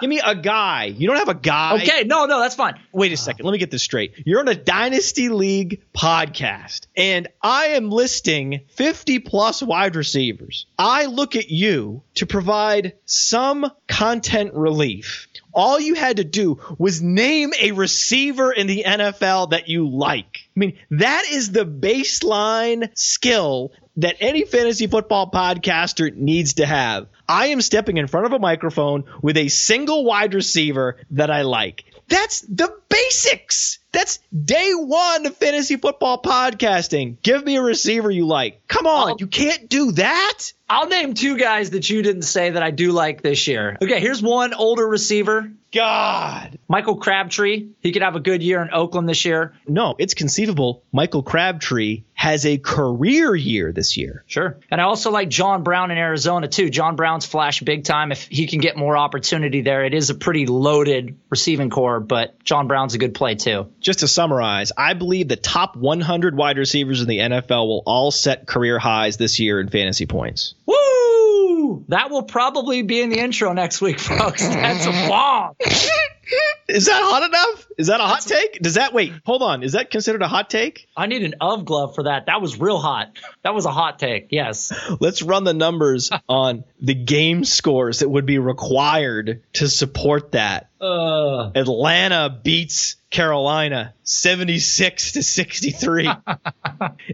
Give 0.00 0.08
me 0.08 0.22
a 0.24 0.34
guy. 0.34 0.84
You 0.84 1.08
don't 1.08 1.18
have 1.18 1.28
a 1.28 1.34
guy. 1.34 1.74
Okay, 1.74 2.04
no, 2.04 2.24
no, 2.24 2.40
that's 2.40 2.54
fine. 2.54 2.80
Wait 2.90 3.12
a 3.12 3.18
second. 3.18 3.44
Let 3.44 3.52
me 3.52 3.58
get 3.58 3.70
this 3.70 3.82
straight. 3.82 4.14
You're 4.24 4.40
on 4.40 4.48
a 4.48 4.54
Dynasty 4.54 5.28
League 5.28 5.82
podcast, 5.94 6.86
and 6.96 7.28
I 7.42 7.66
am 7.68 7.90
listing 7.90 8.62
50 8.76 9.18
plus 9.18 9.62
wide 9.62 9.94
receivers. 9.94 10.64
I 10.78 11.06
look 11.06 11.36
at 11.36 11.50
you 11.50 12.02
to 12.14 12.24
provide 12.24 12.94
some 13.04 13.70
content 13.88 14.54
relief. 14.54 15.28
All 15.52 15.78
you 15.78 15.92
had 15.92 16.16
to 16.16 16.24
do 16.24 16.60
was 16.78 17.02
name 17.02 17.52
a 17.60 17.72
receiver 17.72 18.52
in 18.52 18.66
the 18.66 18.84
NFL 18.86 19.50
that 19.50 19.68
you 19.68 19.88
like. 19.88 20.45
I 20.56 20.58
mean, 20.58 20.78
that 20.90 21.24
is 21.30 21.52
the 21.52 21.66
baseline 21.66 22.88
skill 22.96 23.72
that 23.98 24.16
any 24.20 24.44
fantasy 24.44 24.86
football 24.86 25.30
podcaster 25.30 26.14
needs 26.14 26.54
to 26.54 26.66
have. 26.66 27.08
I 27.28 27.48
am 27.48 27.60
stepping 27.60 27.96
in 27.98 28.06
front 28.06 28.26
of 28.26 28.32
a 28.32 28.38
microphone 28.38 29.04
with 29.22 29.36
a 29.36 29.48
single 29.48 30.04
wide 30.04 30.32
receiver 30.34 30.96
that 31.10 31.30
I 31.30 31.42
like. 31.42 31.84
That's 32.08 32.40
the 32.42 32.72
basics. 32.88 33.78
That's 33.92 34.18
day 34.32 34.72
one 34.74 35.26
of 35.26 35.36
fantasy 35.36 35.76
football 35.76 36.22
podcasting. 36.22 37.16
Give 37.22 37.44
me 37.44 37.56
a 37.56 37.62
receiver 37.62 38.10
you 38.10 38.26
like. 38.26 38.66
Come 38.68 38.86
on, 38.86 39.08
I'll- 39.10 39.16
you 39.18 39.26
can't 39.26 39.68
do 39.68 39.92
that. 39.92 40.38
I'll 40.68 40.88
name 40.88 41.14
two 41.14 41.38
guys 41.38 41.70
that 41.70 41.88
you 41.88 42.02
didn't 42.02 42.22
say 42.22 42.50
that 42.50 42.62
I 42.62 42.72
do 42.72 42.90
like 42.90 43.22
this 43.22 43.46
year. 43.46 43.76
Okay, 43.80 44.00
here's 44.00 44.20
one 44.20 44.52
older 44.52 44.86
receiver, 44.86 45.52
God. 45.72 46.58
Michael 46.68 46.96
Crabtree. 46.96 47.68
He 47.80 47.92
could 47.92 48.02
have 48.02 48.16
a 48.16 48.20
good 48.20 48.42
year 48.42 48.62
in 48.62 48.70
Oakland 48.72 49.08
this 49.08 49.24
year. 49.24 49.54
No, 49.68 49.94
it's 49.96 50.14
conceivable 50.14 50.82
Michael 50.90 51.22
Crabtree 51.22 52.02
has 52.14 52.46
a 52.46 52.58
career 52.58 53.36
year 53.36 53.72
this 53.72 53.96
year. 53.96 54.24
Sure. 54.26 54.58
And 54.68 54.80
I 54.80 54.84
also 54.84 55.12
like 55.12 55.28
John 55.28 55.62
Brown 55.62 55.92
in 55.92 55.98
Arizona 55.98 56.48
too. 56.48 56.70
John 56.70 56.96
Brown's 56.96 57.26
flash 57.26 57.60
big 57.60 57.84
time. 57.84 58.10
If 58.10 58.26
he 58.26 58.48
can 58.48 58.58
get 58.58 58.76
more 58.76 58.96
opportunity 58.96 59.60
there, 59.60 59.84
it 59.84 59.94
is 59.94 60.10
a 60.10 60.14
pretty 60.14 60.46
loaded 60.46 61.16
receiving 61.30 61.70
core, 61.70 62.00
but 62.00 62.42
John 62.42 62.66
Brown's 62.66 62.94
a 62.94 62.98
good 62.98 63.14
play 63.14 63.36
too. 63.36 63.68
Just 63.78 64.00
to 64.00 64.08
summarize, 64.08 64.72
I 64.76 64.94
believe 64.94 65.28
the 65.28 65.36
top 65.36 65.76
100 65.76 66.36
wide 66.36 66.58
receivers 66.58 67.02
in 67.02 67.06
the 67.06 67.18
NFL 67.18 67.68
will 67.68 67.82
all 67.86 68.10
set 68.10 68.46
career 68.46 68.80
highs 68.80 69.18
this 69.18 69.38
year 69.38 69.60
in 69.60 69.68
fantasy 69.68 70.06
points. 70.06 70.54
Woo! 70.66 71.84
That 71.88 72.10
will 72.10 72.24
probably 72.24 72.82
be 72.82 73.00
in 73.00 73.10
the 73.10 73.18
intro 73.18 73.52
next 73.52 73.80
week, 73.80 74.00
folks. 74.00 74.46
That's 74.46 74.86
a 74.86 75.08
bomb. 75.08 75.54
Is 76.68 76.86
that 76.86 77.00
hot 77.02 77.22
enough? 77.22 77.65
Is 77.78 77.88
that 77.88 78.00
a 78.00 78.04
hot 78.04 78.22
take? 78.22 78.60
Does 78.60 78.74
that 78.74 78.94
wait? 78.94 79.12
Hold 79.26 79.42
on. 79.42 79.62
Is 79.62 79.72
that 79.72 79.90
considered 79.90 80.22
a 80.22 80.28
hot 80.28 80.48
take? 80.48 80.88
I 80.96 81.06
need 81.06 81.22
an 81.22 81.34
of 81.40 81.64
glove 81.64 81.94
for 81.94 82.04
that. 82.04 82.26
That 82.26 82.40
was 82.40 82.58
real 82.58 82.78
hot. 82.78 83.12
That 83.42 83.54
was 83.54 83.66
a 83.66 83.70
hot 83.70 83.98
take. 83.98 84.28
Yes. 84.30 84.72
Let's 85.00 85.22
run 85.22 85.44
the 85.44 85.54
numbers 85.54 86.10
on 86.28 86.64
the 86.80 86.94
game 86.94 87.44
scores 87.44 87.98
that 87.98 88.08
would 88.08 88.26
be 88.26 88.38
required 88.38 89.42
to 89.54 89.68
support 89.68 90.32
that. 90.32 90.70
Uh, 90.80 91.50
Atlanta 91.54 92.40
beats 92.42 92.96
Carolina 93.10 93.94
76 94.02 95.12
to 95.12 95.22
63. 95.22 96.06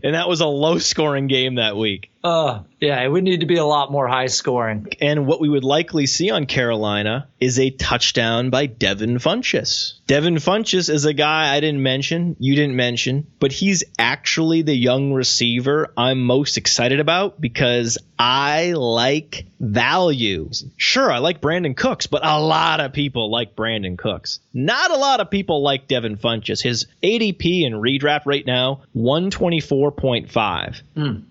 and 0.03 0.15
that 0.15 0.29
was 0.29 0.41
a 0.41 0.47
low 0.47 0.79
scoring 0.79 1.29
game 1.29 1.57
that 1.57 1.77
week. 1.77 2.11
uh, 2.25 2.63
yeah, 2.81 3.01
it 3.01 3.09
would 3.09 3.23
need 3.23 3.41
to 3.41 3.47
be 3.47 3.57
a 3.57 3.65
lot 3.65 3.93
more 3.93 4.09
high 4.09 4.27
scoring. 4.27 4.89
And 5.01 5.27
what 5.27 5.41
we 5.41 5.49
would 5.49 5.63
likely 5.63 6.07
see 6.07 6.31
on 6.31 6.47
Carolina 6.47 7.29
is 7.39 7.61
a 7.61 7.71
touchdown 7.71 8.51
by 8.51 8.67
Devin 8.67 9.19
Funchess. 9.19 10.01
Devin 10.07 10.37
Funchess 10.37 10.91
is 10.91 11.05
a 11.05 11.15
guy 11.15 11.55
I 11.55 11.61
didn't 11.61 11.83
mention, 11.83 12.37
you 12.41 12.57
didn't 12.57 12.75
mention, 12.75 13.27
but 13.39 13.53
he's 13.53 13.85
actually 13.99 14.63
the 14.63 14.75
young 14.75 15.13
receiver 15.13 15.93
I'm 15.97 16.23
most 16.25 16.57
excited 16.57 16.99
about 16.99 17.41
because 17.41 17.99
I 18.19 18.73
like 18.73 19.47
value. 19.63 20.51
Sure, 20.77 21.11
I 21.11 21.19
like 21.19 21.41
Brandin 21.41 21.77
Cooks, 21.77 22.09
but 22.09 22.27
a 22.27 22.41
lot 22.41 22.81
of 22.81 22.93
people 22.93 23.31
like 23.31 23.55
Brandin 23.55 23.97
Cooks. 23.97 24.41
Not 24.53 24.91
a 24.91 24.97
lot 24.97 25.21
of 25.21 25.31
people 25.31 25.63
like 25.63 25.87
Devin 25.87 26.19
Funchess. 26.19 26.61
His 26.61 26.87
ADP 27.03 27.65
in 27.65 27.73
redraft 27.75 28.27
right 28.27 28.45
now, 28.45 28.83
124.5. 28.97 30.83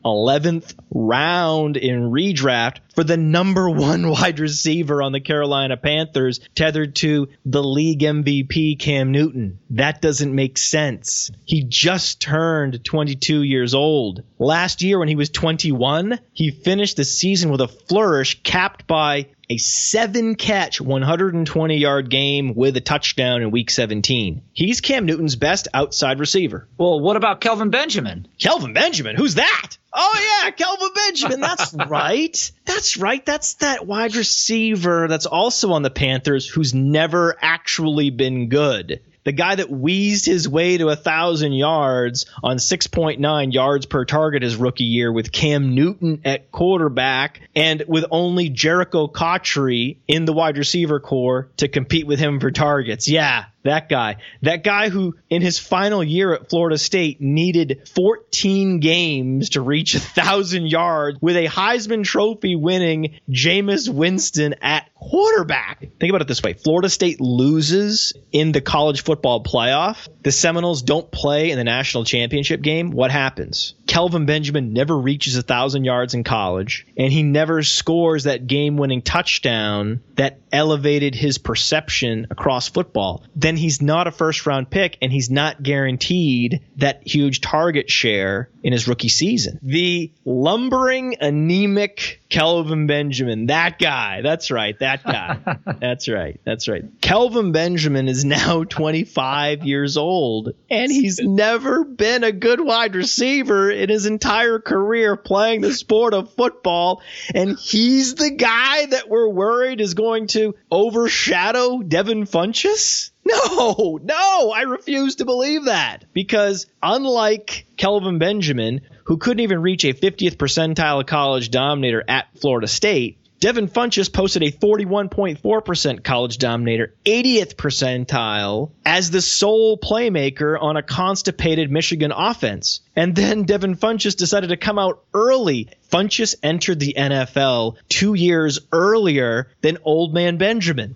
11th 0.06 0.74
hmm. 0.74 1.08
round 1.08 1.78
in 1.78 2.10
redraft 2.10 2.78
for 2.96 3.04
the 3.04 3.18
number 3.18 3.70
one 3.70 4.10
wide 4.12 4.40
receiver 4.40 5.02
on 5.02 5.12
the 5.12 5.20
Carolina 5.20 5.76
Panthers, 5.76 6.40
tethered 6.56 6.96
to 6.96 7.28
the 7.46 7.64
league 7.64 8.00
MVP 8.00 8.80
Cam 8.80 9.12
Newton. 9.12 9.60
That 9.72 10.02
doesn't 10.02 10.34
make 10.34 10.58
sense. 10.58 11.32
He 11.46 11.64
just 11.64 12.22
turned 12.22 12.84
22 12.84 13.44
years 13.44 13.74
old. 13.74 14.24
Last 14.40 14.82
year, 14.82 15.00
when 15.00 15.10
he 15.10 15.16
was 15.16 15.30
21, 15.30 16.20
he 16.34 16.52
finished 16.52 16.98
the 16.98 17.06
season 17.06 17.52
with 17.52 17.62
a 17.62 17.68
flourish 17.68 18.21
capped 18.44 18.88
by 18.88 19.28
a 19.50 19.58
seven 19.58 20.36
catch, 20.36 20.80
120 20.80 21.78
yard 21.78 22.10
game 22.10 22.54
with 22.56 22.78
a 22.78 22.82
touchdown 22.82 23.42
in 23.42 23.52
week 23.52 23.70
17. 23.70 24.44
He's 24.54 24.80
Cam 24.80 25.06
Newton's 25.06 25.36
best 25.36 25.68
outside 25.74 26.20
receiver. 26.20 26.68
Well, 26.78 27.02
what 27.02 27.18
about 27.18 27.42
Kelvin 27.42 27.70
Benjamin? 27.70 28.28
Kelvin 28.40 28.74
Benjamin, 28.74 29.18
who's 29.18 29.36
that? 29.36 29.78
Oh 29.94 30.42
yeah, 30.44 30.52
Kelvin 30.52 30.90
Benjamin. 30.96 31.42
That's 31.42 31.74
right. 31.88 32.52
That's 32.66 32.96
right. 32.96 33.26
That's 33.26 33.56
that 33.56 33.86
wide 33.86 34.16
receiver 34.16 35.08
that's 35.10 35.26
also 35.26 35.74
on 35.74 35.82
the 35.82 35.90
Panthers 35.90 36.48
who's 36.48 36.74
never 36.74 37.36
actually 37.42 38.10
been 38.10 38.48
good. 38.48 39.02
The 39.24 39.32
guy 39.32 39.56
that 39.56 39.70
wheezed 39.70 40.26
his 40.26 40.50
way 40.50 40.78
to 40.78 40.90
a 40.90 40.96
thousand 40.96 41.54
yards 41.54 42.26
on 42.42 42.58
6.9 42.58 43.54
yards 43.54 43.86
per 43.86 44.06
target 44.06 44.42
his 44.42 44.56
rookie 44.56 44.86
year 44.86 45.12
with 45.12 45.32
Cam 45.32 45.76
Newton 45.76 46.22
at 46.26 46.52
quarterback 46.52 47.42
and 47.56 47.84
with 47.88 48.06
only 48.10 48.50
Jerricho 48.50 49.12
Cotchery 49.12 50.00
in 50.08 50.26
the 50.26 50.34
wide 50.34 50.58
receiver 50.58 51.00
core 51.00 51.50
to 51.58 51.68
compete 51.68 52.08
with 52.08 52.20
him 52.20 52.40
for 52.40 52.50
targets. 52.52 53.08
Yeah, 53.08 53.46
that 53.64 53.90
guy. 53.90 54.18
That 54.42 54.64
guy 54.64 54.90
who, 54.90 55.16
in 55.30 55.42
his 55.42 55.60
final 55.60 56.04
year 56.04 56.34
at 56.34 56.50
Florida 56.50 56.78
State, 56.78 57.22
needed 57.22 57.88
14 57.94 58.80
games 58.80 59.50
to 59.52 59.62
reach 59.62 59.96
a 59.96 60.00
thousand 60.00 60.68
yards 60.68 61.20
with 61.22 61.36
a 61.36 61.48
Heisman 61.48 62.04
Trophy 62.04 62.56
winning 62.56 63.20
Jameis 63.30 63.88
Winston 63.88 64.56
at 64.62 64.94
quarterback. 64.96 65.80
Think 65.80 66.10
about 66.10 66.22
it 66.22 66.28
this 66.28 66.42
way 66.42 66.54
Florida 66.54 66.90
State 66.90 67.20
loses 67.20 68.14
in 68.32 68.52
the 68.52 68.62
college 68.62 69.04
football 69.04 69.44
playoff. 69.44 70.08
The 70.24 70.32
Seminoles 70.32 70.82
don't 70.82 71.10
play 71.12 71.52
in 71.52 71.58
the 71.58 71.64
national 71.64 72.06
championship 72.06 72.62
game. 72.62 72.92
What 72.92 73.12
happens? 73.12 73.74
Kelvin 73.92 74.26
Benjamin 74.26 74.72
never 74.72 74.98
reaches 74.98 75.36
a 75.36 75.42
thousand 75.42 75.84
yards 75.84 76.14
in 76.14 76.24
college, 76.24 76.88
and 76.96 77.12
he 77.12 77.24
never 77.24 77.62
scores 77.62 78.24
that 78.24 78.48
game 78.48 78.78
winning 78.78 79.02
touchdown 79.02 80.00
that 80.16 80.40
elevated 80.50 81.14
his 81.14 81.38
perception 81.38 82.28
across 82.30 82.70
football. 82.70 83.22
Then 83.36 83.58
he's 83.58 83.82
not 83.82 84.08
a 84.08 84.12
first 84.12 84.46
round 84.46 84.70
pick, 84.70 84.98
and 85.02 85.12
he's 85.12 85.30
not 85.30 85.62
guaranteed 85.62 86.62
that 86.78 87.06
huge 87.06 87.42
target 87.42 87.90
share 87.90 88.50
in 88.64 88.72
his 88.72 88.88
rookie 88.88 89.10
season. 89.10 89.60
The 89.62 90.14
lumbering, 90.24 91.18
anemic 91.20 92.21
Kelvin 92.32 92.88
Benjamin, 92.88 93.48
that 93.48 93.78
guy, 93.78 94.22
that's 94.22 94.50
right, 94.50 94.78
that 94.80 95.04
guy. 95.06 95.38
that's 95.80 96.08
right, 96.08 96.40
that's 96.46 96.68
right. 96.68 96.84
Kelvin 97.02 97.52
Benjamin 97.52 98.08
is 98.08 98.26
now 98.26 98.64
25 98.70 99.64
years 99.66 99.98
old, 99.98 100.54
and 100.70 100.92
he's 100.92 101.20
never 101.20 101.84
been 101.84 102.24
a 102.24 102.32
good 102.32 102.62
wide 102.62 102.96
receiver 102.96 103.70
in 103.70 103.90
his 103.90 104.06
entire 104.06 104.60
career 104.60 105.18
playing 105.18 105.62
the 105.62 105.74
sport 105.74 106.14
of 106.14 106.34
football. 106.34 107.02
And 107.36 107.58
he's 107.60 108.16
the 108.16 108.32
guy 108.32 108.86
that 108.86 109.10
we're 109.10 109.30
worried 109.30 109.82
is 109.82 109.94
going 109.94 110.28
to 110.28 110.56
overshadow 110.72 111.82
Devin 111.82 112.26
Funchess? 112.26 113.11
No, 113.32 114.00
no, 114.02 114.52
I 114.52 114.64
refuse 114.64 115.16
to 115.18 115.26
believe 115.26 115.66
that. 115.66 116.06
Because 116.12 116.66
unlike 116.82 117.66
Kelvin 117.78 118.18
Benjamin, 118.18 118.82
who 119.06 119.18
couldn't 119.18 119.42
even 119.42 119.62
reach 119.62 119.86
a 119.86 119.94
50th 119.94 120.38
percentile 120.38 121.06
college 121.06 121.52
dominator 121.52 122.04
at 122.08 122.28
Florida 122.40 122.68
State, 122.68 123.20
Devin 123.42 123.70
Funchess 123.70 124.14
posted 124.14 124.44
a 124.44 124.52
41.4% 124.52 126.04
college 126.04 126.38
dominator, 126.38 126.94
80th 127.04 127.56
percentile 127.56 128.70
as 128.86 129.10
the 129.10 129.20
sole 129.20 129.80
playmaker 129.80 130.62
on 130.62 130.78
a 130.78 130.84
constipated 130.84 131.72
Michigan 131.72 132.12
offense. 132.16 132.82
And 132.96 133.16
then 133.16 133.46
Devin 133.46 133.78
Funchess 133.78 134.16
decided 134.16 134.52
to 134.52 134.58
come 134.58 134.78
out 134.78 135.04
early. 135.12 135.70
Funchess 135.92 136.36
entered 136.44 136.80
the 136.80 136.94
NFL 136.96 137.78
two 137.90 138.14
years 138.14 138.60
earlier 138.72 139.50
than 139.62 139.80
Old 139.84 140.14
Man 140.14 140.38
Benjamin. 140.38 140.96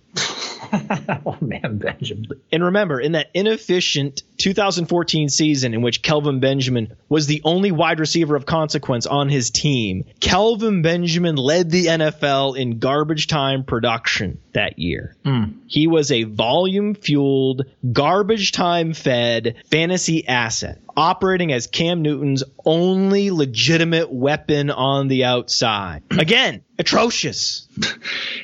oh 1.26 1.38
man, 1.42 1.78
Benjamin. 1.78 2.28
And 2.52 2.64
remember, 2.64 3.00
in 3.00 3.14
that 3.14 3.30
inefficient 3.34 4.24
2014 4.38 5.30
season 5.30 5.74
in 5.74 5.82
which 5.82 6.02
Kelvin 6.02 6.40
Benjamin 6.40 6.96
was 7.10 7.28
the 7.28 7.42
only 7.44 7.72
wide 7.72 8.00
receiver 8.00 8.36
of 8.36 8.46
consequence 8.46 9.06
on 9.06 9.30
his 9.30 9.50
team, 9.50 10.06
Kelvin 10.20 10.82
Benjamin 10.82 11.36
led 11.36 11.70
the 11.70 11.88
NFL 11.88 12.58
in 12.58 12.80
garbage 12.80 13.28
time 13.28 13.64
production 13.64 14.40
that 14.54 14.80
year. 14.80 15.16
Mm. 15.26 15.54
He 15.68 15.88
was 15.88 16.12
a 16.12 16.24
volume 16.24 16.96
fueled, 16.96 17.66
garbage 17.92 18.52
time 18.52 18.94
fed 18.94 19.56
fantasy 19.70 20.28
asset, 20.28 20.80
operating 20.98 21.52
as 21.52 21.68
Cam 21.68 22.02
Newton's 22.02 22.44
only 22.66 23.32
legitimate 23.32 24.12
weapon 24.12 24.70
on 24.72 25.08
the 25.08 25.26
outside. 25.26 26.04
Again, 26.12 26.64
atrocious. 26.80 27.68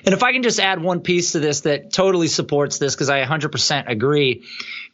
And 0.05 0.13
if 0.13 0.23
I 0.23 0.33
can 0.33 0.43
just 0.43 0.59
add 0.59 0.81
one 0.81 1.01
piece 1.01 1.33
to 1.33 1.39
this 1.39 1.61
that 1.61 1.93
totally 1.93 2.27
supports 2.27 2.77
this, 2.77 2.95
because 2.95 3.09
I 3.09 3.23
100% 3.23 3.89
agree. 3.89 4.43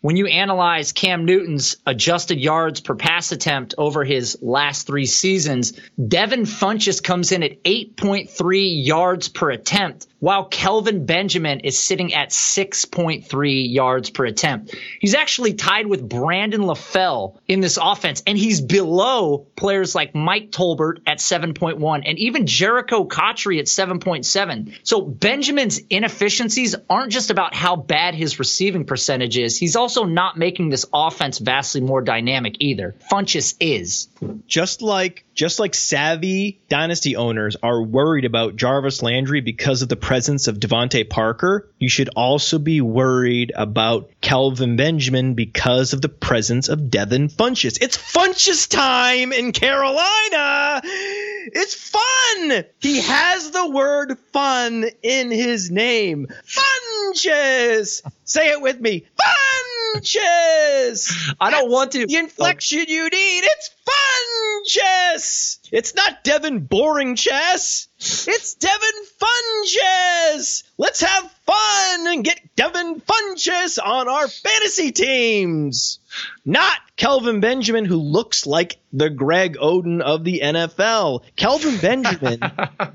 When 0.02 0.16
you 0.16 0.28
analyze 0.28 0.92
Cam 0.92 1.26
Newton's 1.26 1.78
adjusted 1.84 2.40
yards 2.40 2.82
per 2.82 2.94
pass 2.94 3.32
attempt 3.32 3.74
over 3.80 4.04
his 4.04 4.38
last 4.44 4.86
three 4.86 5.08
seasons, 5.08 5.74
Devin 6.08 6.44
Funchess 6.44 7.02
comes 7.02 7.32
in 7.32 7.42
at 7.42 7.64
8.3 7.64 8.86
yards 8.86 9.28
per 9.28 9.50
attempt, 9.50 10.06
while 10.20 10.46
Kelvin 10.46 11.08
Benjamin 11.08 11.62
is 11.62 11.80
sitting 11.80 12.14
at 12.14 12.30
6.3 12.30 13.74
yards 13.74 14.12
per 14.12 14.26
attempt. 14.26 14.76
He's 15.00 15.16
actually 15.16 15.56
tied 15.56 15.88
with 15.88 16.08
Brandon 16.08 16.62
LaFell 16.62 17.38
in 17.48 17.62
this 17.62 17.80
offense, 17.82 18.22
and 18.28 18.38
he's 18.38 18.62
below 18.62 19.48
players 19.56 19.96
like 19.96 20.14
Mike 20.14 20.52
Tolbert 20.52 21.00
at 21.08 21.18
7.1 21.18 22.04
and 22.06 22.20
even 22.20 22.46
Jerricho 22.46 23.10
Cotchery 23.10 23.58
at 23.58 23.66
7.7. 23.66 24.78
So 24.84 25.02
Benjamin's 25.02 25.80
inefficiencies 25.90 26.76
aren't 26.88 27.12
just 27.12 27.32
about 27.32 27.56
how 27.56 27.76
bad 27.76 28.14
his 28.14 28.38
receiving 28.38 28.86
percentage 28.86 29.40
is. 29.40 29.58
He's 29.58 29.76
also 29.76 29.87
not 30.06 30.38
making 30.38 30.70
this 30.70 30.86
offense 30.94 31.40
vastly 31.40 31.82
more 31.82 32.02
dynamic 32.02 32.56
either. 32.60 32.96
Funchess 33.12 33.56
is. 33.60 34.08
Just 34.48 34.82
like 34.82 35.26
just 35.38 35.60
like 35.60 35.76
savvy 35.76 36.60
dynasty 36.68 37.16
owners 37.16 37.56
are 37.62 37.82
worried 37.82 38.26
about 38.26 38.56
Jarvis 38.56 39.04
Landry 39.04 39.40
because 39.40 39.84
of 39.84 39.88
the 39.88 39.96
presence 39.96 40.48
of 40.48 40.58
DeVante 40.58 41.08
Parker, 41.08 41.70
you 41.78 41.90
should 41.90 42.10
also 42.16 42.58
be 42.58 42.82
worried 42.82 43.54
about 43.56 44.10
Kelvin 44.20 44.76
Benjamin 44.76 45.36
because 45.36 45.94
of 45.94 46.02
the 46.02 46.10
presence 46.10 46.70
of 46.70 46.90
Devin 46.90 47.30
Funchess. 47.30 47.78
It's 47.80 47.96
Funchess 47.96 48.68
time 48.68 49.32
in 49.32 49.52
Carolina. 49.52 50.82
It's 50.84 51.76
fun. 51.76 52.66
He 52.80 53.02
has 53.02 53.52
the 53.52 53.70
word 53.70 54.18
fun 54.34 54.86
in 55.04 55.30
his 55.30 55.70
name. 55.70 56.28
Funchess. 56.46 58.02
Say 58.26 58.50
it 58.50 58.62
with 58.62 58.82
me. 58.82 59.06
Funchess. 59.96 61.36
I 61.40 61.52
don't 61.52 61.70
want 61.70 61.92
to. 61.92 62.08
The 62.08 62.16
inflection 62.16 62.86
you 62.88 63.04
need. 63.08 63.44
It's 63.44 63.70
Funchess. 65.28 65.60
It's 65.72 65.96
not 65.96 66.24
Devin 66.24 66.66
Boring 66.66 67.16
Chess. 67.16 67.88
It's 68.00 68.56
Devin 68.56 69.06
Funchess. 69.20 70.64
Let's 70.78 71.02
have 71.02 71.32
fun 71.46 72.08
and 72.08 72.24
get 72.24 72.40
Devin 72.56 73.02
Funchess 73.02 73.80
on 73.84 74.08
our 74.08 74.28
fantasy 74.28 74.92
teams. 74.92 76.00
Not 76.46 76.78
Kelvin 76.96 77.42
Benjamin, 77.42 77.86
who 77.86 77.98
looks 77.98 78.46
like 78.48 78.78
the 78.94 79.10
Greg 79.10 79.58
Oden 79.58 80.02
of 80.02 80.24
the 80.24 80.42
NFL. 80.44 81.22
Kelvin 81.36 81.78
Benjamin, 81.78 82.40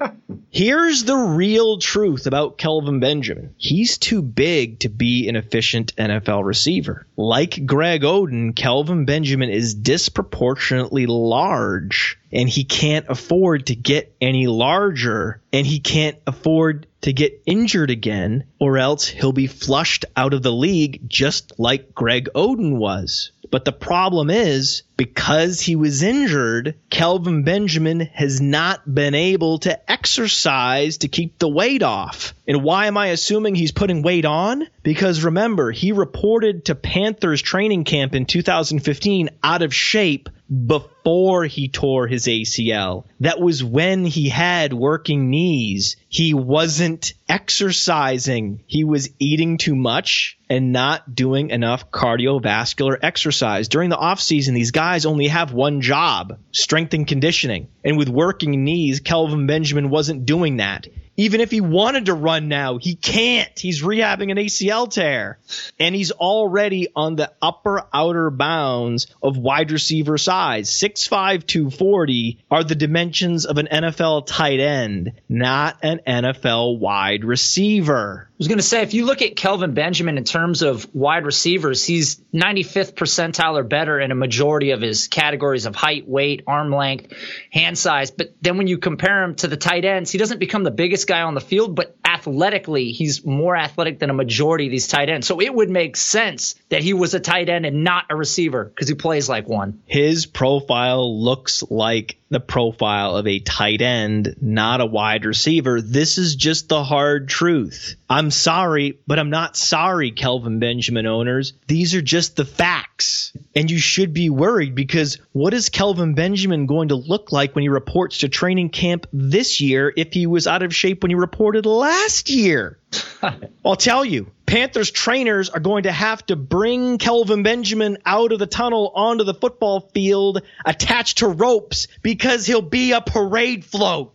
here's 0.51 1.05
the 1.05 1.17
real 1.17 1.79
truth 1.79 2.27
about 2.27 2.59
Kelvin 2.59 3.01
Benjamin. 3.01 3.55
He's 3.59 3.99
too 3.99 4.23
big 4.23 4.81
to 4.81 4.89
be 4.89 5.29
an 5.29 5.37
efficient 5.37 5.95
NFL 5.97 6.45
receiver. 6.45 7.07
Like 7.17 7.67
Greg 7.67 8.03
Oden, 8.03 8.57
Kelvin 8.57 9.05
Benjamin 9.05 9.51
is 9.51 9.75
disproportionately 9.75 11.07
large 11.07 12.19
and 12.33 12.49
he 12.49 12.65
can't 12.65 13.07
afford 13.09 13.67
to 13.67 13.75
get 13.75 14.15
any 14.21 14.47
larger 14.47 15.41
and 15.53 15.67
he 15.67 15.81
can't 15.81 16.19
afford 16.27 16.87
to 17.03 17.13
get 17.13 17.43
injured 17.47 17.91
again 17.91 18.45
or 18.59 18.79
else 18.79 19.07
he'll 19.07 19.33
be 19.33 19.47
flushed 19.47 20.05
out 20.17 20.35
of 20.35 20.43
the 20.43 20.53
league 20.53 21.09
just 21.09 21.59
like 21.59 21.95
Greg 21.95 22.29
Oden 22.35 22.77
was. 22.79 23.33
But 23.53 23.67
the 23.67 23.73
problem 23.73 24.31
is 24.31 24.83
because 24.97 25.61
he 25.61 25.77
was 25.77 26.03
injured, 26.03 26.75
Kelvin 26.89 27.43
Benjamin 27.43 28.01
has 28.01 28.41
not 28.41 28.93
been 28.93 29.15
able 29.15 29.59
to 29.59 29.93
exercise 29.93 30.97
to 30.99 31.09
keep 31.09 31.39
the 31.39 31.51
weight 31.51 31.83
off. 31.83 32.33
And 32.49 32.63
why 32.63 32.87
am 32.87 32.97
I 32.97 33.09
assuming 33.09 33.55
he's 33.55 33.71
putting 33.71 34.03
weight 34.03 34.25
on? 34.25 34.67
Because 34.83 35.23
remember, 35.23 35.71
he 35.71 35.93
reported 35.93 36.65
to 36.65 36.75
Panthers 36.75 37.43
training 37.43 37.85
camp 37.85 38.15
in 38.15 38.25
2015 38.25 39.29
out 39.45 39.61
of 39.61 39.75
shape 39.75 40.31
before 40.67 41.45
he 41.45 41.69
tore 41.69 42.07
his 42.07 42.27
ACL. 42.27 43.05
That 43.21 43.39
was 43.39 43.63
when 43.63 44.07
he 44.07 44.31
had 44.31 44.73
working 44.73 45.29
knees. 45.29 45.97
He 46.09 46.33
wasn't 46.33 47.13
exercising. 47.29 48.63
He 48.67 48.85
was 48.85 49.11
eating 49.19 49.59
too 49.59 49.77
much 49.77 50.39
and 50.53 50.71
not 50.71 51.15
doing 51.15 51.49
enough 51.49 51.91
cardiovascular 51.91 52.99
exercise. 53.01 53.69
During 53.69 53.89
the 53.89 53.97
offseason, 53.97 54.53
these 54.53 54.71
guys 54.71 55.07
only 55.07 55.29
have 55.29 55.55
one 55.55 55.81
job, 55.81 56.39
strength 56.51 56.93
and 56.93 57.09
conditioning. 57.09 57.69
And 57.83 57.97
with 57.97 58.11
working 58.11 58.63
knees, 58.63 59.01
Kelvin 59.01 59.47
Benjamin 59.47 59.89
wasn't 59.89 60.27
doing 60.27 60.59
that. 60.59 60.89
Even 61.17 61.41
if 61.41 61.51
he 61.51 61.61
wanted 61.61 62.07
to 62.07 62.15
run 62.15 62.49
now, 62.49 62.79
he 62.79 62.95
can't. 62.95 63.51
He's 63.59 63.83
rehabbing 63.83 64.31
an 64.31 64.39
ACL 64.39 64.91
tear. 64.91 65.39
And 65.79 65.95
he's 65.95 66.11
already 66.11 66.89
on 66.97 67.17
the 67.17 67.33
upper 67.43 67.83
outer 67.93 68.31
bounds 68.31 69.07
of 69.23 69.37
wide 69.37 69.71
receiver 69.71 70.17
size. 70.17 70.71
6'5, 70.71 71.47
240 71.47 72.39
are 72.51 72.65
the 72.65 72.75
dimensions 72.75 73.45
of 73.45 73.59
an 73.59 73.69
NFL 73.71 74.27
tight 74.27 74.61
end, 74.61 75.13
not 75.29 75.79
an 75.83 76.01
NFL 76.07 76.79
wide 76.79 77.25
receiver. 77.25 78.29
I 78.29 78.35
was 78.39 78.49
going 78.49 78.59
to 78.59 78.65
say, 78.65 78.83
if 78.83 78.93
you 78.93 79.05
look 79.05 79.23
at 79.23 79.37
Kelvin 79.37 79.75
Benjamin 79.75 80.19
in 80.19 80.25
terms 80.25 80.63
of 80.63 80.93
wide 80.95 81.27
receivers, 81.27 81.85
he's 81.85 82.17
95th 82.35 82.95
percentile 82.95 83.57
or 83.57 83.63
better 83.63 84.01
in 84.01 84.11
a 84.11 84.17
majority 84.17 84.73
of 84.73 84.81
his 84.81 85.07
categories 85.07 85.67
of 85.67 85.77
height, 85.77 86.09
weight, 86.09 86.43
arm 86.47 86.73
length, 86.73 87.13
hand 87.53 87.79
size. 87.79 88.11
But 88.11 88.35
then 88.41 88.57
when 88.57 88.67
you 88.67 88.79
compare 88.79 89.23
him 89.23 89.37
to 89.37 89.47
the 89.47 89.57
tight 89.57 89.85
ends, 89.85 90.11
he 90.11 90.19
doesn't 90.19 90.41
become 90.41 90.65
the 90.65 90.73
biggest 90.73 91.02
guy 91.05 91.23
on 91.23 91.35
the 91.35 91.41
field, 91.41 91.75
but 91.75 91.97
athletically, 92.23 92.93
he's 92.93 93.25
more 93.25 93.57
athletic 93.57 93.99
than 93.99 94.11
a 94.11 94.15
majority 94.15 94.67
of 94.67 94.71
these 94.71 94.87
tight 94.87 95.09
ends. 95.09 95.27
So 95.27 95.41
it 95.41 95.53
would 95.53 95.71
make 95.71 95.97
sense 95.97 96.55
that 96.69 96.83
he 96.83 96.95
was 96.95 97.15
a 97.15 97.21
tight 97.21 97.49
end 97.49 97.67
and 97.67 97.85
not 97.85 98.05
a 98.11 98.17
receiver 98.17 98.65
because 98.65 98.89
he 98.89 98.95
plays 98.95 99.29
like 99.29 99.49
one. 99.49 99.83
His 99.87 100.27
profile 100.27 101.21
looks 101.21 101.63
like 101.69 102.19
the 102.33 102.41
profile 102.41 103.17
of 103.17 103.27
a 103.27 103.41
tight 103.41 103.83
end, 103.83 104.37
not 104.41 104.81
a 104.81 104.87
wide 104.87 105.27
receiver. 105.27 105.83
This 105.83 106.17
is 106.17 106.35
just 106.35 106.69
the 106.69 106.83
hard 106.83 107.29
truth. 107.29 107.97
I'm 108.09 108.31
sorry, 108.31 108.99
but 109.07 109.19
I'm 109.19 109.29
not 109.29 109.57
sorry, 109.57 110.13
Kelvin 110.13 110.59
Benjamin 110.59 111.07
owners. 111.07 111.53
These 111.67 111.95
are 111.95 112.01
just 112.01 112.37
the 112.37 112.47
facts. 112.47 113.37
And 113.55 113.71
you 113.71 113.79
should 113.79 114.15
be 114.15 114.31
worried 114.31 114.75
because 114.75 115.19
what 115.33 115.53
is 115.53 115.69
Kelvin 115.69 116.15
Benjamin 116.15 116.65
going 116.67 116.89
to 116.89 116.95
look 116.95 117.33
like 117.33 117.55
when 117.55 117.63
he 117.63 117.69
reports 117.69 118.19
to 118.19 118.31
training 118.31 118.71
camp 118.71 119.07
this 119.13 119.61
year 119.61 119.93
if 119.95 120.13
he 120.13 120.27
was 120.27 120.47
out 120.47 120.63
of 120.63 120.75
shape 120.75 121.03
when 121.03 121.11
he 121.11 121.17
reported 121.17 121.67
last 121.67 122.12
year? 122.29 122.79
I'll 123.65 123.77
tell 123.77 124.05
you, 124.05 124.31
Panthers 124.47 124.91
trainers 124.91 125.49
are 125.51 125.61
going 125.61 125.85
to 125.85 125.93
have 125.93 126.25
to 126.27 126.37
bring 126.37 126.99
Kelvin 126.99 127.43
Benjamin 127.43 127.99
out 128.05 128.33
of 128.33 128.39
the 128.39 128.47
tunnel 128.47 128.93
onto 128.95 129.25
the 129.25 129.35
football 129.35 129.81
field 129.81 130.43
attached 130.65 131.19
to 131.19 131.29
ropes 131.29 131.89
because 132.03 132.47
he'll 132.47 132.63
be 132.63 132.93
a 132.93 133.01
parade 133.01 133.65
float. 133.65 134.15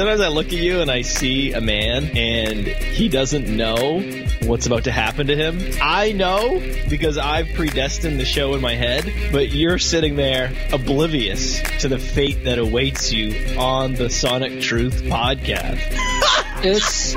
Sometimes 0.00 0.22
I 0.22 0.28
look 0.28 0.46
at 0.46 0.52
you 0.54 0.80
and 0.80 0.90
I 0.90 1.02
see 1.02 1.52
a 1.52 1.60
man 1.60 2.16
and 2.16 2.66
he 2.66 3.10
doesn't 3.10 3.54
know 3.54 4.00
what's 4.44 4.64
about 4.64 4.84
to 4.84 4.90
happen 4.90 5.26
to 5.26 5.36
him. 5.36 5.60
I 5.82 6.12
know 6.12 6.58
because 6.88 7.18
I've 7.18 7.52
predestined 7.52 8.18
the 8.18 8.24
show 8.24 8.54
in 8.54 8.62
my 8.62 8.74
head, 8.74 9.12
but 9.30 9.50
you're 9.50 9.76
sitting 9.78 10.16
there 10.16 10.54
oblivious 10.72 11.60
to 11.82 11.88
the 11.88 11.98
fate 11.98 12.44
that 12.44 12.58
awaits 12.58 13.12
you 13.12 13.58
on 13.58 13.92
the 13.92 14.08
Sonic 14.08 14.62
Truth 14.62 15.02
podcast. 15.02 15.78
It's 16.62 17.14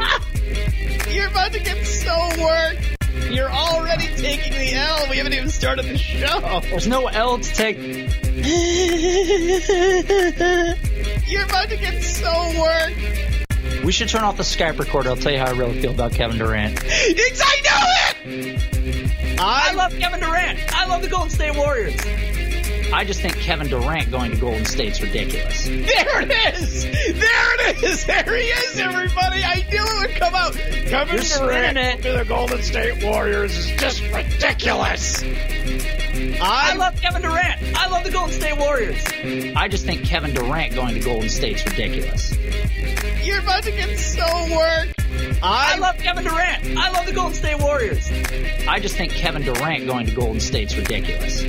You're 1.14 1.28
about 1.28 1.52
to 1.52 1.60
get 1.60 1.86
so 1.86 2.16
worked. 2.42 2.96
You're 3.30 3.52
already 3.52 4.08
taking 4.16 4.54
the 4.54 4.74
L. 4.74 5.08
We 5.10 5.18
haven't 5.18 5.34
even 5.34 5.50
started 5.50 5.86
the 5.86 5.98
show. 5.98 6.62
there's 6.62 6.88
no 6.88 7.08
L 7.08 7.40
to 7.40 7.54
take. 7.54 7.78
You're 11.28 11.46
about 11.46 11.70
to 11.70 11.78
get 11.78 12.02
so 12.02 12.32
worked. 12.60 13.84
We 13.84 13.92
should 13.92 14.10
turn 14.10 14.24
off 14.24 14.38
the 14.38 14.44
Skype 14.44 14.80
recorder. 14.80 15.10
I'll 15.10 15.16
tell 15.16 15.32
you 15.32 15.40
how 15.40 15.48
I 15.48 15.52
really 15.52 15.82
feel 15.82 15.92
about 15.92 16.14
Kevin 16.14 16.38
Durant. 16.38 16.80
It's, 16.84 17.42
I 17.44 17.62
know 17.66 18.40
it. 18.40 19.40
I, 19.40 19.70
I 19.72 19.74
love 19.74 19.94
Kevin 19.98 20.20
Durant. 20.20 20.60
I 20.74 20.86
love 20.86 21.02
the 21.02 21.10
Golden 21.10 21.30
State 21.30 21.56
Warriors. 21.56 22.00
I 22.94 23.04
just 23.04 23.22
think 23.22 23.36
Kevin 23.38 23.68
Durant 23.68 24.12
going 24.12 24.32
to 24.32 24.38
Golden 24.38 24.66
State's 24.66 25.02
ridiculous. 25.02 25.66
There 25.66 26.22
it 26.22 26.54
is! 26.54 26.84
There 26.84 27.70
it 27.70 27.84
is! 27.84 28.06
There 28.06 28.24
he 28.24 28.44
is, 28.44 28.78
everybody! 28.78 29.44
I 29.44 29.66
knew 29.72 29.84
it 29.84 30.08
would 30.08 30.16
come 30.16 30.36
out! 30.36 30.54
Kevin 30.54 31.16
You're 31.16 31.52
it. 31.52 32.04
to 32.04 32.12
the 32.14 32.26
Golden 32.26 32.62
State 32.62 33.04
Warriors 33.04 33.58
is 33.58 33.66
just 33.82 34.04
ridiculous! 34.14 35.24
I 36.14 36.72
I, 36.74 36.76
love 36.76 37.00
Kevin 37.02 37.22
Durant. 37.22 37.62
I 37.76 37.88
love 37.90 38.04
the 38.04 38.12
Golden 38.12 38.34
State 38.34 38.58
Warriors. 38.58 39.04
I 39.56 39.68
just 39.68 39.86
think 39.86 40.06
Kevin 40.06 40.34
Durant 40.34 40.76
going 40.76 40.94
to 40.96 41.00
Golden 41.00 41.30
State's 41.30 41.66
ridiculous. 41.66 42.36
you're 43.24 43.40
about 43.40 43.64
to 43.64 43.72
get 43.72 43.98
so 43.98 44.24
worked! 44.56 44.94
I 45.42 45.74
I, 45.76 45.78
love 45.78 45.98
Kevin 45.98 46.24
Durant. 46.24 46.78
I 46.78 46.92
love 46.92 47.06
the 47.06 47.14
Golden 47.14 47.34
State 47.34 47.60
Warriors. 47.60 48.10
I 48.68 48.80
just 48.80 48.96
think 48.96 49.12
Kevin 49.14 49.42
Durant 49.44 49.86
going 49.88 50.06
to 50.06 50.12
Golden 50.14 50.40
State's 50.40 50.76
ridiculous. 50.76 51.42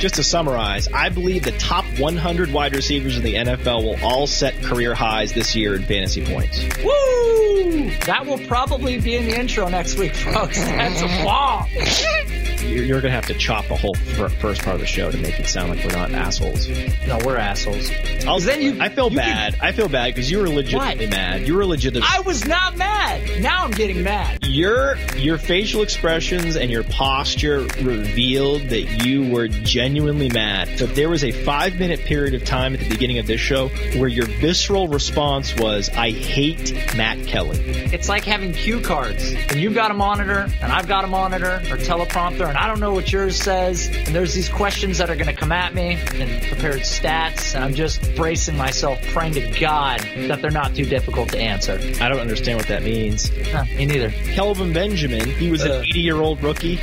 just 0.00 0.16
to 0.16 0.24
summarize, 0.24 0.88
I 0.92 1.08
believe 1.08 1.44
the 1.44 1.52
top 1.52 1.84
100 1.98 2.52
wide 2.52 2.74
receivers 2.74 3.16
in 3.16 3.22
the 3.22 3.34
NFL 3.34 3.84
will 3.84 4.04
all 4.04 4.26
set 4.26 4.60
career 4.62 4.94
highs 4.94 5.32
this 5.32 5.54
year 5.54 5.74
in 5.76 5.82
fantasy 5.84 6.24
points. 6.24 6.62
Woo! 6.82 7.90
That 8.06 8.24
will 8.26 8.38
probably 8.46 9.00
be 9.00 9.16
in 9.16 9.24
the 9.26 9.38
intro 9.38 9.68
next 9.68 9.98
week, 9.98 10.14
folks. 10.14 10.58
That's 10.58 11.00
a 11.02 11.24
bomb. 11.24 11.66
You're, 12.70 12.84
you're 12.84 13.00
gonna 13.00 13.14
have 13.14 13.26
to 13.26 13.34
chop 13.34 13.66
the 13.66 13.76
whole 13.76 13.94
fir- 13.94 14.28
first 14.28 14.62
part 14.62 14.74
of 14.74 14.80
the 14.80 14.86
show 14.86 15.10
to 15.10 15.18
make 15.18 15.38
it 15.40 15.46
sound 15.46 15.70
like 15.70 15.84
we're 15.84 15.96
not 15.96 16.12
assholes. 16.12 16.68
No, 17.06 17.18
we're 17.24 17.36
assholes. 17.36 17.90
I'll, 18.26 18.40
then 18.40 18.62
you- 18.62 18.80
I 18.80 18.88
feel 18.88 19.10
you 19.10 19.16
bad. 19.16 19.56
I 19.60 19.72
feel 19.72 19.88
bad 19.88 20.14
because 20.14 20.30
you 20.30 20.38
were 20.38 20.48
legitimately 20.48 21.06
What? 21.06 21.10
mad. 21.16 21.46
You 21.46 21.54
were 21.56 21.66
legitimate. 21.66 22.08
I 22.10 22.20
was 22.20 22.46
not 22.46 22.76
mad. 22.76 23.40
Now 23.42 23.64
I'm 23.64 23.70
getting 23.72 24.02
mad. 24.02 24.46
your 24.46 24.96
your 25.16 25.38
facial 25.38 25.82
expressions 25.82 26.56
and 26.56 26.70
your 26.70 26.84
posture 26.84 27.60
revealed 27.82 28.62
that 28.68 29.04
you 29.04 29.30
were 29.30 29.48
genuinely 29.48 30.28
mad. 30.28 30.68
But 30.78 30.94
there 30.94 31.08
was 31.08 31.24
a 31.24 31.32
five 31.32 31.78
minute 31.78 32.00
period 32.00 32.34
of 32.34 32.44
time 32.44 32.74
at 32.74 32.80
the 32.80 32.88
beginning 32.88 33.18
of 33.18 33.26
this 33.26 33.40
show 33.40 33.68
where 33.98 34.08
your 34.08 34.26
visceral 34.26 34.88
response 34.88 35.54
was, 35.56 35.88
"I 35.90 36.10
hate 36.10 36.72
Matt 36.96 37.26
Kelly." 37.26 37.58
It's 37.92 38.08
like 38.08 38.24
having 38.24 38.52
cue 38.52 38.80
cards. 38.80 39.32
And 39.32 39.56
you've 39.56 39.74
got 39.74 39.90
a 39.90 39.94
monitor, 39.94 40.48
and 40.62 40.72
I've 40.72 40.88
got 40.88 41.04
a 41.04 41.08
monitor 41.08 41.56
or 41.70 41.76
teleprompter, 41.76 42.48
and 42.48 42.56
I 42.62 42.66
don't 42.66 42.78
know 42.78 42.92
what 42.92 43.10
yours 43.10 43.36
says. 43.42 43.86
And 44.06 44.14
there's 44.14 44.34
these 44.34 44.50
questions 44.50 44.98
that 44.98 45.08
are 45.08 45.14
going 45.16 45.28
to 45.28 45.32
come 45.32 45.50
at 45.50 45.74
me 45.74 45.94
and 46.14 46.42
prepared 46.42 46.80
stats, 46.80 47.54
and 47.54 47.64
I'm 47.64 47.72
just 47.74 48.14
bracing 48.16 48.56
myself, 48.58 49.00
praying 49.14 49.32
to 49.34 49.58
God 49.58 50.00
that 50.28 50.42
they're 50.42 50.50
not 50.50 50.74
too 50.74 50.84
difficult 50.84 51.30
to 51.30 51.38
answer. 51.38 51.80
I 52.02 52.08
don't 52.10 52.18
understand 52.20 52.58
what 52.58 52.68
that 52.68 52.82
means. 52.82 53.30
Huh, 53.50 53.64
me 53.76 53.86
neither. 53.86 54.10
Kelvin 54.34 54.74
Benjamin, 54.74 55.26
he 55.30 55.50
was 55.50 55.62
Uh. 55.64 55.72
an 55.80 55.84
80 55.86 56.00
year 56.00 56.16
old 56.20 56.42
rookie. 56.42 56.76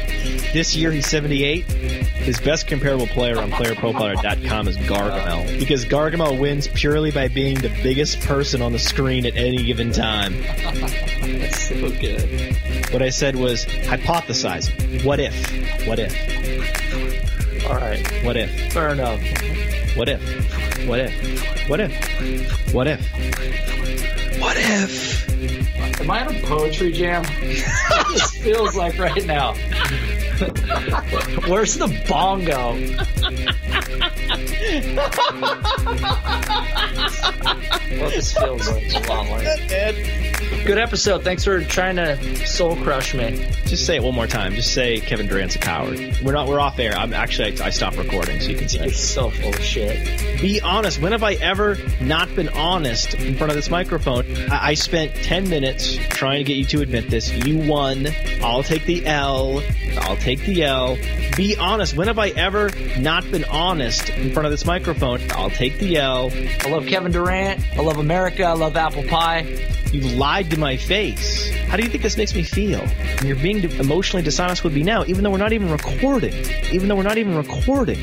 This 0.51 0.75
year 0.75 0.91
he's 0.91 1.05
78. 1.07 1.65
His 1.65 2.39
best 2.39 2.65
comparable 2.67 3.07
player 3.07 3.37
on 3.39 3.51
playerprofiler.com 3.51 4.67
is 4.67 4.77
Gargamel 4.79 5.59
because 5.59 5.85
Gargamel 5.85 6.39
wins 6.39 6.67
purely 6.69 7.11
by 7.11 7.27
being 7.27 7.55
the 7.59 7.69
biggest 7.83 8.19
person 8.21 8.61
on 8.63 8.71
the 8.73 8.79
screen 8.79 9.25
at 9.27 9.35
any 9.37 9.63
given 9.63 9.91
time. 9.91 10.41
That's 10.41 11.69
so 11.69 11.89
good. 11.91 12.57
What 12.91 13.01
I 13.01 13.09
said 13.09 13.35
was 13.35 13.65
hypothesize. 13.65 15.03
What 15.03 15.19
if? 15.19 15.35
What 15.87 15.99
if? 15.99 16.13
All 17.69 17.75
right. 17.75 18.01
What 18.23 18.37
if? 18.37 18.71
Fair 18.71 18.89
enough. 18.89 19.19
What 19.97 20.07
if? 20.07 20.21
What 20.87 20.99
if? 20.99 21.69
What 21.69 21.79
if? 21.81 22.73
What 22.73 22.87
if? 22.87 23.01
What 24.39 24.55
if? 24.57 25.99
Am 25.99 26.11
I 26.11 26.25
on 26.25 26.35
a 26.35 26.39
poetry 26.43 26.93
jam? 26.93 27.23
this 27.39 28.37
feels 28.37 28.75
like 28.75 28.97
right 28.97 29.25
now. 29.25 29.53
Where's 31.47 31.75
the 31.75 31.87
bongo? 32.07 32.73
well, 37.99 38.09
this 38.11 38.33
feels 38.33 38.69
like 38.69 38.93
a 38.93 39.09
lot 39.09 39.29
like. 39.29 40.26
Good 40.67 40.79
episode. 40.79 41.23
Thanks 41.23 41.45
for 41.45 41.63
trying 41.63 41.95
to 41.95 42.45
soul 42.45 42.75
crush 42.75 43.13
me. 43.13 43.47
Just 43.67 43.85
say 43.85 43.95
it 43.95 44.03
one 44.03 44.13
more 44.13 44.27
time. 44.27 44.53
Just 44.53 44.73
say 44.73 44.99
Kevin 44.99 45.25
Durant's 45.25 45.55
a 45.55 45.59
coward. 45.59 45.97
We're 46.21 46.33
not. 46.33 46.49
We're 46.49 46.59
off 46.59 46.77
air. 46.77 46.91
I'm 46.91 47.13
actually. 47.13 47.57
I, 47.61 47.67
I 47.67 47.69
stopped 47.69 47.95
recording, 47.95 48.41
so 48.41 48.49
you 48.49 48.57
can 48.57 48.67
say. 48.67 48.83
You're 48.83 48.93
so 48.93 49.29
full 49.29 49.53
of 49.53 49.63
shit. 49.63 50.41
Be 50.41 50.59
honest. 50.59 50.99
When 50.99 51.13
have 51.13 51.23
I 51.23 51.35
ever 51.35 51.77
not 52.01 52.35
been 52.35 52.49
honest 52.49 53.13
in 53.13 53.37
front 53.37 53.49
of 53.49 53.55
this 53.55 53.69
microphone? 53.69 54.25
I, 54.51 54.67
I 54.67 54.73
spent 54.73 55.15
10 55.15 55.47
minutes 55.47 55.95
trying 56.09 56.39
to 56.39 56.43
get 56.43 56.57
you 56.57 56.65
to 56.65 56.81
admit 56.81 57.09
this. 57.09 57.31
You 57.31 57.65
won. 57.65 58.05
I'll 58.41 58.61
take 58.61 58.83
the 58.83 59.05
L. 59.05 59.61
I'll 59.97 60.17
take 60.17 60.39
the 60.41 60.63
L. 60.63 60.97
Be 61.35 61.55
honest. 61.57 61.95
When 61.95 62.07
have 62.07 62.19
I 62.19 62.29
ever 62.29 62.71
not 62.99 63.29
been 63.29 63.45
honest 63.45 64.09
in 64.09 64.31
front 64.31 64.45
of 64.45 64.51
this 64.51 64.65
microphone? 64.65 65.19
I'll 65.31 65.49
take 65.49 65.77
the 65.79 65.97
L. 65.97 66.31
I 66.33 66.69
love 66.69 66.87
Kevin 66.87 67.11
Durant. 67.11 67.63
I 67.77 67.81
love 67.81 67.97
America. 67.97 68.43
I 68.43 68.53
love 68.53 68.75
apple 68.75 69.03
pie. 69.03 69.41
You 69.91 70.01
lied 70.01 70.51
to 70.51 70.59
my 70.59 70.77
face. 70.77 71.49
How 71.67 71.77
do 71.77 71.83
you 71.83 71.89
think 71.89 72.03
this 72.03 72.17
makes 72.17 72.35
me 72.35 72.43
feel? 72.43 72.85
You're 73.23 73.35
being 73.37 73.63
emotionally 73.63 74.23
dishonest 74.23 74.63
with 74.63 74.73
me 74.73 74.83
now, 74.83 75.05
even 75.05 75.23
though 75.23 75.31
we're 75.31 75.37
not 75.37 75.53
even 75.53 75.69
recording. 75.71 76.33
Even 76.71 76.87
though 76.89 76.95
we're 76.95 77.03
not 77.03 77.17
even 77.17 77.35
recording. 77.35 77.99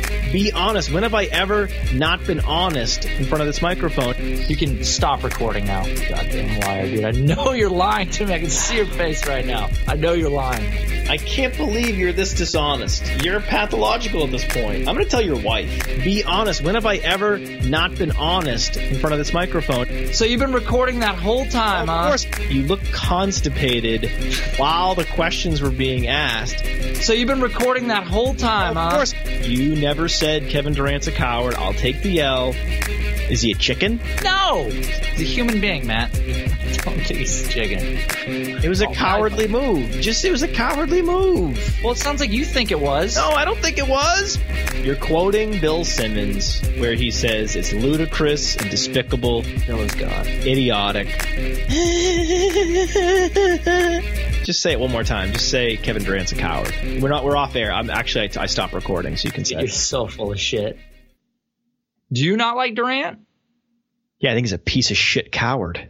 Be 0.32 0.52
honest. 0.52 0.92
When 0.92 1.02
have 1.02 1.14
I 1.14 1.24
ever 1.24 1.68
not 1.92 2.24
been 2.26 2.40
honest 2.40 3.04
in 3.04 3.24
front 3.24 3.40
of 3.42 3.46
this 3.46 3.60
microphone? 3.60 4.14
You 4.48 4.56
can 4.56 4.84
stop 4.84 5.24
recording 5.24 5.66
now. 5.66 5.84
Goddamn 5.84 6.60
liar, 6.60 6.86
dude. 6.88 7.04
I 7.04 7.10
know 7.12 7.52
you're 7.52 7.68
lying 7.70 8.10
to 8.10 8.26
me. 8.26 8.34
I 8.34 8.38
can 8.38 8.50
see 8.50 8.76
your 8.76 8.86
face 8.86 9.26
right 9.26 9.44
now. 9.44 9.68
I 9.88 9.96
know 9.96 10.12
you're 10.12 10.30
lying. 10.30 10.64
I 11.08 11.16
can't 11.16 11.56
believe 11.56 11.98
you're 11.98 12.12
this 12.12 12.34
dishonest. 12.34 13.04
You're 13.24 13.40
pathological 13.40 14.22
at 14.24 14.30
this 14.30 14.44
point. 14.44 14.86
I'm 14.88 14.94
going 14.94 15.04
to 15.04 15.10
tell 15.10 15.20
your 15.22 15.40
wife. 15.40 15.86
Be 16.04 16.22
honest. 16.22 16.62
When 16.62 16.76
have 16.76 16.86
I 16.86 16.96
ever 16.98 17.38
not 17.38 17.96
been 17.96 18.12
honest 18.12 18.76
in 18.76 18.98
front 19.00 19.12
of 19.12 19.18
this 19.18 19.32
microphone? 19.32 20.12
So 20.12 20.24
you've 20.24 20.38
been 20.40 20.52
recording 20.52 21.00
that 21.00 21.16
whole 21.16 21.44
time, 21.46 21.88
Of 21.88 21.88
huh? 21.88 22.08
course, 22.08 22.26
you 22.50 22.62
look 22.64 22.80
constipated 22.92 24.10
while 24.56 24.94
the 24.94 25.04
questions 25.04 25.60
were 25.60 25.70
being 25.70 26.06
asked. 26.06 26.64
So 27.02 27.12
you've 27.12 27.28
been 27.28 27.40
recording 27.40 27.88
that 27.88 28.06
whole 28.06 28.34
time, 28.34 28.76
Of 28.76 28.76
huh? 28.76 28.90
course, 28.96 29.14
you 29.42 29.76
never 29.76 30.08
said 30.08 30.48
Kevin 30.48 30.74
Durant's 30.74 31.06
a 31.06 31.12
coward. 31.12 31.54
I'll 31.54 31.74
take 31.74 32.02
the 32.02 32.20
L. 32.20 32.54
Is 33.30 33.42
he 33.42 33.52
a 33.52 33.54
chicken? 33.54 34.00
No! 34.24 34.68
He's 34.70 35.20
a 35.20 35.24
human 35.24 35.60
being, 35.60 35.86
Matt. 35.86 36.10
Don't 36.82 36.94
think 36.96 37.18
he's 37.20 37.46
a 37.46 37.50
chicken. 37.50 37.98
It 38.64 38.68
was 38.68 38.80
a 38.80 38.88
Oh, 38.88 38.92
cowardly 38.94 39.46
move. 39.48 39.90
Just 40.00 40.24
it 40.24 40.30
was 40.30 40.42
a 40.42 40.48
cowardly 40.48 41.02
move. 41.02 41.58
Well, 41.84 41.92
it 41.92 41.98
sounds 41.98 42.20
like 42.20 42.30
you 42.30 42.44
think 42.44 42.70
it 42.70 42.80
was. 42.80 43.16
No, 43.16 43.28
I 43.30 43.44
don't 43.44 43.58
think 43.58 43.76
it 43.78 43.86
was. 43.86 44.38
You're 44.82 44.96
quoting 44.96 45.60
Bill 45.60 45.84
Simmons, 45.84 46.62
where 46.78 46.94
he 46.94 47.10
says 47.10 47.54
it's 47.54 47.72
ludicrous 47.74 48.56
and 48.56 48.70
despicable, 48.70 49.42
Bill 49.66 49.80
is 49.80 49.94
God. 49.94 50.26
idiotic. 50.26 51.08
Just 54.44 54.62
say 54.62 54.72
it 54.72 54.80
one 54.80 54.90
more 54.90 55.04
time. 55.04 55.32
Just 55.32 55.50
say 55.50 55.76
Kevin 55.76 56.02
Durant's 56.02 56.32
a 56.32 56.36
coward. 56.36 56.72
We're 57.00 57.10
not. 57.10 57.24
We're 57.24 57.36
off 57.36 57.54
air. 57.54 57.70
I'm 57.70 57.90
actually. 57.90 58.30
I, 58.36 58.44
I 58.44 58.46
stopped 58.46 58.72
recording, 58.72 59.16
so 59.18 59.26
you 59.26 59.32
can 59.32 59.44
say. 59.44 59.56
You're 59.56 59.64
it. 59.66 59.70
so 59.72 60.06
full 60.06 60.32
of 60.32 60.40
shit. 60.40 60.78
Do 62.10 62.24
you 62.24 62.36
not 62.38 62.56
like 62.56 62.74
Durant? 62.74 63.18
Yeah, 64.18 64.32
I 64.32 64.34
think 64.34 64.46
he's 64.46 64.54
a 64.54 64.58
piece 64.58 64.90
of 64.90 64.96
shit 64.96 65.30
coward. 65.30 65.89